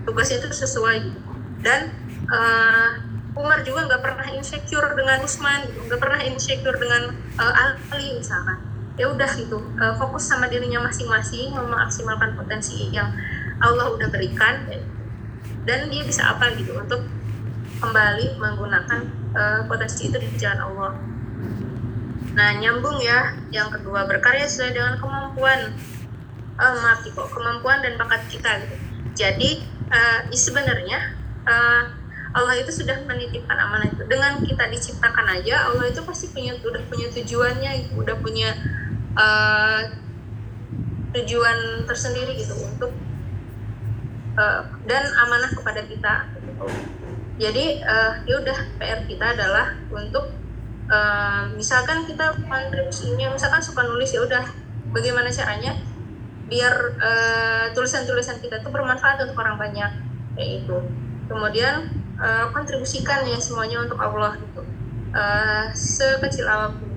tugasnya 0.05 0.45
itu 0.45 0.53
sesuai 0.53 1.01
gitu. 1.01 1.21
dan 1.65 1.89
uh, 2.29 3.01
Umar 3.33 3.65
juga 3.65 3.89
nggak 3.89 4.05
pernah 4.05 4.29
insecure 4.37 4.93
dengan 4.93 5.25
Usman 5.25 5.65
gitu. 5.65 5.81
Nggak 5.89 6.01
pernah 6.05 6.21
insecure 6.29 6.77
dengan 6.77 7.17
uh, 7.41 7.73
Ali 7.89 8.21
misalkan 8.21 8.72
ya 9.01 9.09
udah 9.09 9.31
gitu 9.41 9.57
uh, 9.81 9.95
fokus 9.97 10.29
sama 10.29 10.53
dirinya 10.53 10.85
masing-masing 10.85 11.57
memaksimalkan 11.57 12.37
potensi 12.37 12.93
yang 12.93 13.09
Allah 13.63 13.89
udah 13.95 14.09
berikan 14.13 14.69
dan 15.65 15.89
dia 15.89 16.03
bisa 16.05 16.35
apa 16.35 16.53
gitu 16.59 16.77
untuk 16.77 17.07
kembali 17.79 18.37
menggunakan 18.37 19.01
uh, 19.35 19.61
potensi 19.67 20.11
itu 20.11 20.17
di 20.19 20.29
jalan 20.39 20.61
Allah. 20.71 20.93
Nah 22.33 22.51
nyambung 22.59 22.99
ya 23.01 23.35
yang 23.51 23.71
kedua 23.71 24.05
berkarya 24.07 24.45
sesuai 24.45 24.77
dengan 24.77 24.95
kemampuan 25.01 25.73
uh, 26.59 26.75
maaf 26.83 27.03
kok 27.07 27.29
kemampuan 27.33 27.81
dan 27.81 27.97
bakat 27.97 28.23
kita 28.29 28.51
gitu. 28.67 28.77
Jadi 29.13 29.51
uh, 29.89 30.21
sebenarnya 30.33 31.17
uh, 31.49 32.02
Allah 32.33 32.57
itu 32.57 32.73
sudah 32.73 32.97
menitipkan 33.05 33.57
amanah 33.61 33.93
itu. 33.93 34.03
Dengan 34.09 34.41
kita 34.41 34.65
diciptakan 34.73 35.27
aja 35.37 35.69
Allah 35.69 35.93
itu 35.93 36.01
pasti 36.01 36.33
punya 36.33 36.57
udah 36.57 36.83
punya 36.89 37.13
tujuannya 37.13 37.71
gitu, 37.85 37.93
udah 38.01 38.17
punya 38.25 38.57
uh, 39.17 39.81
tujuan 41.13 41.85
tersendiri 41.85 42.33
gitu 42.41 42.57
untuk 42.57 42.93
uh, 44.41 44.65
dan 44.89 45.05
amanah 45.29 45.53
kepada 45.53 45.85
kita. 45.85 46.33
Jadi 47.37 47.85
uh, 47.85 48.25
ya 48.25 48.35
udah 48.41 48.59
PR 48.81 49.05
kita 49.05 49.37
adalah 49.37 49.77
untuk 49.93 50.33
uh, 50.89 51.53
misalkan 51.53 52.09
kita 52.09 52.33
kontribusinya 52.49 53.29
misalkan 53.37 53.61
suka 53.61 53.85
nulis 53.85 54.09
ya 54.13 54.25
udah. 54.25 54.45
Bagaimana 54.93 55.33
caranya? 55.33 55.73
Biar 56.53 56.75
uh, 57.01 57.65
tulisan-tulisan 57.73 58.45
kita 58.45 58.61
itu 58.61 58.69
bermanfaat 58.69 59.25
untuk 59.25 59.41
orang 59.41 59.57
banyak. 59.57 59.89
Kayak 60.37 60.65
itu 60.65 60.77
kemudian 61.33 62.02
uh, 62.23 62.47
kontribusikan 62.55 63.27
ya 63.27 63.37
semuanya 63.43 63.83
untuk 63.83 63.99
Allah 63.99 64.39
gitu 64.39 64.63
uh, 65.13 65.67
sekecil 65.75 66.47
apa 66.47 66.79
pun 66.79 66.91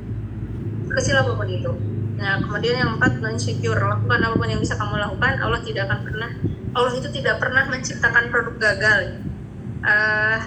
kecil 0.93 1.17
apa 1.17 1.34
pun 1.34 1.49
itu 1.49 1.73
Nah, 2.15 2.39
kemudian 2.39 2.80
yang 2.80 2.91
empat, 2.95 3.19
non-secure. 3.19 3.76
Lakukan 3.76 4.19
apa 4.23 4.36
pun 4.39 4.47
yang 4.47 4.61
bisa 4.63 4.80
kamu 4.80 4.95
lakukan, 4.95 5.34
Allah 5.43 5.59
tidak 5.61 5.91
akan 5.91 5.99
pernah, 6.07 6.32
Allah 6.71 6.93
itu 6.95 7.09
tidak 7.11 7.36
pernah 7.43 7.63
menciptakan 7.67 8.23
produk 8.32 8.55
gagal. 8.55 9.01
Uh, 9.84 10.39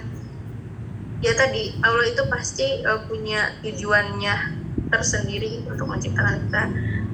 ya 1.21 1.33
tadi, 1.37 1.77
Allah 1.85 2.09
itu 2.09 2.23
pasti 2.27 2.83
uh, 2.83 3.05
punya 3.05 3.53
tujuannya 3.61 4.35
tersendiri 4.89 5.69
untuk 5.69 5.87
menciptakan 5.93 6.49
kita. 6.49 6.65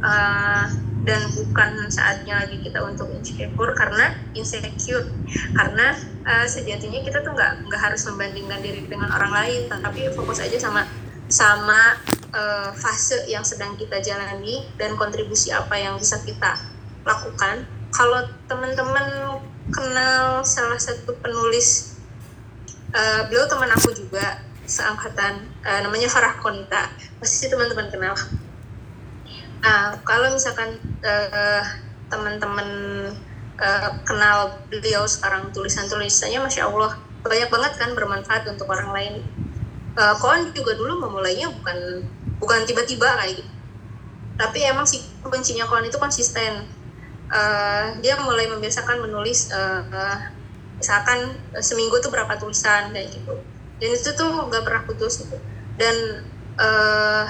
Uh, 0.05 0.67
dan 1.05 1.21
bukan 1.37 1.93
saatnya 1.93 2.45
lagi 2.45 2.61
kita 2.65 2.81
untuk 2.81 3.13
insecure 3.13 3.73
karena 3.77 4.17
insecure 4.33 5.05
karena 5.53 5.93
uh, 6.25 6.49
sejatinya 6.49 7.05
kita 7.05 7.21
tuh 7.21 7.37
nggak 7.37 7.69
nggak 7.69 7.81
harus 7.81 8.03
membandingkan 8.09 8.61
diri 8.65 8.89
dengan 8.89 9.13
orang 9.13 9.33
lain 9.33 9.69
tapi 9.69 10.09
fokus 10.17 10.41
aja 10.41 10.57
sama 10.57 10.89
sama 11.29 12.01
uh, 12.35 12.71
fase 12.77 13.25
yang 13.31 13.45
sedang 13.47 13.77
kita 13.79 14.01
jalani 14.01 14.65
dan 14.77 14.97
kontribusi 14.99 15.55
apa 15.55 15.77
yang 15.79 15.97
bisa 15.97 16.21
kita 16.25 16.61
lakukan. 17.05 17.65
Kalau 17.95 18.27
teman-teman 18.51 19.39
kenal 19.71 20.43
salah 20.43 20.81
satu 20.81 21.15
penulis, 21.23 21.97
uh, 22.93 23.31
beliau 23.31 23.47
teman 23.47 23.71
aku 23.71 23.95
juga 23.95 24.43
seangkatan, 24.67 25.47
uh, 25.63 25.81
namanya 25.87 26.11
Farah 26.11 26.37
Konita, 26.43 26.91
pasti 27.23 27.47
teman-teman 27.47 27.89
kenal. 27.89 28.17
Nah, 29.65 29.97
kalau 30.05 30.29
misalkan 30.29 30.77
uh, 31.01 31.65
teman-teman 32.13 32.69
uh, 33.57 33.91
kenal 34.05 34.61
beliau 34.69 35.09
sekarang 35.09 35.49
tulisan-tulisannya, 35.57 36.37
masya 36.45 36.69
Allah 36.69 37.01
banyak 37.25 37.49
banget 37.49 37.73
kan 37.81 37.91
bermanfaat 37.97 38.45
untuk 38.45 38.69
orang 38.69 38.93
lain. 38.93 39.15
Uh, 39.97 40.13
juga 40.53 40.77
dulu 40.77 41.09
memulainya 41.09 41.49
bukan 41.49 42.05
bukan 42.37 42.61
tiba-tiba 42.69 43.09
kayak 43.25 43.41
gitu. 43.41 43.53
Tapi 44.37 44.59
emang 44.69 44.85
si 44.85 45.01
kuncinya 45.25 45.65
Koan 45.65 45.89
itu 45.89 45.97
konsisten. 45.97 46.69
Uh, 47.33 47.97
dia 48.05 48.21
mulai 48.21 48.45
membiasakan 48.53 49.01
menulis 49.01 49.49
uh, 49.49 49.81
uh, 49.89 50.19
misalkan 50.77 51.41
uh, 51.57 51.63
seminggu 51.65 51.97
tuh 52.05 52.13
berapa 52.13 52.37
tulisan 52.37 52.93
kayak 52.93 53.17
gitu. 53.17 53.41
Dan 53.81 53.91
itu 53.97 54.11
tuh 54.13 54.45
gak 54.53 54.61
pernah 54.61 54.83
putus 54.85 55.25
gitu. 55.25 55.41
Dan 55.81 56.27
uh, 56.61 57.27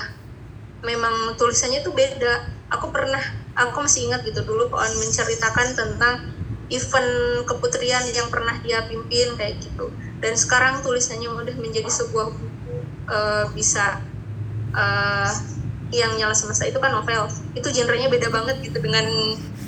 memang 0.85 1.35
tulisannya 1.41 1.81
tuh 1.81 1.97
beda. 1.97 2.47
Aku 2.73 2.93
pernah 2.93 3.21
aku 3.57 3.85
masih 3.85 4.13
ingat 4.13 4.23
gitu 4.29 4.45
dulu 4.45 4.69
Koan 4.69 4.93
menceritakan 5.01 5.75
tentang 5.75 6.15
event 6.73 7.45
keputrian 7.45 8.05
yang 8.13 8.29
pernah 8.29 8.57
dia 8.61 8.85
pimpin 8.85 9.35
kayak 9.37 9.61
gitu. 9.65 9.91
Dan 10.21 10.37
sekarang 10.37 10.81
tulisannya 10.81 11.29
udah 11.29 11.57
menjadi 11.61 11.89
sebuah 11.89 12.33
buku 12.33 12.77
uh, 13.09 13.45
bisa 13.53 14.01
uh, 14.73 15.31
yang 15.93 16.17
nyala 16.17 16.33
semesta. 16.33 16.65
Itu 16.69 16.81
kan 16.81 16.93
novel. 16.93 17.29
Itu 17.57 17.69
genrenya 17.73 18.09
beda 18.09 18.33
banget 18.33 18.61
gitu 18.65 18.81
dengan 18.81 19.05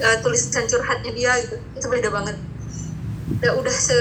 uh, 0.00 0.16
tulisan 0.24 0.64
curhatnya 0.68 1.12
dia 1.12 1.32
gitu. 1.44 1.56
Itu 1.76 1.86
beda 1.92 2.08
banget. 2.08 2.36
Udah 3.36 3.52
udah 3.60 3.74
se, 3.74 4.00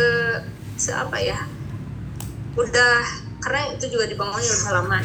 se 0.80 0.96
apa 0.96 1.20
ya? 1.20 1.40
Udah 2.56 3.04
karena 3.44 3.76
itu 3.76 3.92
juga 3.92 4.08
dibangunnya 4.08 4.48
udah 4.48 4.72
lama 4.82 5.00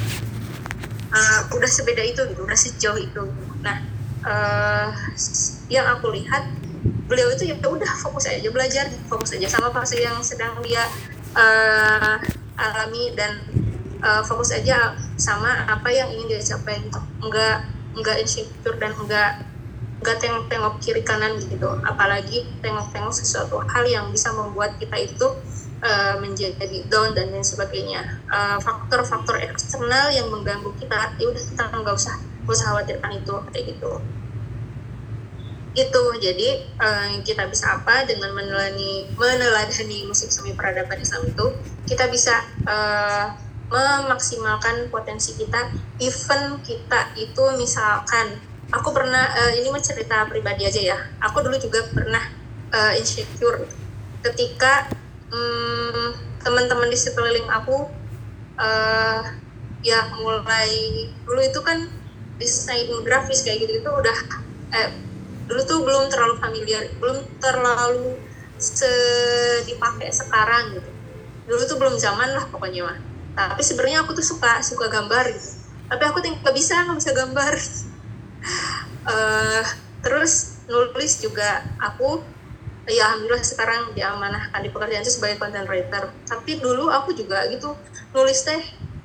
uh, 1.11 1.41
udah 1.53 1.71
sebeda 1.71 2.03
itu 2.03 2.23
gitu 2.31 2.41
udah 2.47 2.59
sejauh 2.59 2.99
itu. 2.99 3.23
Nah 3.63 3.77
uh, 4.25 4.89
yang 5.71 5.87
aku 5.87 6.15
lihat 6.15 6.47
beliau 7.07 7.31
itu 7.35 7.51
ya 7.51 7.59
udah 7.59 7.93
fokus 8.01 8.31
aja 8.31 8.47
belajar 8.49 8.87
fokus 9.11 9.35
aja 9.35 9.51
sama 9.51 9.75
fase 9.75 9.99
yang 9.99 10.23
sedang 10.23 10.55
dia 10.63 10.87
uh, 11.35 12.17
alami 12.55 13.13
dan 13.19 13.43
uh, 14.01 14.23
fokus 14.23 14.55
aja 14.55 14.95
sama 15.19 15.67
apa 15.67 15.91
yang 15.91 16.09
ingin 16.15 16.39
dia 16.39 16.43
capai 16.55 16.79
gitu 16.81 17.01
enggak 17.21 17.67
enggak 17.99 18.17
insecure 18.23 18.79
dan 18.79 18.95
enggak 18.95 19.43
enggak 20.01 20.17
tengok-tengok 20.17 20.75
kiri 20.81 21.03
kanan 21.05 21.37
gitu. 21.37 21.69
Apalagi 21.85 22.49
tengok-tengok 22.65 23.13
sesuatu 23.13 23.61
hal 23.61 23.85
yang 23.85 24.09
bisa 24.09 24.33
membuat 24.33 24.81
kita 24.81 24.97
itu 24.97 25.29
uh, 25.85 26.15
menjadi 26.21 26.85
down 26.89 27.13
dan 27.17 27.33
lain 27.33 27.45
sebagainya. 27.45 28.21
Faktor-faktor 28.61 29.37
uh, 29.41 29.45
eksternal 29.49 30.13
yang 30.13 30.29
mengganggu 30.29 30.71
kita 30.79 31.17
ya 31.19 31.27
udah 31.29 31.43
kita 31.43 31.63
nggak 31.73 31.97
usah 31.97 32.17
nggak 32.45 32.55
usah 32.55 32.67
khawatirkan 32.73 33.13
itu 33.21 33.35
kayak 33.53 33.65
gitu. 33.77 33.93
Itu 35.71 36.03
jadi 36.19 36.49
uh, 36.83 37.23
kita 37.23 37.47
bisa 37.47 37.79
apa 37.79 38.03
dengan 38.05 38.35
meneladani 38.35 39.07
meneladani 39.15 40.09
musik 40.09 40.29
semi 40.35 40.53
peradaban 40.53 40.99
Islam 40.99 41.31
itu? 41.31 41.47
Kita 41.87 42.11
bisa 42.11 42.43
uh, 42.67 43.35
memaksimalkan 43.71 44.91
potensi 44.91 45.39
kita 45.39 45.71
even 46.03 46.59
kita 46.67 47.15
itu 47.15 47.45
misalkan 47.55 48.43
aku 48.75 48.91
pernah 48.91 49.31
uh, 49.31 49.53
ini 49.55 49.71
mencerita 49.71 50.27
pribadi 50.27 50.67
aja 50.67 50.81
ya. 50.83 50.99
Aku 51.31 51.39
dulu 51.39 51.55
juga 51.55 51.87
pernah 51.95 52.23
uh, 52.75 52.93
insecure. 52.99 53.71
Ketika 54.27 54.91
um, 55.31 56.15
teman-teman 56.43 56.89
di 56.91 56.99
sekeliling 56.99 57.49
aku 57.51 57.89
uh, 58.59 59.23
ya 59.81 60.01
mulai 60.21 60.71
dulu 61.25 61.41
itu 61.41 61.61
kan 61.65 61.89
desain 62.37 62.89
grafis 63.05 63.45
kayak 63.45 63.65
gitu 63.65 63.81
itu 63.85 63.91
udah 63.91 64.17
eh, 64.77 64.89
dulu 65.49 65.61
tuh 65.65 65.79
belum 65.83 66.05
terlalu 66.09 66.35
familiar 66.41 66.85
belum 67.01 67.25
terlalu 67.41 68.17
se 68.61 68.93
dipakai 69.65 70.13
sekarang 70.13 70.77
gitu. 70.77 70.91
Dulu 71.49 71.63
tuh 71.65 71.77
belum 71.81 71.97
zaman 71.97 72.37
lah 72.37 72.45
pokoknya 72.53 72.85
mah. 72.85 72.99
Tapi 73.35 73.65
sebenarnya 73.65 74.05
aku 74.05 74.13
tuh 74.13 74.23
suka 74.23 74.61
suka 74.61 74.93
gambar 74.93 75.33
gitu. 75.33 75.49
Tapi 75.89 76.03
aku 76.05 76.21
nggak 76.21 76.55
bisa 76.55 76.77
nggak 76.85 76.99
bisa 77.01 77.13
gambar. 77.17 77.55
Uh, 79.09 79.65
terus 80.05 80.65
nulis 80.69 81.19
juga 81.19 81.65
aku 81.81 82.21
ya 82.91 83.11
alhamdulillah 83.11 83.43
sekarang 83.43 83.95
diamanahkan 83.95 84.61
di 84.61 84.71
pekerjaan 84.75 85.03
itu 85.03 85.15
sebagai 85.15 85.39
content 85.39 85.67
writer. 85.71 86.11
Tapi 86.27 86.59
dulu 86.59 86.91
aku 86.91 87.15
juga 87.15 87.47
gitu 87.47 87.75
nulis 88.13 88.43
teh 88.43 88.61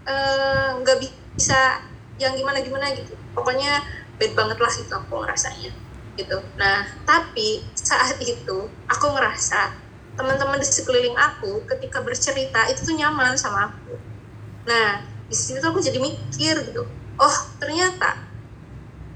eh, 0.10 0.70
nggak 0.82 0.96
uh, 0.98 1.02
bisa 1.38 1.82
yang 2.18 2.34
gimana 2.34 2.60
gimana 2.66 2.90
gitu. 2.98 3.14
Pokoknya 3.38 3.86
bad 4.18 4.32
banget 4.34 4.58
lah 4.58 4.74
itu 4.74 4.94
aku 4.94 5.14
ngerasanya 5.22 5.72
gitu. 6.18 6.38
Nah 6.58 6.88
tapi 7.04 7.64
saat 7.76 8.18
itu 8.22 8.58
aku 8.88 9.06
ngerasa 9.14 9.86
teman-teman 10.16 10.58
di 10.58 10.68
sekeliling 10.68 11.16
aku 11.20 11.68
ketika 11.68 12.00
bercerita 12.00 12.66
itu 12.72 12.82
tuh 12.82 12.96
nyaman 12.96 13.36
sama 13.36 13.70
aku. 13.72 14.00
Nah 14.68 15.04
di 15.26 15.36
situ 15.36 15.62
aku 15.62 15.82
jadi 15.82 15.98
mikir 15.98 16.70
gitu 16.70 16.86
oh 17.16 17.36
ternyata 17.60 18.20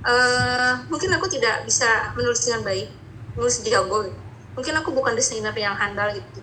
uh, 0.04 0.74
mungkin 0.88 1.12
aku 1.16 1.28
tidak 1.28 1.68
bisa 1.68 2.16
menulis 2.16 2.44
dengan 2.48 2.64
baik 2.64 2.88
menulis 3.36 3.60
jago 3.64 4.08
gitu. 4.08 4.20
Mungkin 4.54 4.74
aku 4.78 4.90
bukan 4.94 5.14
desainer 5.18 5.54
yang 5.54 5.76
handal 5.76 6.10
gitu. 6.14 6.42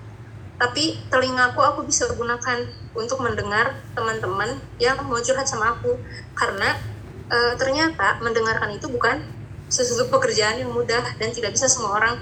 Tapi 0.56 0.96
telingaku 1.12 1.60
aku 1.60 1.84
bisa 1.84 2.08
gunakan 2.16 2.64
untuk 2.96 3.20
mendengar 3.20 3.76
teman-teman 3.92 4.56
yang 4.80 4.96
mau 5.04 5.20
curhat 5.20 5.44
sama 5.44 5.76
aku. 5.76 6.00
Karena 6.32 6.76
uh, 7.28 7.52
ternyata 7.60 8.16
mendengarkan 8.24 8.72
itu 8.72 8.88
bukan 8.88 9.20
sesuatu 9.68 10.08
pekerjaan 10.08 10.62
yang 10.62 10.72
mudah 10.72 11.02
dan 11.20 11.28
tidak 11.34 11.52
bisa 11.52 11.68
semua 11.68 12.00
orang 12.00 12.16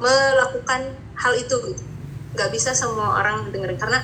melakukan 0.00 0.96
hal 1.20 1.32
itu 1.36 1.52
gitu. 1.68 1.84
Nggak 2.32 2.50
bisa 2.54 2.72
semua 2.72 3.20
orang 3.20 3.52
dengerin. 3.52 3.76
Karena 3.76 4.00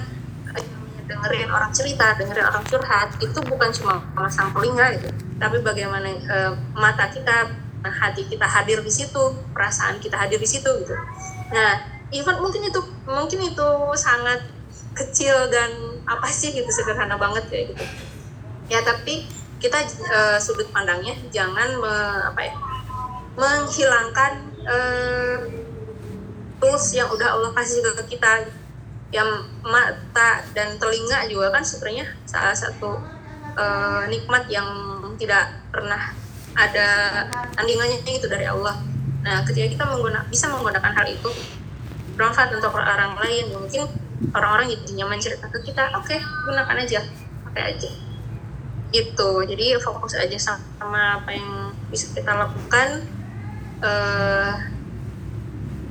dengerin 1.07 1.50
orang 1.50 1.70
cerita 1.70 2.18
dengerin 2.18 2.46
orang 2.50 2.64
curhat 2.66 3.14
itu 3.22 3.38
bukan 3.46 3.70
cuma 3.72 4.02
memasang 4.12 4.50
telinga 4.52 4.98
gitu. 4.98 5.09
Tapi 5.38 5.62
bagaimana 5.62 6.11
e, 6.11 6.36
mata 6.74 7.07
kita 7.09 7.46
hati 7.91 8.26
kita 8.26 8.47
hadir 8.47 8.82
di 8.82 8.93
situ 8.93 9.34
perasaan 9.55 9.99
kita 10.03 10.16
hadir 10.16 10.39
di 10.41 10.49
situ 10.49 10.68
gitu. 10.82 10.95
Nah 11.53 11.82
even 12.14 12.37
mungkin 12.39 12.62
itu 12.66 12.80
mungkin 13.07 13.41
itu 13.43 13.68
sangat 13.99 14.47
kecil 14.97 15.51
dan 15.53 16.01
apa 16.09 16.26
sih 16.30 16.55
gitu 16.55 16.68
sederhana 16.70 17.18
banget 17.18 17.45
kayak 17.51 17.64
gitu. 17.74 17.84
Ya 18.72 18.82
tapi 18.82 19.26
kita 19.57 19.82
uh, 20.12 20.39
sudut 20.39 20.68
pandangnya 20.70 21.16
jangan 21.32 21.80
me, 21.80 21.95
apa 22.32 22.41
ya 22.45 22.55
menghilangkan 23.37 24.32
uh, 24.64 25.39
tools 26.61 26.87
yang 26.97 27.09
udah 27.12 27.37
Allah 27.37 27.51
kasih 27.55 27.84
ke 27.84 28.16
kita. 28.16 28.49
Yang 29.14 29.47
mata 29.62 30.43
dan 30.51 30.82
telinga 30.82 31.30
juga 31.30 31.55
kan 31.55 31.62
sebenarnya 31.62 32.11
salah 32.26 32.59
satu 32.59 32.99
uh, 33.55 34.03
nikmat 34.11 34.51
yang 34.51 34.66
tidak 35.14 35.62
pernah 35.70 36.11
ada 36.57 36.88
tandingannya 37.52 38.00
itu 38.02 38.26
dari 38.26 38.48
Allah. 38.48 38.80
Nah, 39.22 39.44
ketika 39.44 39.66
kita 39.76 39.84
bisa 40.32 40.48
menggunakan 40.48 40.92
hal 40.96 41.07
itu 41.07 41.30
bermanfaat 42.16 42.57
untuk 42.57 42.72
orang 42.72 43.12
lain, 43.20 43.52
mungkin 43.52 43.84
orang-orang 44.32 44.72
jadi 44.72 45.04
nyaman 45.04 45.20
cerita 45.20 45.46
ke 45.52 45.61
kita, 45.61 45.92
oke 45.92 46.09
okay, 46.09 46.18
gunakan 46.48 46.76
aja, 46.80 47.00
pakai 47.50 47.62
aja. 47.76 47.90
Gitu. 48.88 49.30
Jadi 49.44 49.76
fokus 49.84 50.16
aja 50.16 50.38
sama 50.40 51.20
apa 51.20 51.30
yang 51.36 51.76
bisa 51.92 52.09
kita 52.16 52.32
lakukan. 52.32 53.04
Uh, 53.84 54.57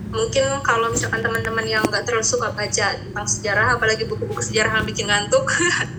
mungkin 0.10 0.64
kalau 0.64 0.90
misalkan 0.90 1.22
teman-teman 1.22 1.68
yang 1.68 1.84
nggak 1.86 2.08
terlalu 2.08 2.24
suka 2.26 2.50
baca 2.56 2.98
tentang 2.98 3.28
sejarah 3.28 3.76
apalagi 3.78 4.08
buku-buku 4.08 4.40
sejarah 4.42 4.80
yang 4.80 4.88
bikin 4.88 5.12
ngantuk 5.12 5.44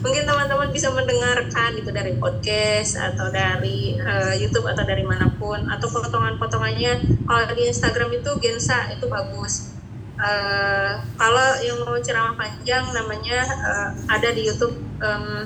mungkin 0.00 0.28
teman-teman 0.28 0.68
bisa 0.72 0.92
mendengarkan 0.92 1.76
itu 1.76 1.90
dari 1.92 2.16
podcast 2.20 3.00
atau 3.00 3.32
dari 3.32 3.96
uh, 3.96 4.34
YouTube 4.36 4.68
atau 4.68 4.84
dari 4.84 5.04
mana 5.06 5.32
pun. 5.36 5.64
Atau 5.68 5.88
potongan-potongannya. 5.88 7.24
Kalau 7.24 7.42
di 7.52 7.64
Instagram 7.68 8.10
itu 8.16 8.30
Gensa 8.40 8.92
itu 8.92 9.06
bagus. 9.08 9.72
Uh, 10.16 10.96
kalau 11.20 11.60
yang 11.60 11.76
mau 11.84 12.00
ceramah 12.00 12.32
panjang 12.40 12.88
namanya 12.96 13.44
uh, 13.44 13.90
ada 14.08 14.32
di 14.32 14.48
YouTube 14.48 14.76
um, 15.04 15.44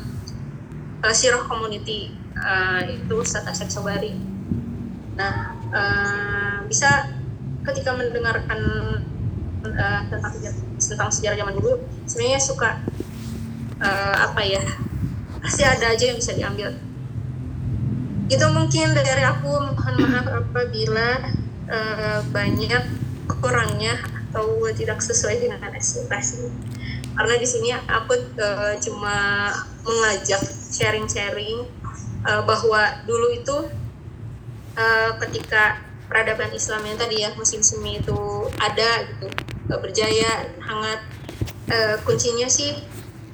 uh, 1.02 1.14
Sirah 1.14 1.42
Community. 1.46 2.14
Uh, 2.40 2.80
itu 2.88 3.14
Ustadz 3.20 3.50
Asep 3.52 3.68
Sobari. 3.68 4.16
Nah 5.18 5.52
uh, 5.74 6.56
bisa 6.64 7.10
ketika 7.66 7.92
mendengarkan 7.92 8.60
uh, 9.66 10.00
tentang 10.08 10.32
tentang 10.80 11.10
sejarah 11.12 11.36
zaman 11.36 11.54
dulu 11.60 11.76
sebenarnya 12.08 12.40
suka 12.40 12.80
uh, 13.80 14.14
apa 14.30 14.40
ya? 14.44 14.62
Pasti 15.40 15.64
ada 15.64 15.92
aja 15.92 16.04
yang 16.12 16.20
bisa 16.20 16.36
diambil. 16.36 16.76
Itu 18.30 18.46
mungkin 18.54 18.94
dari 18.94 19.24
aku 19.26 19.50
mohon 19.50 19.94
maaf 20.06 20.26
apabila 20.28 21.08
uh, 21.66 22.20
banyak 22.30 22.84
kurangnya 23.40 23.98
atau 24.30 24.68
tidak 24.70 25.02
sesuai 25.02 25.42
dengan 25.42 25.64
ekspektasi. 25.74 26.46
Karena 27.16 27.34
di 27.36 27.48
sini 27.48 27.74
aku 27.74 28.14
uh, 28.38 28.78
cuma 28.78 29.50
mengajak 29.82 30.40
sharing-sharing 30.70 31.66
uh, 32.22 32.42
bahwa 32.46 33.02
dulu 33.08 33.34
itu 33.34 33.56
uh, 34.78 35.10
ketika 35.26 35.82
peradaban 36.06 36.50
Islam 36.54 36.82
yang 36.86 36.98
tadi 36.98 37.22
ya 37.22 37.30
musim 37.38 37.62
semi 37.62 38.02
itu 38.02 38.18
ada 38.58 39.06
gitu 39.06 39.30
berjaya 39.70 40.50
hangat 40.58 41.00
uh, 41.70 41.96
kuncinya 42.02 42.50
sih 42.50 42.74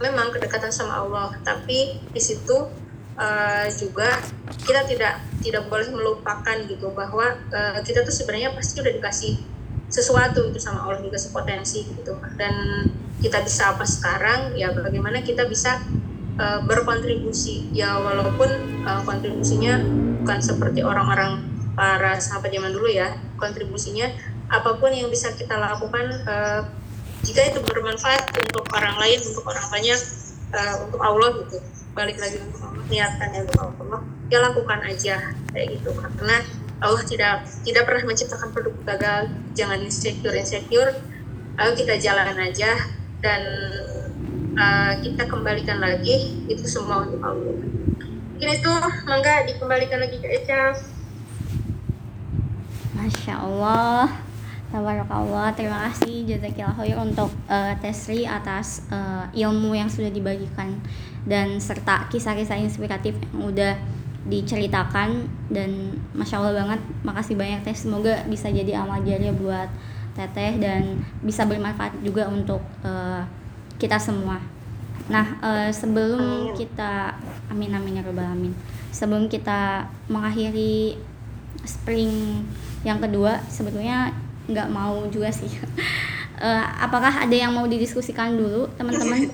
memang 0.00 0.32
kedekatan 0.32 0.72
sama 0.72 1.00
Allah. 1.00 1.36
Tapi 1.40 2.00
di 2.12 2.20
situ 2.20 2.68
uh, 3.16 3.66
juga 3.72 4.20
kita 4.64 4.84
tidak 4.84 5.14
tidak 5.40 5.64
boleh 5.68 5.88
melupakan 5.92 6.56
gitu 6.68 6.92
bahwa 6.92 7.36
uh, 7.52 7.78
kita 7.82 8.04
tuh 8.04 8.12
sebenarnya 8.12 8.52
pasti 8.52 8.80
udah 8.80 8.92
dikasih 8.92 9.32
sesuatu 9.86 10.50
itu 10.50 10.58
sama 10.58 10.82
Allah 10.84 11.00
juga 11.00 11.16
sepotensi 11.16 11.86
gitu. 11.86 12.14
Dan 12.36 12.86
kita 13.20 13.40
bisa 13.42 13.72
apa 13.72 13.84
sekarang 13.88 14.52
ya 14.54 14.70
bagaimana 14.76 15.24
kita 15.24 15.48
bisa 15.48 15.80
uh, 16.36 16.60
berkontribusi. 16.64 17.72
Ya 17.72 17.96
walaupun 17.96 18.82
uh, 18.84 19.00
kontribusinya 19.04 19.80
bukan 20.24 20.38
seperti 20.42 20.84
orang-orang 20.84 21.44
para 21.76 22.20
sahabat 22.20 22.52
zaman 22.52 22.72
dulu 22.72 22.88
ya. 22.90 23.16
Kontribusinya 23.40 24.08
apa 24.46 24.78
pun 24.78 24.94
yang 24.94 25.10
bisa 25.10 25.34
kita 25.34 25.58
lakukan 25.58 26.06
uh, 26.26 26.62
jika 27.26 27.42
itu 27.50 27.58
bermanfaat 27.66 28.30
untuk 28.38 28.70
orang 28.70 28.94
lain 29.02 29.18
untuk 29.26 29.42
orang 29.50 29.66
banyak 29.66 30.00
uh, 30.54 30.74
untuk 30.86 31.00
Allah 31.02 31.30
gitu. 31.42 31.58
Balik 31.96 32.22
lagi 32.22 32.38
untuk 32.38 32.60
Allah 32.62 32.84
niatkan 32.86 33.28
untuk 33.42 33.58
Allah 33.58 34.00
ya 34.30 34.38
lakukan 34.46 34.80
aja 34.86 35.16
kayak 35.50 35.66
gitu. 35.74 35.90
Karena 35.98 36.38
Allah 36.78 37.02
tidak 37.02 37.34
tidak 37.66 37.82
pernah 37.82 38.02
menciptakan 38.06 38.48
produk 38.54 38.74
gagal. 38.86 39.20
Jangan 39.58 39.78
insecure 39.82 40.36
insecure. 40.38 40.92
Ayo 41.56 41.72
kita 41.74 41.98
jalan 41.98 42.36
aja 42.38 42.78
dan 43.24 43.42
uh, 44.54 44.92
kita 45.00 45.26
kembalikan 45.26 45.82
lagi 45.82 46.46
itu 46.46 46.64
semua 46.68 47.08
untuk 47.08 47.18
Allah. 47.24 47.56
Mungkin 48.36 48.48
itu 48.52 48.72
mangga 49.08 49.48
dikembalikan 49.48 49.98
lagi 50.04 50.20
ke 50.20 50.28
Eca. 50.28 50.76
Masya 52.92 53.40
Allah, 53.40 54.12
Tabarakallah, 54.66 55.54
terima 55.54 55.86
kasih 55.86 56.26
Jazakillah 56.26 56.74
khair 56.74 56.98
untuk 56.98 57.30
uh, 57.46 57.70
Tesri 57.78 58.26
atas 58.26 58.82
uh, 58.90 59.30
ilmu 59.30 59.78
yang 59.78 59.86
sudah 59.86 60.10
dibagikan 60.10 60.82
dan 61.22 61.62
serta 61.62 62.10
kisah-kisah 62.10 62.58
inspiratif 62.58 63.14
yang 63.30 63.46
udah 63.46 63.78
diceritakan 64.26 65.30
dan 65.54 65.94
Masya 66.18 66.42
Allah 66.42 66.66
banget, 66.66 66.80
makasih 67.06 67.38
banyak 67.38 67.62
Tes, 67.62 67.86
semoga 67.86 68.26
bisa 68.26 68.50
jadi 68.50 68.82
amal 68.82 69.06
jariah 69.06 69.30
buat 69.30 69.70
Teteh 70.18 70.58
dan 70.58 70.98
bisa 71.22 71.46
bermanfaat 71.46 72.02
juga 72.02 72.26
untuk 72.26 72.58
uh, 72.82 73.22
kita 73.78 74.02
semua. 74.02 74.42
Nah, 75.06 75.38
uh, 75.38 75.70
sebelum 75.70 76.50
Amin. 76.50 76.58
kita 76.58 77.14
amin 77.54 77.70
amin 77.70 78.00
ya 78.00 78.02
rabbal 78.02 78.34
alamin. 78.34 78.50
Sebelum 78.90 79.30
kita 79.30 79.86
mengakhiri 80.10 80.98
spring 81.62 82.42
yang 82.82 82.98
kedua, 82.98 83.38
sebetulnya 83.46 84.10
nggak 84.46 84.68
mau 84.70 85.06
juga 85.10 85.30
sih. 85.30 85.50
Uh, 86.38 86.64
apakah 86.86 87.26
ada 87.26 87.36
yang 87.36 87.54
mau 87.54 87.66
didiskusikan 87.66 88.34
dulu, 88.38 88.70
teman-teman? 88.78 89.30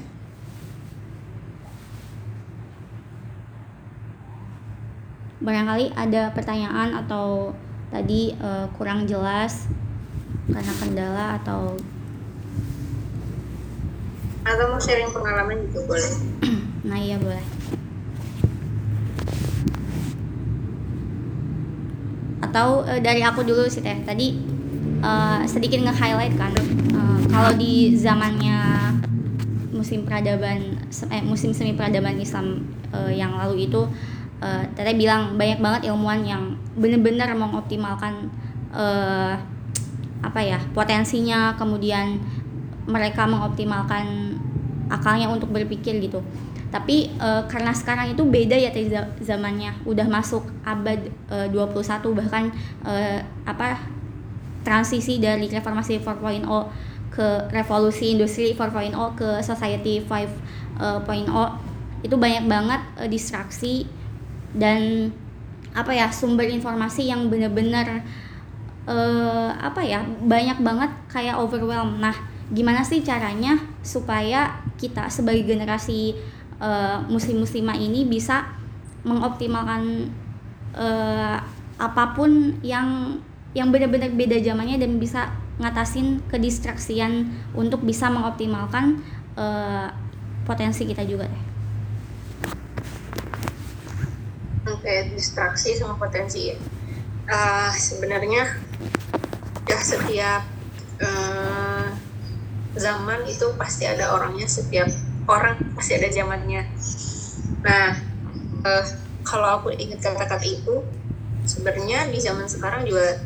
Barangkali 5.43 5.91
ada 5.99 6.31
pertanyaan 6.31 6.95
atau 7.03 7.51
tadi 7.93 8.33
uh, 8.41 8.65
kurang 8.79 9.05
jelas 9.05 9.69
karena 10.49 10.73
kendala 10.81 11.27
atau 11.37 11.77
atau 14.43 14.65
mau 14.75 14.81
sharing 14.81 15.13
pengalaman 15.13 15.69
juga 15.71 15.81
boleh 15.87 16.13
nah 16.89 16.99
iya 16.99 17.17
boleh 17.21 17.45
atau 22.43 22.83
uh, 22.83 22.99
dari 22.99 23.23
aku 23.23 23.47
dulu 23.47 23.69
sih 23.71 23.85
teh 23.85 24.03
tadi 24.03 24.41
uh, 25.03 25.43
sedikit 25.45 25.83
nge-highlight 25.83 26.35
kan 26.39 26.55
uh, 26.95 27.19
kalau 27.29 27.53
di 27.59 27.93
zamannya 27.99 28.95
musim 29.75 30.07
peradaban 30.07 30.79
eh, 31.11 31.23
musim 31.27 31.51
semi 31.51 31.75
peradaban 31.75 32.17
Islam 32.23 32.63
uh, 32.95 33.11
yang 33.11 33.35
lalu 33.35 33.67
itu 33.67 33.83
uh, 34.41 34.63
teteh 34.79 34.95
bilang 34.95 35.35
banyak 35.35 35.59
banget 35.59 35.91
ilmuwan 35.91 36.23
yang 36.23 36.55
benar-benar 36.79 37.35
mengoptimalkan 37.35 38.31
uh, 38.71 39.35
apa 40.23 40.39
ya 40.39 40.63
potensinya 40.71 41.59
kemudian 41.59 42.23
mereka 42.87 43.27
mengoptimalkan 43.27 44.39
akalnya 44.91 45.31
untuk 45.31 45.51
berpikir 45.51 45.99
gitu. 46.03 46.23
Tapi 46.73 47.13
e, 47.13 47.29
karena 47.53 47.73
sekarang 47.77 48.17
itu 48.17 48.25
beda 48.25 48.57
ya 48.57 48.73
zamannya. 49.21 49.77
Udah 49.85 50.09
masuk 50.09 50.49
abad 50.65 50.99
e, 51.29 51.37
21 51.53 52.17
bahkan 52.17 52.49
e, 52.81 53.21
apa 53.45 53.77
transisi 54.63 55.19
dari 55.19 55.51
reformasi 55.51 56.01
4.0 56.01 56.47
ke 57.13 57.53
revolusi 57.53 58.17
industri 58.17 58.57
4.0 58.57 58.97
ke 59.15 59.29
society 59.45 60.01
5.0 60.01 60.81
itu 62.03 62.19
banyak 62.19 62.51
banget 62.51 62.83
e, 62.99 63.03
distraksi 63.07 63.87
dan 64.57 65.13
apa 65.73 65.93
ya 65.93 66.09
sumber 66.13 66.49
informasi 66.49 67.09
yang 67.09 67.33
benar-benar 67.33 68.05
uh, 68.85 69.51
apa 69.57 69.81
ya 69.81 70.05
banyak 70.05 70.61
banget 70.61 70.93
kayak 71.09 71.41
overwhelm. 71.41 71.97
Nah 71.97 72.13
gimana 72.53 72.85
sih 72.85 73.01
caranya 73.01 73.57
supaya 73.81 74.61
kita 74.77 75.09
sebagai 75.09 75.49
generasi 75.49 76.13
uh, 76.61 77.01
muslim-muslimah 77.09 77.77
ini 77.81 78.05
bisa 78.05 78.53
mengoptimalkan 79.09 80.13
uh, 80.77 81.41
apa 81.81 82.05
pun 82.13 82.61
yang 82.61 83.17
yang 83.53 83.69
benar-benar 83.69 84.13
beda 84.13 84.41
zamannya 84.41 84.81
dan 84.81 84.97
bisa 84.97 85.33
ngatasin 85.61 86.25
kedistraksian 86.33 87.29
untuk 87.53 87.85
bisa 87.85 88.09
mengoptimalkan 88.09 89.05
uh, 89.37 89.93
potensi 90.49 90.89
kita 90.89 91.05
juga 91.05 91.29
deh. 91.29 91.45
Oke, 94.73 95.13
distraksi 95.13 95.77
sama 95.77 96.01
potensi. 96.01 96.55
Uh, 97.29 97.71
sebenarnya 97.71 98.59
ya 99.69 99.79
setiap 99.79 100.43
uh, 100.99 101.87
zaman 102.75 103.25
itu 103.29 103.47
pasti 103.55 103.85
ada 103.87 104.11
orangnya 104.17 104.49
setiap 104.49 104.89
orang 105.31 105.57
pasti 105.79 105.97
ada 105.97 106.09
zamannya 106.11 106.67
nah 107.63 107.95
uh, 108.67 108.85
kalau 109.23 109.63
aku 109.63 109.71
ingat 109.77 110.03
kata-kata 110.03 110.43
itu 110.43 110.83
sebenarnya 111.47 112.11
di 112.11 112.19
zaman 112.19 112.51
sekarang 112.51 112.83
juga 112.87 113.23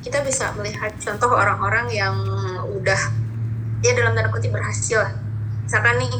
kita 0.00 0.24
bisa 0.24 0.52
melihat 0.56 0.92
contoh 0.96 1.32
orang-orang 1.36 1.86
yang 1.92 2.16
udah 2.72 3.00
ya 3.80 3.92
dalam 3.96 4.12
tanda 4.16 4.32
kutip 4.32 4.52
berhasil 4.52 5.08
misalkan 5.64 6.02
nih 6.02 6.14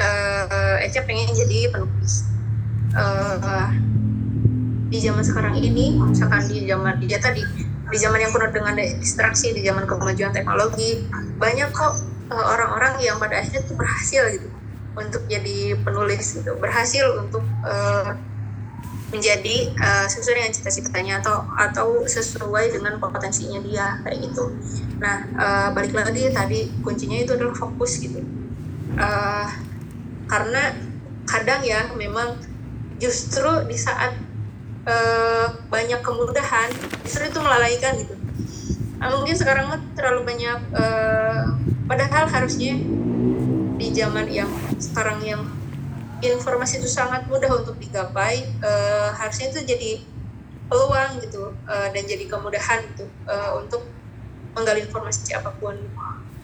uh, 0.00 0.76
Eca 0.82 1.04
pengen 1.04 1.30
jadi 1.34 1.70
penulis. 1.70 2.26
Uh, 2.94 3.74
di 4.86 5.02
zaman 5.02 5.26
sekarang 5.26 5.58
ini 5.58 5.98
misalkan 5.98 6.46
di 6.46 6.70
zaman 6.70 7.02
dia 7.02 7.18
tadi 7.18 7.42
di 7.90 7.98
zaman 7.98 8.22
yang 8.22 8.30
penuh 8.30 8.54
dengan 8.54 8.78
distraksi 8.78 9.50
di 9.50 9.66
zaman 9.66 9.90
kemajuan 9.90 10.30
teknologi 10.30 11.02
banyak 11.34 11.74
kok 11.74 11.98
uh, 12.30 12.44
orang-orang 12.54 13.02
yang 13.02 13.18
pada 13.18 13.42
akhirnya 13.42 13.66
tuh 13.66 13.74
berhasil 13.74 14.22
gitu 14.30 14.48
untuk 14.94 15.26
jadi 15.26 15.74
penulis 15.82 16.38
gitu. 16.38 16.54
Berhasil 16.62 17.02
untuk 17.18 17.42
uh, 17.66 18.14
menjadi 19.14 19.70
uh, 19.78 20.06
sesuai 20.10 20.42
dengan 20.42 20.52
cita-citanya 20.52 21.14
atau 21.22 21.46
atau 21.54 22.02
sesuai 22.02 22.74
dengan 22.74 22.98
potensinya 22.98 23.62
dia 23.62 24.02
kayak 24.02 24.26
gitu. 24.26 24.50
Nah 24.98 25.30
uh, 25.38 25.68
balik 25.70 25.94
lagi 25.94 26.34
tadi 26.34 26.74
kuncinya 26.82 27.22
itu 27.22 27.38
adalah 27.38 27.54
fokus 27.54 28.02
gitu. 28.02 28.18
Uh, 28.98 29.46
karena 30.26 30.74
kadang 31.30 31.62
ya 31.62 31.94
memang 31.94 32.42
justru 32.98 33.70
di 33.70 33.78
saat 33.78 34.18
uh, 34.86 35.46
banyak 35.70 36.00
kemudahan 36.02 36.74
justru 37.06 37.30
itu 37.30 37.38
melalaikan 37.38 37.94
gitu. 38.02 38.14
Nah, 38.98 39.12
mungkin 39.20 39.36
sekarang 39.36 39.68
terlalu 39.92 40.24
banyak 40.24 40.58
uh, 40.72 41.54
padahal 41.84 42.24
harusnya 42.24 42.72
di 43.76 43.92
zaman 43.92 44.30
yang 44.32 44.48
sekarang 44.80 45.20
yang 45.20 45.42
informasi 46.32 46.80
itu 46.80 46.88
sangat 46.88 47.28
mudah 47.28 47.50
untuk 47.60 47.76
digapai 47.76 48.48
uh, 48.64 49.12
harusnya 49.12 49.52
itu 49.52 49.60
jadi 49.68 49.90
peluang 50.72 51.20
gitu 51.20 51.52
uh, 51.68 51.88
dan 51.92 52.02
jadi 52.08 52.24
kemudahan 52.24 52.80
gitu 52.94 53.04
uh, 53.28 53.60
untuk 53.60 53.84
menggali 54.56 54.86
informasi 54.86 55.34
apa 55.36 55.52
pun 55.60 55.76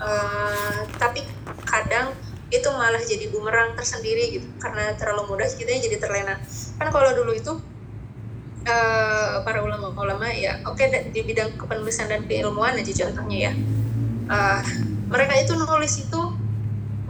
uh, 0.02 0.84
tapi 0.98 1.24
kadang 1.64 2.12
itu 2.50 2.66
malah 2.74 2.98
jadi 2.98 3.30
bumerang 3.30 3.78
tersendiri 3.78 4.34
gitu 4.34 4.46
karena 4.58 4.90
terlalu 4.98 5.34
mudah 5.34 5.46
kita 5.54 5.70
jadi 5.70 6.02
terlena. 6.02 6.34
Kan 6.82 6.90
kalau 6.90 7.14
dulu 7.14 7.30
itu 7.30 7.62
uh, 8.66 9.34
para 9.46 9.62
ulama-ulama 9.62 10.26
ya 10.34 10.58
oke 10.66 10.82
okay, 10.82 11.14
di 11.14 11.22
bidang 11.22 11.54
kepenulisan 11.54 12.10
dan 12.10 12.26
keilmuan 12.26 12.74
aja 12.74 13.06
contohnya 13.06 13.38
ya. 13.50 13.52
Uh, 14.30 14.62
mereka 15.10 15.34
itu 15.38 15.54
nulis 15.54 15.94
itu 16.02 16.20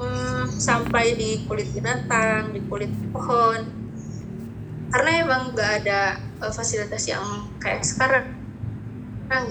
um, 0.01 0.49
sampai 0.49 1.15
di 1.15 1.45
kulit 1.45 1.69
binatang 1.77 2.57
di 2.57 2.61
kulit 2.65 2.91
pohon. 3.13 3.61
Karena 4.91 5.11
emang 5.23 5.55
nggak 5.55 5.71
ada 5.85 6.19
uh, 6.43 6.51
fasilitas 6.51 7.07
yang 7.07 7.23
kayak 7.63 7.85
sekarang. 7.87 8.35
Nah, 9.31 9.47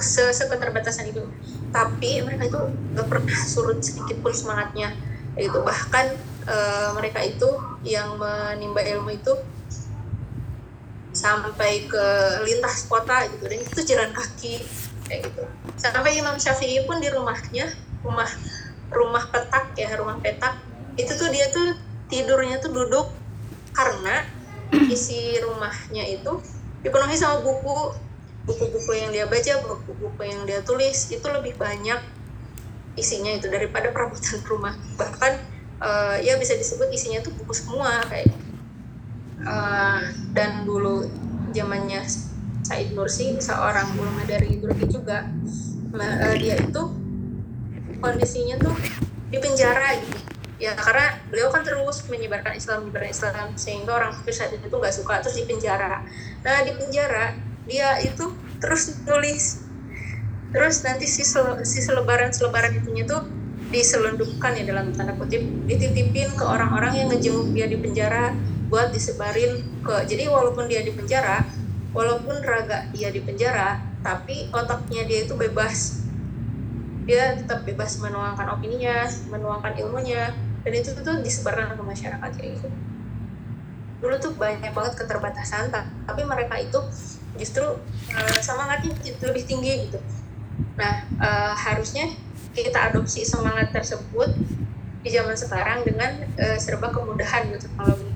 se 0.00 0.24
seketerbatasan 0.34 1.12
itu. 1.14 1.22
Tapi 1.70 2.24
mereka 2.24 2.48
itu 2.50 2.60
nggak 2.96 3.06
pernah 3.06 3.38
surut 3.44 3.78
sedikit 3.84 4.18
pun 4.24 4.34
semangatnya. 4.34 4.96
Itu 5.38 5.62
bahkan 5.62 6.10
uh, 6.48 6.90
mereka 6.98 7.22
itu 7.22 7.46
yang 7.86 8.18
menimba 8.18 8.82
ilmu 8.82 9.14
itu 9.14 9.34
sampai 11.14 11.86
ke 11.86 12.06
lintas 12.42 12.90
kota 12.90 13.30
gitu. 13.30 13.46
Dan 13.46 13.58
itu 13.62 13.80
jalan 13.86 14.10
kaki 14.10 14.66
kayak 15.06 15.30
gitu. 15.30 15.42
Sampai 15.78 16.18
Imam 16.18 16.34
Syafi'i 16.34 16.82
pun 16.82 16.98
di 16.98 17.06
rumahnya 17.12 17.70
rumah 18.02 18.26
rumah 18.94 19.26
petak 19.28 19.74
ya 19.74 19.92
rumah 19.98 20.16
petak. 20.22 20.56
Itu 20.94 21.18
tuh 21.18 21.28
dia 21.34 21.50
tuh 21.50 21.74
tidurnya 22.06 22.62
tuh 22.62 22.70
duduk 22.70 23.10
karena 23.74 24.22
isi 24.94 25.36
rumahnya 25.42 26.06
itu 26.06 26.38
dipenuhi 26.86 27.18
sama 27.18 27.42
buku. 27.42 27.98
Buku-buku 28.44 28.92
yang 28.92 29.08
dia 29.08 29.24
baca 29.24 29.52
buku-buku 29.64 30.20
yang 30.20 30.44
dia 30.44 30.60
tulis 30.60 31.08
itu 31.08 31.24
lebih 31.32 31.56
banyak 31.56 31.96
isinya 32.94 33.32
itu 33.32 33.48
daripada 33.48 33.88
perabotan 33.90 34.40
rumah. 34.52 34.76
Bahkan 35.00 35.32
uh, 35.80 36.16
ya 36.20 36.36
bisa 36.36 36.54
disebut 36.54 36.92
isinya 36.92 37.24
tuh 37.24 37.32
buku 37.34 37.56
semua 37.56 38.04
kayak 38.06 38.30
uh, 39.44 40.12
dan 40.36 40.62
dulu 40.68 41.08
zamannya 41.54 42.04
Said 42.64 42.96
Nursi 42.96 43.36
seorang 43.38 43.92
ulama 44.00 44.24
dari 44.24 44.56
Turki 44.56 44.88
juga 44.88 45.28
uh, 45.94 46.34
dia 46.36 46.56
itu 46.58 47.03
kondisinya 48.04 48.60
tuh 48.60 48.76
di 49.32 49.40
penjara 49.40 49.96
gitu. 49.96 50.18
Ya 50.60 50.76
karena 50.76 51.16
beliau 51.32 51.48
kan 51.48 51.64
terus 51.64 52.04
menyebarkan 52.06 52.54
Islam 52.54 52.86
menyebarkan 52.86 53.10
Islam 53.10 53.48
sehingga 53.56 53.96
orang 53.96 54.12
kafir 54.20 54.34
saat 54.36 54.52
itu 54.52 54.68
nggak 54.68 54.92
suka 54.92 55.24
terus 55.24 55.40
di 55.40 55.48
penjara. 55.48 56.04
Nah 56.44 56.56
di 56.62 56.72
penjara 56.76 57.32
dia 57.64 57.96
itu 58.04 58.28
terus 58.60 59.00
nulis 59.08 59.64
terus 60.54 60.86
nanti 60.86 61.10
si, 61.10 61.26
sel, 61.26 61.66
si 61.66 61.82
selebaran 61.82 62.30
selebaran 62.30 62.78
itunya 62.78 63.02
tuh 63.02 63.26
diselundupkan 63.74 64.54
ya 64.54 64.62
dalam 64.62 64.94
tanda 64.94 65.18
kutip 65.18 65.42
dititipin 65.66 66.30
ke 66.38 66.44
orang-orang 66.46 66.94
yang 66.94 67.08
ngejenguk 67.10 67.50
dia 67.50 67.66
di 67.66 67.74
penjara 67.74 68.30
buat 68.70 68.94
disebarin 68.94 69.66
ke 69.82 70.06
jadi 70.06 70.30
walaupun 70.30 70.70
dia 70.70 70.86
di 70.86 70.94
penjara 70.94 71.42
walaupun 71.90 72.38
raga 72.46 72.86
dia 72.94 73.10
di 73.10 73.18
penjara 73.18 73.82
tapi 74.06 74.46
otaknya 74.54 75.02
dia 75.10 75.26
itu 75.26 75.34
bebas 75.34 76.03
dia 77.04 77.36
tetap 77.36 77.68
bebas 77.68 78.00
menuangkan 78.00 78.56
opininya 78.56 79.04
menuangkan 79.28 79.76
ilmunya 79.76 80.32
dan 80.64 80.72
itu 80.72 80.96
tuh 80.96 81.20
disebarkan 81.20 81.76
ke 81.76 81.84
masyarakat 81.84 82.30
kayak 82.40 82.50
gitu. 82.56 82.68
Dulu 84.00 84.14
tuh 84.20 84.32
banyak 84.36 84.72
banget 84.72 84.94
keterbatasan 84.96 85.68
tapi 85.72 86.22
mereka 86.24 86.56
itu 86.60 86.80
justru 87.36 87.64
uh, 88.12 88.38
semangatnya 88.40 88.96
lebih 89.20 89.44
tinggi 89.44 89.88
gitu. 89.88 90.00
Nah 90.80 91.04
uh, 91.20 91.52
harusnya 91.52 92.08
kita 92.56 92.92
adopsi 92.92 93.26
semangat 93.26 93.74
tersebut 93.74 94.32
di 95.04 95.12
zaman 95.12 95.36
sekarang 95.36 95.84
dengan 95.84 96.24
uh, 96.40 96.56
serba 96.56 96.88
kemudahan 96.88 97.52
gitu 97.52 97.68
teknologi 97.68 98.13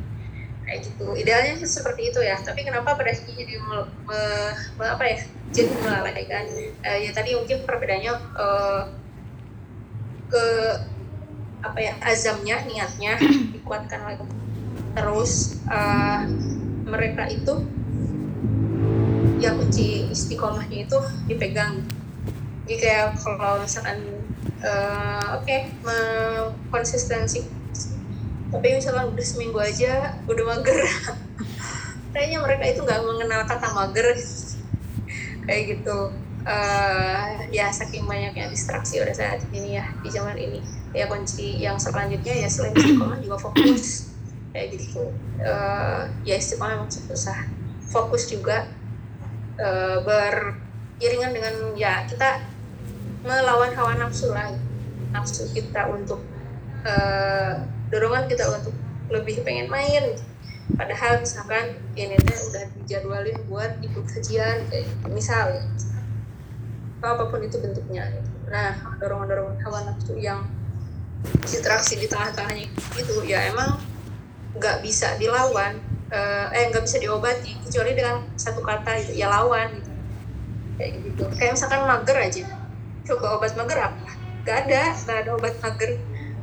kayak 0.68 0.84
gitu. 0.84 1.06
Idealnya 1.16 1.56
seperti 1.64 2.12
itu 2.12 2.20
ya. 2.20 2.36
Tapi 2.36 2.60
kenapa 2.60 2.92
pada 2.92 3.08
jadi 3.16 3.56
me, 3.56 3.88
me, 4.04 4.20
me, 4.76 4.84
apa 4.84 5.04
ya? 5.08 5.18
Jadi 5.48 5.72
melalaikan? 5.80 6.44
Uh, 6.84 6.98
ya 7.00 7.10
tadi 7.16 7.32
mungkin 7.32 7.64
perbedaannya 7.64 8.12
uh, 8.36 8.82
ke 10.28 10.44
apa 11.58 11.78
ya 11.80 11.96
azamnya 12.04 12.62
niatnya 12.68 13.16
dikuatkan 13.56 14.04
lagi. 14.04 14.28
Terus 14.92 15.56
uh, 15.72 16.28
mereka 16.84 17.32
itu 17.32 17.64
ya 19.40 19.56
kunci 19.56 20.12
istiqomahnya 20.12 20.84
itu 20.84 20.98
dipegang. 21.24 21.80
Jadi 22.68 22.76
kayak 22.84 23.16
kalau 23.24 23.64
misalkan 23.64 24.04
uh, 24.60 25.40
oke 25.40 25.48
okay, 25.48 25.72
konsistensi 26.68 27.57
tapi 28.48 28.66
misalkan 28.80 29.12
udah 29.12 29.26
seminggu 29.26 29.58
aja 29.60 30.16
udah 30.24 30.44
mager. 30.56 30.78
Kayaknya 32.16 32.38
mereka 32.40 32.64
itu 32.64 32.80
nggak 32.80 33.00
mengenal 33.04 33.40
kata 33.44 33.68
mager. 33.76 34.16
Kayak 35.44 35.62
gitu. 35.76 35.98
Uh, 36.48 37.44
ya 37.52 37.68
saking 37.68 38.08
banyaknya 38.08 38.48
distraksi 38.48 38.96
pada 39.04 39.12
saat 39.12 39.44
ini 39.52 39.76
ya 39.76 39.84
di 40.00 40.08
zaman 40.08 40.32
ini. 40.40 40.64
Ya 40.96 41.04
kunci 41.04 41.60
yang 41.60 41.76
selanjutnya 41.76 42.46
ya 42.46 42.48
selain 42.48 42.72
istiqomah 42.72 43.20
juga 43.20 43.36
fokus. 43.36 44.16
Kayak 44.56 44.80
gitu. 44.80 45.12
Uh, 45.44 46.08
ya 46.24 46.40
istiqomah 46.40 46.80
memang 46.80 46.88
susah. 46.88 47.44
Fokus 47.92 48.32
juga 48.32 48.64
uh, 49.60 50.00
beriringan 50.00 51.36
dengan 51.36 51.54
ya 51.76 52.08
kita 52.08 52.40
melawan 53.28 53.76
hawa 53.76 54.00
nafsu 54.00 54.32
lah. 54.32 54.56
Nafsu 55.12 55.52
kita 55.52 55.84
untuk 55.92 56.24
uh, 56.88 57.60
dorongan 57.88 58.28
kita 58.28 58.44
untuk 58.52 58.74
lebih 59.08 59.40
pengen 59.44 59.68
main. 59.72 60.16
Padahal 60.76 61.24
misalkan 61.24 61.80
ini 61.96 62.12
udah 62.20 62.64
dijadwalin 62.76 63.38
buat 63.48 63.80
ikut 63.80 64.04
kajian 64.04 64.68
kayak 64.68 64.84
gitu. 64.84 65.06
misal 65.08 65.64
atau 66.98 67.08
apa 67.16 67.24
pun 67.32 67.40
itu 67.40 67.56
bentuknya. 67.56 68.04
Nah 68.52 68.76
dorongan-dorongan 69.00 69.56
hawa 69.64 69.88
nafsu 69.88 70.20
yang 70.20 70.44
distraksi 71.48 71.96
di 71.96 72.06
tengah-tengahnya 72.06 72.68
itu 73.00 73.14
ya 73.24 73.48
emang 73.48 73.80
nggak 74.60 74.84
bisa 74.84 75.16
dilawan 75.16 75.80
uh, 76.12 76.52
eh 76.52 76.68
nggak 76.68 76.84
bisa 76.84 77.00
diobati 77.00 77.56
kecuali 77.64 77.96
dengan 77.96 78.22
satu 78.36 78.60
kata 78.60 79.00
itu 79.00 79.16
ya 79.16 79.32
lawan 79.32 79.72
gitu. 79.72 79.92
Kayak 80.76 80.92
gitu. 81.00 81.24
Kayak 81.32 81.52
misalkan 81.56 81.80
mager 81.88 82.16
aja. 82.20 82.44
Coba 83.08 83.40
obat 83.40 83.56
mager 83.56 83.78
apa? 83.88 84.10
Nggak 84.44 84.56
ada. 84.68 84.82
Nggak 85.00 85.18
ada 85.24 85.30
obat 85.32 85.54
mager. 85.64 85.90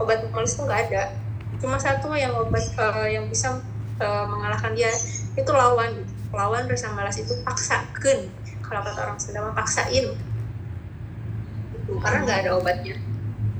Obat 0.01 0.19
malas 0.33 0.57
itu 0.57 0.63
nggak 0.65 0.81
ada 0.89 1.03
cuma 1.61 1.77
satu 1.79 2.11
yang 2.15 2.35
obat 2.35 2.65
uh, 2.75 3.07
yang 3.07 3.27
bisa 3.31 3.61
uh, 4.01 4.25
mengalahkan 4.27 4.75
dia 4.75 4.91
itu 5.35 5.51
lawan. 5.51 6.03
Lawan 6.35 6.67
rasa 6.67 6.91
malas 6.91 7.15
itu 7.15 7.31
paksakan 7.47 8.27
kalau 8.59 8.81
kata 8.83 8.99
orang 9.07 9.19
Sunda 9.21 9.39
mah 9.45 9.55
paksain. 9.55 10.11
Gitu. 11.85 11.93
karena 12.01 12.19
nggak 12.25 12.39
ada 12.43 12.51
obatnya. 12.57 12.95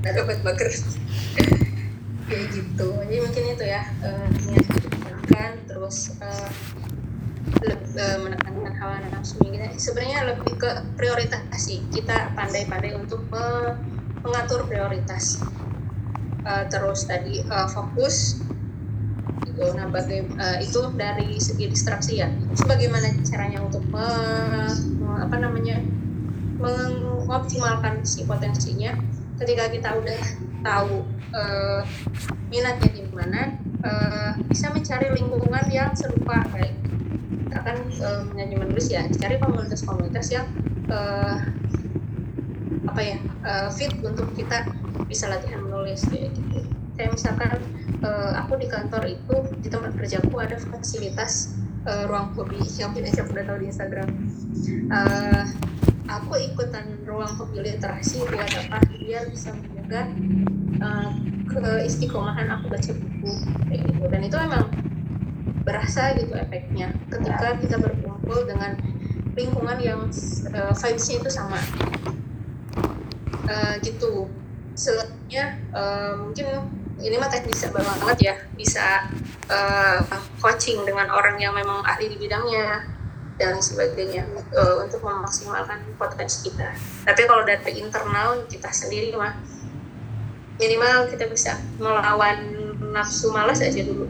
Nggak 0.02 0.10
ada 0.12 0.20
obat 0.26 0.38
mager 0.42 0.68
kayak 2.28 2.46
gitu. 2.52 2.88
Jadi 3.06 3.16
mungkin 3.22 3.42
itu 3.54 3.64
ya 3.64 3.82
uh, 4.02 4.26
niat 4.50 4.66
menekan 4.98 5.52
terus 5.64 6.18
uh, 6.18 6.50
uh, 7.62 8.18
menekankan 8.20 8.74
hawa 8.76 8.98
nafsu 9.08 9.38
gitu 9.46 9.62
sebenarnya 9.78 10.34
lebih 10.34 10.58
ke 10.58 10.70
prioritas 10.98 11.42
sih. 11.54 11.80
Kita 11.94 12.34
pandai-pandai 12.34 12.98
untuk 12.98 13.24
me 13.30 13.78
mengatur 14.26 14.66
prioritas 14.66 15.38
uh, 16.46 16.64
terus 16.70 17.04
tadi 17.04 17.42
uh, 17.50 17.66
fokus 17.66 18.38
itu 19.46 19.66
nah 19.74 19.88
uh, 19.90 20.58
itu 20.62 20.80
dari 20.94 21.36
segi 21.42 21.66
distraksi 21.66 22.22
ya. 22.22 22.30
Bagaimana 22.64 23.10
caranya 23.26 23.64
untuk 23.64 23.82
me, 23.90 24.06
me, 25.00 25.10
apa 25.26 25.36
namanya 25.42 25.82
mengoptimalkan 26.62 28.06
si 28.06 28.24
potensinya? 28.24 28.94
Ketika 29.36 29.68
kita 29.68 29.90
udah 30.00 30.20
tahu 30.64 31.04
uh, 31.36 31.82
minatnya 32.48 32.90
di 32.90 33.02
mana 33.12 33.56
uh, 33.84 34.32
bisa 34.48 34.72
mencari 34.72 35.12
lingkungan 35.12 35.64
yang 35.72 35.92
serupa. 35.92 36.44
Kayak 36.52 36.74
kita 37.46 37.58
kan 37.62 37.78
menyanyi 38.32 38.56
menulis 38.60 38.86
ya 38.92 39.08
cari 39.08 39.40
komunitas-komunitas 39.40 40.26
yang 40.34 40.46
uh, 40.92 41.40
apa 42.96 43.12
ya 43.12 43.20
uh, 43.44 43.68
fit 43.68 43.92
untuk 44.00 44.24
kita 44.32 44.64
bisa 45.04 45.28
latihan 45.28 45.60
menulis 45.60 46.00
kayak 46.08 46.32
gitu. 46.32 46.64
Kayak 46.96 47.12
misalkan 47.12 47.60
uh, 48.00 48.40
aku 48.40 48.56
di 48.56 48.72
kantor 48.72 49.04
itu 49.04 49.36
di 49.60 49.68
tempat 49.68 49.92
kerjaku 50.00 50.32
ada 50.40 50.56
fasilitas 50.56 51.60
uh, 51.84 52.08
ruang 52.08 52.32
hobi 52.32 52.56
yang 52.80 52.96
punya 52.96 53.12
siapa 53.12 53.36
udah 53.36 53.44
tahu 53.44 53.58
di 53.60 53.66
Instagram. 53.68 54.08
Uh, 54.88 55.44
aku 56.08 56.40
ikutan 56.40 56.96
ruang 57.04 57.28
hobi 57.36 57.68
literasi 57.68 58.24
biar 58.32 58.48
apa 58.64 58.80
biar 58.88 59.28
bisa 59.28 59.52
menjaga 59.52 60.08
uh, 60.80 61.12
keistiqomahan 61.52 62.48
aku 62.48 62.72
baca 62.72 62.92
buku 62.96 63.32
kayak 63.68 63.80
gitu. 63.92 64.04
Dan 64.08 64.20
itu 64.24 64.36
emang 64.40 64.72
berasa 65.68 66.16
gitu 66.16 66.32
efeknya 66.32 66.96
ketika 67.12 67.60
kita 67.60 67.76
berkumpul 67.76 68.40
dengan 68.48 68.80
lingkungan 69.36 69.76
yang 69.84 70.00
uh, 70.56 70.72
vibesnya 70.72 71.20
itu 71.20 71.28
sama 71.28 71.60
uh, 73.46 73.74
gitu 73.80 74.28
selanjutnya 74.76 75.56
uh, 75.72 76.12
mungkin 76.20 76.46
ini 77.00 77.16
mah 77.20 77.28
teknis 77.28 77.64
banget 77.68 78.18
ya 78.20 78.34
bisa 78.56 79.08
uh, 79.52 80.00
coaching 80.40 80.80
dengan 80.88 81.12
orang 81.12 81.36
yang 81.36 81.52
memang 81.52 81.84
ahli 81.84 82.08
di 82.08 82.16
bidangnya 82.16 82.88
dan 83.36 83.60
sebagainya 83.60 84.24
uh, 84.56 84.80
untuk 84.80 85.04
memaksimalkan 85.04 85.84
potensi 86.00 86.48
kita. 86.48 86.72
Tapi 87.04 87.28
kalau 87.28 87.44
dari 87.44 87.84
internal 87.84 88.48
kita 88.48 88.72
sendiri 88.72 89.12
mah 89.12 89.36
minimal 90.56 91.12
kita 91.12 91.28
bisa 91.28 91.60
melawan 91.76 92.48
nafsu 92.96 93.28
malas 93.28 93.60
aja 93.60 93.84
dulu. 93.84 94.08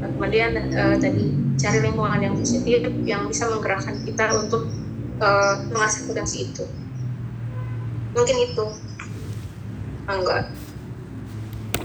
Nah, 0.00 0.08
kemudian 0.16 0.56
uh, 0.72 0.96
tadi 0.96 1.28
cari 1.60 1.78
lingkungan 1.84 2.20
yang 2.24 2.34
positif 2.40 2.88
yang 3.04 3.28
bisa 3.28 3.52
menggerakkan 3.52 4.00
kita 4.00 4.32
untuk 4.32 4.64
uh, 5.20 5.60
mengasah 5.68 6.08
potensi 6.08 6.48
itu. 6.48 6.64
Mungkin 8.12 8.36
itu. 8.44 8.66
Enggak. 10.08 10.52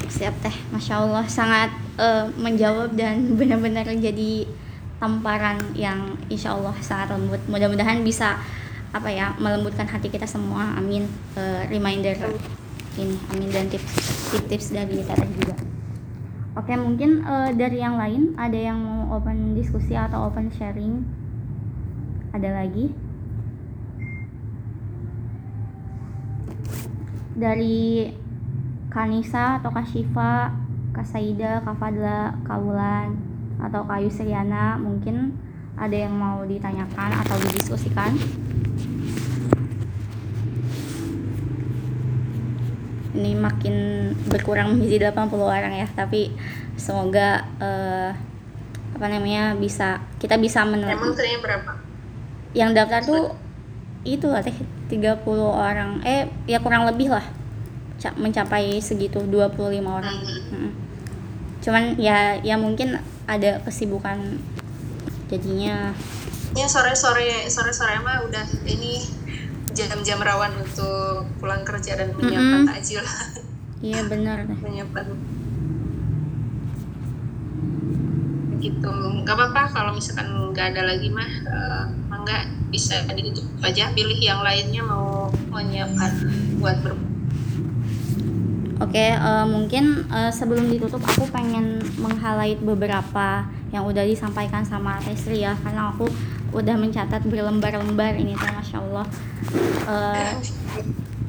Siap 0.08 0.36
teh, 0.44 0.56
masya 0.72 1.04
Allah 1.04 1.26
sangat 1.28 1.72
uh, 2.00 2.28
menjawab 2.36 2.96
dan 2.96 3.28
benar-benar 3.40 3.88
jadi 3.88 4.48
tamparan 4.98 5.62
yang 5.78 6.18
insya 6.28 6.56
Allah 6.58 6.74
sangat 6.84 7.16
lembut. 7.16 7.42
Mudah-mudahan 7.48 8.02
bisa 8.02 8.40
apa 8.96 9.12
ya 9.12 9.36
melembutkan 9.38 9.86
hati 9.88 10.12
kita 10.12 10.26
semua. 10.26 10.76
Amin. 10.76 11.06
Uh, 11.38 11.64
reminder 11.70 12.16
ini 12.98 13.14
amin 13.30 13.50
dan 13.54 13.70
tips 13.70 13.94
tips 14.50 14.74
dari 14.74 15.06
teteh 15.06 15.30
juga. 15.38 15.56
Oke 16.58 16.74
mungkin 16.74 17.22
uh, 17.22 17.54
dari 17.54 17.78
yang 17.78 18.02
lain 18.02 18.34
ada 18.34 18.58
yang 18.58 18.82
mau 18.82 19.22
open 19.22 19.54
diskusi 19.54 19.94
atau 19.94 20.26
open 20.26 20.50
sharing? 20.50 21.06
Ada 22.34 22.66
lagi 22.66 22.90
dari 27.38 28.10
Kanisa 28.90 29.62
atau 29.62 29.70
Kashifa 29.70 30.50
Kasaida 30.90 31.62
Kafadla 31.62 32.34
Kaulan 32.42 33.14
atau 33.62 33.86
Kayu 33.86 34.10
Sriana 34.10 34.82
mungkin 34.82 35.38
ada 35.78 35.94
yang 35.94 36.18
mau 36.18 36.42
ditanyakan 36.42 37.14
atau 37.22 37.38
didiskusikan? 37.38 38.18
Ini 43.14 43.38
makin 43.38 43.76
berkurang 44.26 44.74
menjadi 44.74 45.14
80 45.14 45.38
orang 45.38 45.74
ya 45.78 45.88
tapi 45.94 46.34
semoga 46.74 47.46
uh, 47.62 48.10
apa 48.98 49.06
namanya 49.14 49.54
bisa 49.54 50.02
kita 50.18 50.42
bisa 50.42 50.66
emang 50.66 50.82
berapa? 50.82 51.78
Yang 52.58 52.70
daftar 52.74 53.02
tuh 53.06 53.24
itu 54.16 54.32
lah 54.32 54.40
teh 54.40 54.56
30 54.88 55.28
orang. 55.44 56.00
Eh 56.08 56.32
ya 56.48 56.64
kurang 56.64 56.88
lebih 56.88 57.12
lah. 57.12 57.26
Mencapai 58.16 58.80
segitu 58.80 59.20
25 59.26 59.84
orang. 59.84 60.16
Hmm. 60.16 60.44
Hmm. 60.54 60.72
cuman 61.58 62.00
ya 62.00 62.40
ya 62.48 62.56
mungkin 62.56 62.96
ada 63.28 63.60
kesibukan 63.68 64.40
jadinya. 65.28 65.92
Ya 66.56 66.64
sore 66.64 66.96
sore 66.96 67.52
sore 67.52 67.76
sore 67.76 68.00
mah 68.00 68.24
udah 68.24 68.46
ini 68.64 69.04
jam-jam 69.76 70.18
rawan 70.24 70.56
untuk 70.58 71.28
pulang 71.44 71.68
kerja 71.68 72.00
dan 72.00 72.16
menyiapkan 72.16 72.66
Mm-mm. 72.66 72.72
takjil. 72.72 73.04
Iya 73.78 74.10
benar 74.10 74.42
menyiapkan. 74.50 75.06
Gitu. 78.58 78.90
Nggak 79.22 79.36
apa-apa 79.38 79.64
kalau 79.70 79.92
misalkan 79.94 80.34
nggak 80.50 80.74
ada 80.74 80.82
lagi 80.82 81.14
mah 81.14 81.30
eh, 81.30 81.84
mangga 82.10 82.57
bisa 82.68 83.04
ditutup 83.16 83.48
aja 83.64 83.92
pilih 83.96 84.20
yang 84.20 84.44
lainnya 84.44 84.84
mau 84.84 85.32
menyiapkan 85.52 86.12
buat 86.60 86.78
ber 86.84 86.94
Oke, 88.78 89.10
eh, 89.10 89.46
mungkin 89.50 90.06
eh, 90.06 90.30
sebelum 90.30 90.70
ditutup 90.70 91.02
aku 91.02 91.26
pengen 91.34 91.82
meng-highlight 91.98 92.62
beberapa 92.62 93.50
yang 93.74 93.90
udah 93.90 94.06
disampaikan 94.06 94.62
sama 94.62 95.02
Tesri 95.02 95.42
ya, 95.42 95.58
karena 95.66 95.90
aku 95.90 96.06
udah 96.54 96.78
mencatat 96.78 97.26
berlembar-lembar 97.26 98.14
ini 98.14 98.38
teh, 98.38 98.52
masya 98.54 98.78
Allah. 98.78 99.06
Eh, 99.90 100.32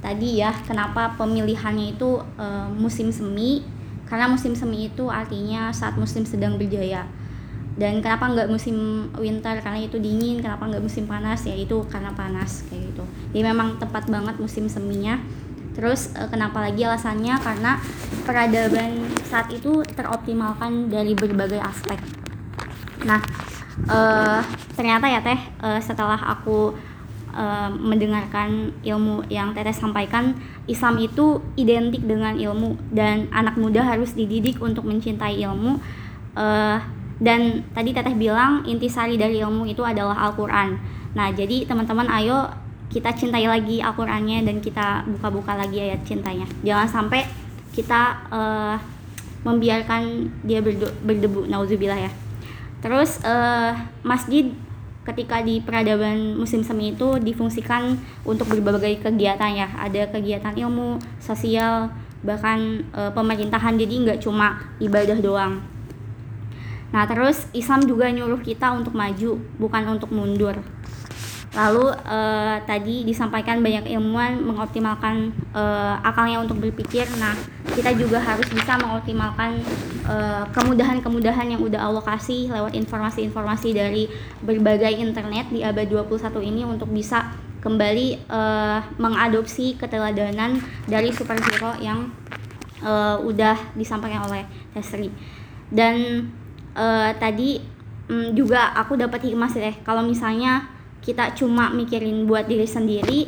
tadi 0.05 0.45
ya, 0.45 0.53
kenapa 0.69 1.17
pemilihannya 1.17 1.97
itu 1.97 2.21
eh, 2.37 2.69
musim 2.69 3.09
semi? 3.09 3.65
Karena 4.05 4.29
musim 4.29 4.53
semi 4.53 4.93
itu 4.93 5.09
artinya 5.09 5.73
saat 5.73 5.97
musim 5.97 6.29
sedang 6.29 6.61
berjaya. 6.61 7.09
Dan 7.79 8.03
kenapa 8.03 8.27
nggak 8.27 8.51
musim 8.51 9.07
winter? 9.15 9.63
Karena 9.63 9.79
itu 9.79 10.03
dingin. 10.03 10.43
Kenapa 10.43 10.67
nggak 10.67 10.83
musim 10.83 11.07
panas? 11.07 11.47
Ya 11.47 11.55
itu 11.55 11.87
karena 11.87 12.11
panas 12.11 12.67
kayak 12.67 12.91
gitu. 12.91 13.05
Jadi 13.31 13.43
memang 13.47 13.79
tepat 13.79 14.11
banget 14.11 14.35
musim 14.43 14.67
seminya. 14.67 15.23
Terus 15.79 16.11
eh, 16.19 16.27
kenapa 16.27 16.59
lagi 16.59 16.83
alasannya? 16.83 17.39
Karena 17.39 17.79
peradaban 18.27 19.07
saat 19.23 19.55
itu 19.55 19.87
teroptimalkan 19.95 20.91
dari 20.91 21.15
berbagai 21.15 21.63
aspek. 21.63 22.03
Nah, 23.07 23.23
eh, 23.87 24.41
ternyata 24.75 25.07
ya 25.07 25.23
Teh, 25.23 25.39
eh, 25.39 25.79
setelah 25.79 26.19
aku 26.19 26.75
eh, 27.31 27.71
mendengarkan 27.71 28.75
ilmu 28.83 29.31
yang 29.31 29.55
Teteh 29.55 29.71
sampaikan, 29.71 30.35
Islam 30.67 30.99
itu 30.99 31.39
identik 31.55 32.03
dengan 32.03 32.35
ilmu 32.35 32.75
dan 32.91 33.31
anak 33.31 33.55
muda 33.55 33.87
harus 33.87 34.19
dididik 34.19 34.59
untuk 34.59 34.83
mencintai 34.83 35.39
ilmu. 35.47 35.79
Eh, 36.35 36.98
dan 37.19 37.67
tadi 37.75 37.91
Teteh 37.91 38.15
bilang 38.15 38.63
intisari 38.63 39.19
dari 39.19 39.43
ilmu 39.43 39.67
itu 39.67 39.83
adalah 39.83 40.15
Al-Qur'an. 40.31 40.79
Nah, 41.19 41.35
jadi 41.35 41.67
teman-teman 41.67 42.07
ayo 42.15 42.47
kita 42.89 43.11
cintai 43.13 43.45
lagi 43.45 43.83
Al-Qur'annya 43.83 44.47
dan 44.47 44.63
kita 44.63 45.03
buka-buka 45.11 45.59
lagi 45.59 45.83
ayat 45.83 46.07
cintanya. 46.07 46.47
Jangan 46.63 46.89
sampai 46.89 47.27
kita 47.75 48.23
eh, 48.31 48.77
membiarkan 49.43 50.31
dia 50.47 50.63
berdo- 50.63 50.95
berdebu 51.03 51.51
nauzubillah 51.51 51.99
ya. 52.07 52.11
Terus 52.79 53.19
eh, 53.27 53.75
masjid 54.07 54.55
ketika 55.03 55.41
di 55.41 55.59
peradaban 55.59 56.39
musim 56.39 56.63
semi 56.63 56.95
itu 56.95 57.19
difungsikan 57.19 57.99
untuk 58.23 58.47
berbagai 58.47 59.03
kegiatan 59.03 59.59
ya. 59.59 59.69
Ada 59.75 60.15
kegiatan 60.15 60.55
ilmu, 60.55 61.03
sosial, 61.19 61.91
bahkan 62.23 62.87
eh, 62.95 63.11
pemerintahan. 63.11 63.75
Jadi 63.75 64.07
nggak 64.07 64.23
cuma 64.23 64.71
ibadah 64.79 65.19
doang. 65.19 65.78
Nah, 66.89 67.05
terus 67.05 67.45
Islam 67.53 67.85
juga 67.85 68.09
nyuruh 68.09 68.41
kita 68.41 68.73
untuk 68.73 68.97
maju, 68.97 69.37
bukan 69.61 69.83
untuk 69.93 70.09
mundur. 70.09 70.57
Lalu 71.57 71.91
eh, 71.91 72.57
tadi 72.69 73.09
disampaikan 73.09 73.65
banyak 73.65 73.89
ilmuwan 73.93 74.41
mengoptimalkan 74.41 75.33
eh, 75.53 75.95
akalnya 76.05 76.45
untuk 76.45 76.61
berpikir. 76.61 77.09
Nah, 77.17 77.33
kita 77.73 77.93
juga 77.97 78.21
harus 78.21 78.49
bisa 78.53 78.77
mengoptimalkan 78.81 79.61
eh, 80.09 80.45
kemudahan-kemudahan 80.53 81.57
yang 81.57 81.61
udah 81.61 81.81
Allah 81.89 82.05
kasih 82.05 82.53
lewat 82.53 82.73
informasi-informasi 82.77 83.69
dari 83.77 84.09
berbagai 84.45 84.97
internet 84.97 85.49
di 85.53 85.65
abad 85.65 85.89
21 85.89 86.41
ini 86.45 86.63
untuk 86.69 86.89
bisa 86.93 87.33
kembali 87.59 88.09
eh, 88.29 88.81
mengadopsi 88.97 89.77
keteladanan 89.77 90.61
dari 90.89 91.13
superhero 91.13 91.77
yang 91.81 92.13
eh, 92.81 93.17
udah 93.19 93.77
disampaikan 93.77 94.25
oleh 94.29 94.45
Tesri. 94.73 95.11
Dan 95.69 96.29
eh, 96.79 97.11
tadi 97.19 97.59
mm, 98.09 98.39
juga 98.39 98.71
aku 98.79 98.95
dapat 98.95 99.27
hikmah 99.27 99.51
sih 99.51 99.61
deh 99.61 99.77
kalau 99.83 100.07
misalnya 100.07 100.71
kita 101.03 101.35
cuma 101.35 101.71
mikirin 101.75 102.25
buat 102.31 102.47
diri 102.47 102.67
sendiri 102.67 103.27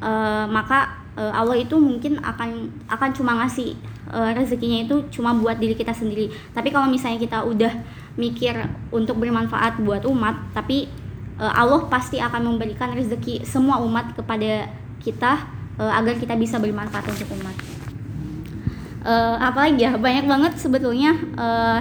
eh, 0.00 0.44
maka 0.46 1.00
eh, 1.16 1.32
Allah 1.32 1.56
itu 1.58 1.76
mungkin 1.80 2.20
akan 2.20 2.70
akan 2.86 3.10
cuma 3.16 3.32
ngasih 3.42 3.76
eh, 4.12 4.30
rezekinya 4.36 4.84
itu 4.84 4.96
cuma 5.12 5.34
buat 5.34 5.58
diri 5.58 5.74
kita 5.74 5.92
sendiri. 5.92 6.30
Tapi 6.52 6.68
kalau 6.70 6.86
misalnya 6.86 7.18
kita 7.20 7.42
udah 7.44 7.72
mikir 8.18 8.56
untuk 8.90 9.16
bermanfaat 9.22 9.80
buat 9.80 10.04
umat 10.06 10.52
tapi 10.54 10.90
eh, 11.38 11.52
Allah 11.52 11.86
pasti 11.90 12.18
akan 12.22 12.54
memberikan 12.54 12.92
rezeki 12.94 13.44
semua 13.44 13.80
umat 13.82 14.12
kepada 14.14 14.70
kita 15.00 15.48
eh, 15.80 15.92
agar 15.92 16.14
kita 16.16 16.34
bisa 16.36 16.56
bermanfaat 16.60 17.06
untuk 17.08 17.28
umat. 17.40 17.56
Eh, 19.00 19.36
apalagi 19.40 19.80
ya 19.80 19.96
banyak 19.96 20.28
banget 20.28 20.52
sebetulnya 20.60 21.16
eh, 21.16 21.80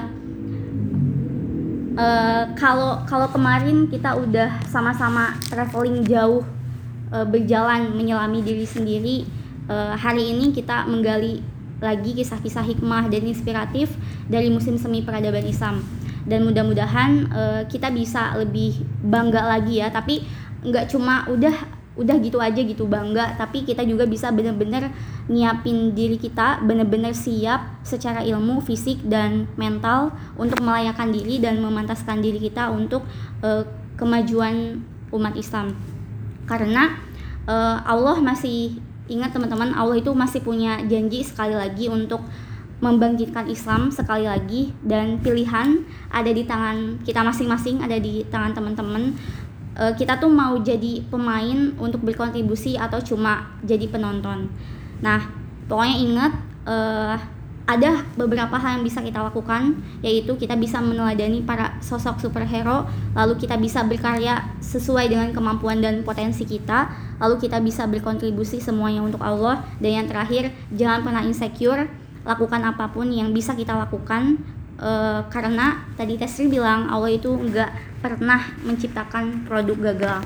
Eh, 2.00 2.44
kalau 2.56 3.04
kalau 3.04 3.28
kemarin 3.28 3.92
kita 3.92 4.16
udah 4.16 4.64
sama-sama 4.72 5.36
traveling 5.52 6.08
jauh 6.08 6.48
eh, 7.12 7.28
berjalan 7.28 7.92
menyelami 7.92 8.40
diri 8.40 8.64
sendiri 8.64 9.28
eh, 9.68 9.94
hari 10.00 10.32
ini 10.32 10.56
kita 10.56 10.88
menggali 10.88 11.44
lagi 11.84 12.16
kisah-kisah 12.16 12.64
hikmah 12.64 13.12
dan 13.12 13.28
inspiratif 13.28 13.92
dari 14.32 14.48
musim 14.48 14.80
semi 14.80 15.04
peradaban 15.04 15.44
Islam. 15.44 15.84
Dan 16.24 16.48
mudah-mudahan 16.48 17.12
eh, 17.36 17.62
kita 17.68 17.92
bisa 17.92 18.32
lebih 18.40 18.80
bangga 19.04 19.44
lagi 19.44 19.84
ya. 19.84 19.92
Tapi 19.92 20.24
nggak 20.64 20.96
cuma 20.96 21.28
udah 21.28 21.79
udah 22.00 22.16
gitu 22.24 22.40
aja 22.40 22.64
gitu 22.64 22.88
bangga. 22.88 23.36
Tapi 23.36 23.68
kita 23.68 23.84
juga 23.84 24.08
bisa 24.08 24.32
bener-bener 24.32 24.90
nyiapin 25.28 25.92
diri 25.92 26.16
kita 26.16 26.64
bener-bener 26.64 27.12
siap 27.12 27.84
secara 27.84 28.24
ilmu 28.24 28.64
fisik 28.64 29.04
dan 29.04 29.52
mental 29.60 30.16
untuk 30.40 30.64
melayakan 30.64 31.12
diri 31.12 31.44
dan 31.44 31.60
memantaskan 31.60 32.24
diri 32.24 32.40
kita 32.40 32.72
untuk 32.72 33.04
eh, 33.44 33.68
kemajuan 34.00 34.80
umat 35.12 35.36
Islam. 35.36 35.76
Karena 36.48 36.96
eh, 37.44 37.78
Allah 37.84 38.18
masih 38.24 38.80
ingat 39.12 39.36
teman-teman 39.36 39.76
Allah 39.76 40.00
itu 40.00 40.14
masih 40.16 40.40
punya 40.40 40.80
janji 40.88 41.26
sekali 41.26 41.58
lagi 41.58 41.92
untuk 41.92 42.24
membangkitkan 42.80 43.52
Islam 43.52 43.92
sekali 43.92 44.26
lagi. 44.26 44.72
Dan 44.80 45.20
pilihan 45.20 45.84
ada 46.10 46.32
di 46.32 46.48
tangan 46.48 47.04
kita 47.04 47.22
masing-masing 47.22 47.84
ada 47.84 48.00
di 48.00 48.24
tangan 48.32 48.56
teman-teman 48.56 49.14
Eh, 49.80 49.94
kita 49.96 50.20
tuh 50.20 50.28
mau 50.28 50.60
jadi 50.60 51.00
pemain 51.08 51.72
untuk 51.80 52.04
berkontribusi 52.04 52.76
atau 52.76 53.00
cuma 53.00 53.56
jadi 53.64 53.88
penonton. 53.88 54.52
Nah, 55.00 55.24
pokoknya 55.72 55.96
ingat 56.04 56.32
eh, 56.68 57.16
ada 57.64 58.04
beberapa 58.20 58.60
hal 58.60 58.82
yang 58.82 58.84
bisa 58.84 59.00
kita 59.00 59.24
lakukan, 59.24 59.80
yaitu 60.04 60.36
kita 60.36 60.60
bisa 60.60 60.84
meneladani 60.84 61.46
para 61.48 61.80
sosok 61.80 62.20
superhero, 62.20 62.92
lalu 63.16 63.40
kita 63.40 63.56
bisa 63.56 63.86
berkarya 63.88 64.42
sesuai 64.60 65.08
dengan 65.08 65.32
kemampuan 65.32 65.80
dan 65.80 66.04
potensi 66.04 66.44
kita, 66.44 66.92
lalu 67.22 67.40
kita 67.40 67.62
bisa 67.64 67.88
berkontribusi 67.88 68.60
semuanya 68.60 69.00
untuk 69.06 69.22
Allah, 69.24 69.64
dan 69.80 70.02
yang 70.04 70.08
terakhir 70.10 70.52
jangan 70.76 71.06
pernah 71.06 71.24
insecure, 71.24 71.88
lakukan 72.28 72.68
apa 72.68 72.90
pun 72.92 73.08
yang 73.14 73.32
bisa 73.32 73.56
kita 73.56 73.78
lakukan 73.78 74.42
Eh, 74.80 75.22
karena 75.28 75.84
tadi 76.00 76.16
Tesri 76.16 76.48
bilang 76.48 76.88
Allah 76.88 77.12
itu 77.12 77.28
nggak 77.28 78.00
pernah 78.00 78.40
menciptakan 78.64 79.44
produk 79.44 79.92
gagal. 79.92 80.24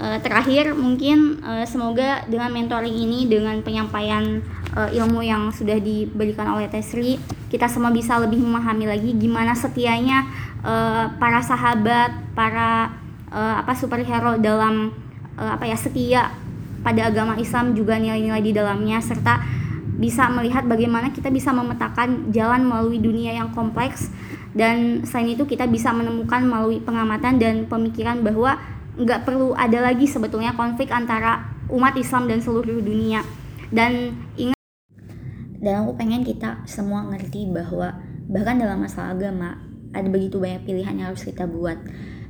Eh, 0.00 0.18
terakhir 0.26 0.74
mungkin 0.74 1.38
eh, 1.38 1.62
semoga 1.70 2.26
dengan 2.26 2.50
mentoring 2.50 2.90
ini 2.90 3.30
dengan 3.30 3.62
penyampaian 3.62 4.42
eh, 4.74 4.98
ilmu 4.98 5.22
yang 5.22 5.54
sudah 5.54 5.78
diberikan 5.78 6.50
oleh 6.50 6.66
Tesri 6.66 7.20
kita 7.46 7.70
semua 7.70 7.94
bisa 7.94 8.18
lebih 8.18 8.42
memahami 8.42 8.90
lagi 8.90 9.14
gimana 9.14 9.54
setianya 9.54 10.26
eh, 10.66 11.04
para 11.20 11.38
sahabat 11.38 12.10
para 12.34 12.90
eh, 13.30 13.54
apa 13.60 13.70
superhero 13.78 14.34
dalam 14.40 14.90
eh, 15.38 15.50
apa 15.52 15.68
ya 15.68 15.78
setia 15.78 16.32
pada 16.80 17.12
agama 17.12 17.36
Islam 17.36 17.76
juga 17.76 18.00
nilai-nilai 18.00 18.40
di 18.40 18.56
dalamnya 18.56 18.98
serta 19.04 19.59
bisa 20.00 20.32
melihat 20.32 20.64
bagaimana 20.64 21.12
kita 21.12 21.28
bisa 21.28 21.52
memetakan 21.52 22.32
jalan 22.32 22.64
melalui 22.64 22.96
dunia 22.96 23.36
yang 23.36 23.52
kompleks. 23.52 24.08
Dan 24.56 25.04
selain 25.06 25.36
itu 25.36 25.44
kita 25.44 25.68
bisa 25.68 25.92
menemukan 25.92 26.42
melalui 26.42 26.80
pengamatan 26.80 27.36
dan 27.38 27.68
pemikiran 27.68 28.24
bahwa 28.24 28.56
nggak 28.96 29.28
perlu 29.28 29.52
ada 29.54 29.84
lagi 29.84 30.08
sebetulnya 30.08 30.56
konflik 30.56 30.90
antara 30.90 31.52
umat 31.68 31.94
Islam 32.00 32.26
dan 32.26 32.40
seluruh 32.40 32.80
dunia. 32.80 33.22
Dan 33.70 34.16
ingat 34.34 34.58
dan 35.60 35.84
aku 35.84 35.92
pengen 36.00 36.24
kita 36.24 36.64
semua 36.64 37.04
ngerti 37.04 37.44
bahwa 37.52 38.00
bahkan 38.32 38.56
dalam 38.56 38.80
masalah 38.80 39.12
agama 39.12 39.60
ada 39.92 40.08
begitu 40.08 40.40
banyak 40.40 40.64
pilihan 40.64 40.96
yang 40.96 41.12
harus 41.12 41.28
kita 41.28 41.44
buat 41.44 41.76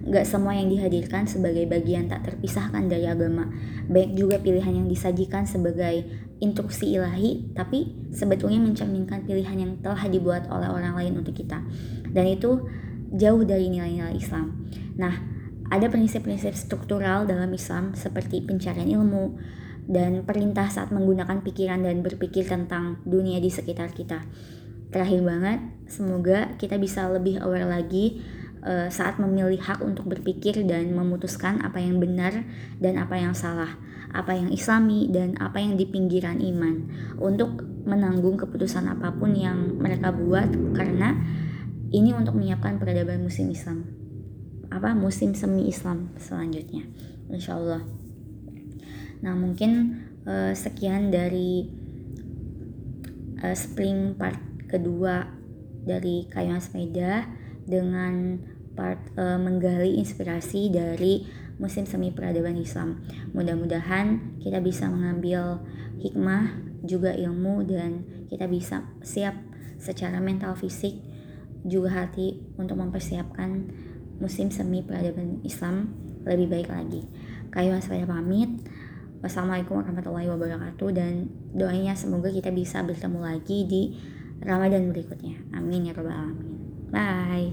nggak 0.01 0.24
semua 0.24 0.57
yang 0.57 0.72
dihadirkan 0.72 1.28
sebagai 1.28 1.68
bagian 1.68 2.09
tak 2.09 2.24
terpisahkan 2.24 2.88
dari 2.88 3.05
agama. 3.05 3.53
Baik 3.86 4.16
juga 4.16 4.36
pilihan 4.40 4.72
yang 4.72 4.88
disajikan 4.88 5.44
sebagai 5.44 6.09
instruksi 6.40 6.96
ilahi 6.96 7.53
tapi 7.53 8.09
sebetulnya 8.09 8.64
mencerminkan 8.64 9.28
pilihan 9.28 9.57
yang 9.61 9.72
telah 9.84 10.01
dibuat 10.09 10.48
oleh 10.48 10.72
orang 10.72 10.96
lain 10.96 11.20
untuk 11.20 11.36
kita. 11.36 11.61
Dan 12.09 12.24
itu 12.32 12.64
jauh 13.12 13.44
dari 13.44 13.68
nilai-nilai 13.68 14.16
Islam. 14.16 14.64
Nah 14.96 15.14
ada 15.70 15.86
prinsip-prinsip 15.86 16.57
struktural 16.57 17.28
dalam 17.28 17.53
Islam 17.53 17.92
seperti 17.92 18.42
pencarian 18.42 18.88
ilmu 18.88 19.38
dan 19.86 20.24
perintah 20.24 20.66
saat 20.66 20.90
menggunakan 20.90 21.44
pikiran 21.44 21.84
dan 21.84 22.01
berpikir 22.01 22.48
tentang 22.48 22.98
dunia 23.05 23.38
di 23.38 23.53
sekitar 23.53 23.92
kita. 23.92 24.24
Terakhir 24.90 25.22
banget, 25.22 25.59
semoga 25.86 26.59
kita 26.59 26.74
bisa 26.74 27.07
lebih 27.07 27.38
aware 27.38 27.70
lagi 27.70 28.18
uh, 28.65 28.89
saat 28.93 29.17
memilih 29.21 29.61
hak 29.61 29.85
untuk 29.85 30.09
berpikir 30.09 30.65
dan 30.65 30.93
memutuskan 30.93 31.61
apa 31.61 31.81
yang 31.81 31.99
benar 31.99 32.45
dan 32.81 33.01
apa 33.01 33.17
yang 33.17 33.37
salah, 33.37 33.77
apa 34.11 34.37
yang 34.37 34.49
islami 34.53 35.09
dan 35.13 35.37
apa 35.39 35.61
yang 35.61 35.77
di 35.77 35.87
pinggiran 35.89 36.41
iman. 36.41 36.89
Untuk 37.21 37.65
menanggung 37.85 38.37
keputusan 38.37 38.87
apa 38.89 39.17
pun 39.17 39.33
yang 39.33 39.81
mereka 39.81 40.13
buat 40.13 40.51
karena 40.77 41.17
ini 41.91 42.15
untuk 42.15 42.39
menyiapkan 42.39 42.79
peradaban 42.79 43.25
musim 43.25 43.51
Islam. 43.51 43.89
Apa? 44.71 44.95
Musim 44.95 45.35
semi 45.35 45.67
Islam 45.67 46.15
selanjutnya. 46.21 46.87
Insya 47.31 47.59
Allah 47.59 47.83
nah 49.21 49.37
mungkin 49.37 50.01
uh, 50.25 50.53
sekian 50.57 51.13
dari 51.13 51.69
uh, 53.45 53.53
spring 53.53 54.17
part 54.17 54.41
kedua 54.65 55.29
dari 55.85 56.25
kayuan 56.29 56.61
sepeda 56.61 57.29
dengan 57.71 58.43
part 58.75 58.99
uh, 59.14 59.39
menggali 59.39 60.03
inspirasi 60.03 60.75
dari 60.75 61.23
musim 61.61 61.85
semi 61.85 62.11
peradaban 62.11 62.57
Islam. 62.59 63.05
Mudah-mudahan 63.37 64.41
kita 64.43 64.59
bisa 64.59 64.89
mengambil 64.89 65.62
hikmah 66.01 66.57
juga 66.83 67.12
ilmu 67.12 67.62
dan 67.68 68.03
kita 68.33 68.49
bisa 68.49 68.89
siap 69.05 69.37
secara 69.77 70.18
mental 70.18 70.57
fisik 70.57 70.97
juga 71.68 71.93
hati 71.93 72.41
untuk 72.57 72.81
mempersiapkan 72.81 73.68
musim 74.16 74.49
semi 74.49 74.81
peradaban 74.81 75.45
Islam 75.45 75.93
lebih 76.25 76.49
baik 76.49 76.68
lagi. 76.73 77.05
Kayuan 77.53 77.85
sepeda 77.85 78.09
pamit. 78.09 78.49
Wassalamualaikum 79.21 79.85
warahmatullahi 79.85 80.33
wabarakatuh 80.33 80.89
dan 80.97 81.29
doanya 81.53 81.93
semoga 81.93 82.33
kita 82.33 82.49
bisa 82.49 82.81
bertemu 82.81 83.21
lagi 83.21 83.68
di 83.68 83.83
Ramadan 84.41 84.89
berikutnya. 84.89 85.37
Amin 85.53 85.85
ya 85.85 85.93
robbal 85.93 86.16
alamin. 86.16 86.60
拜。 86.91 87.53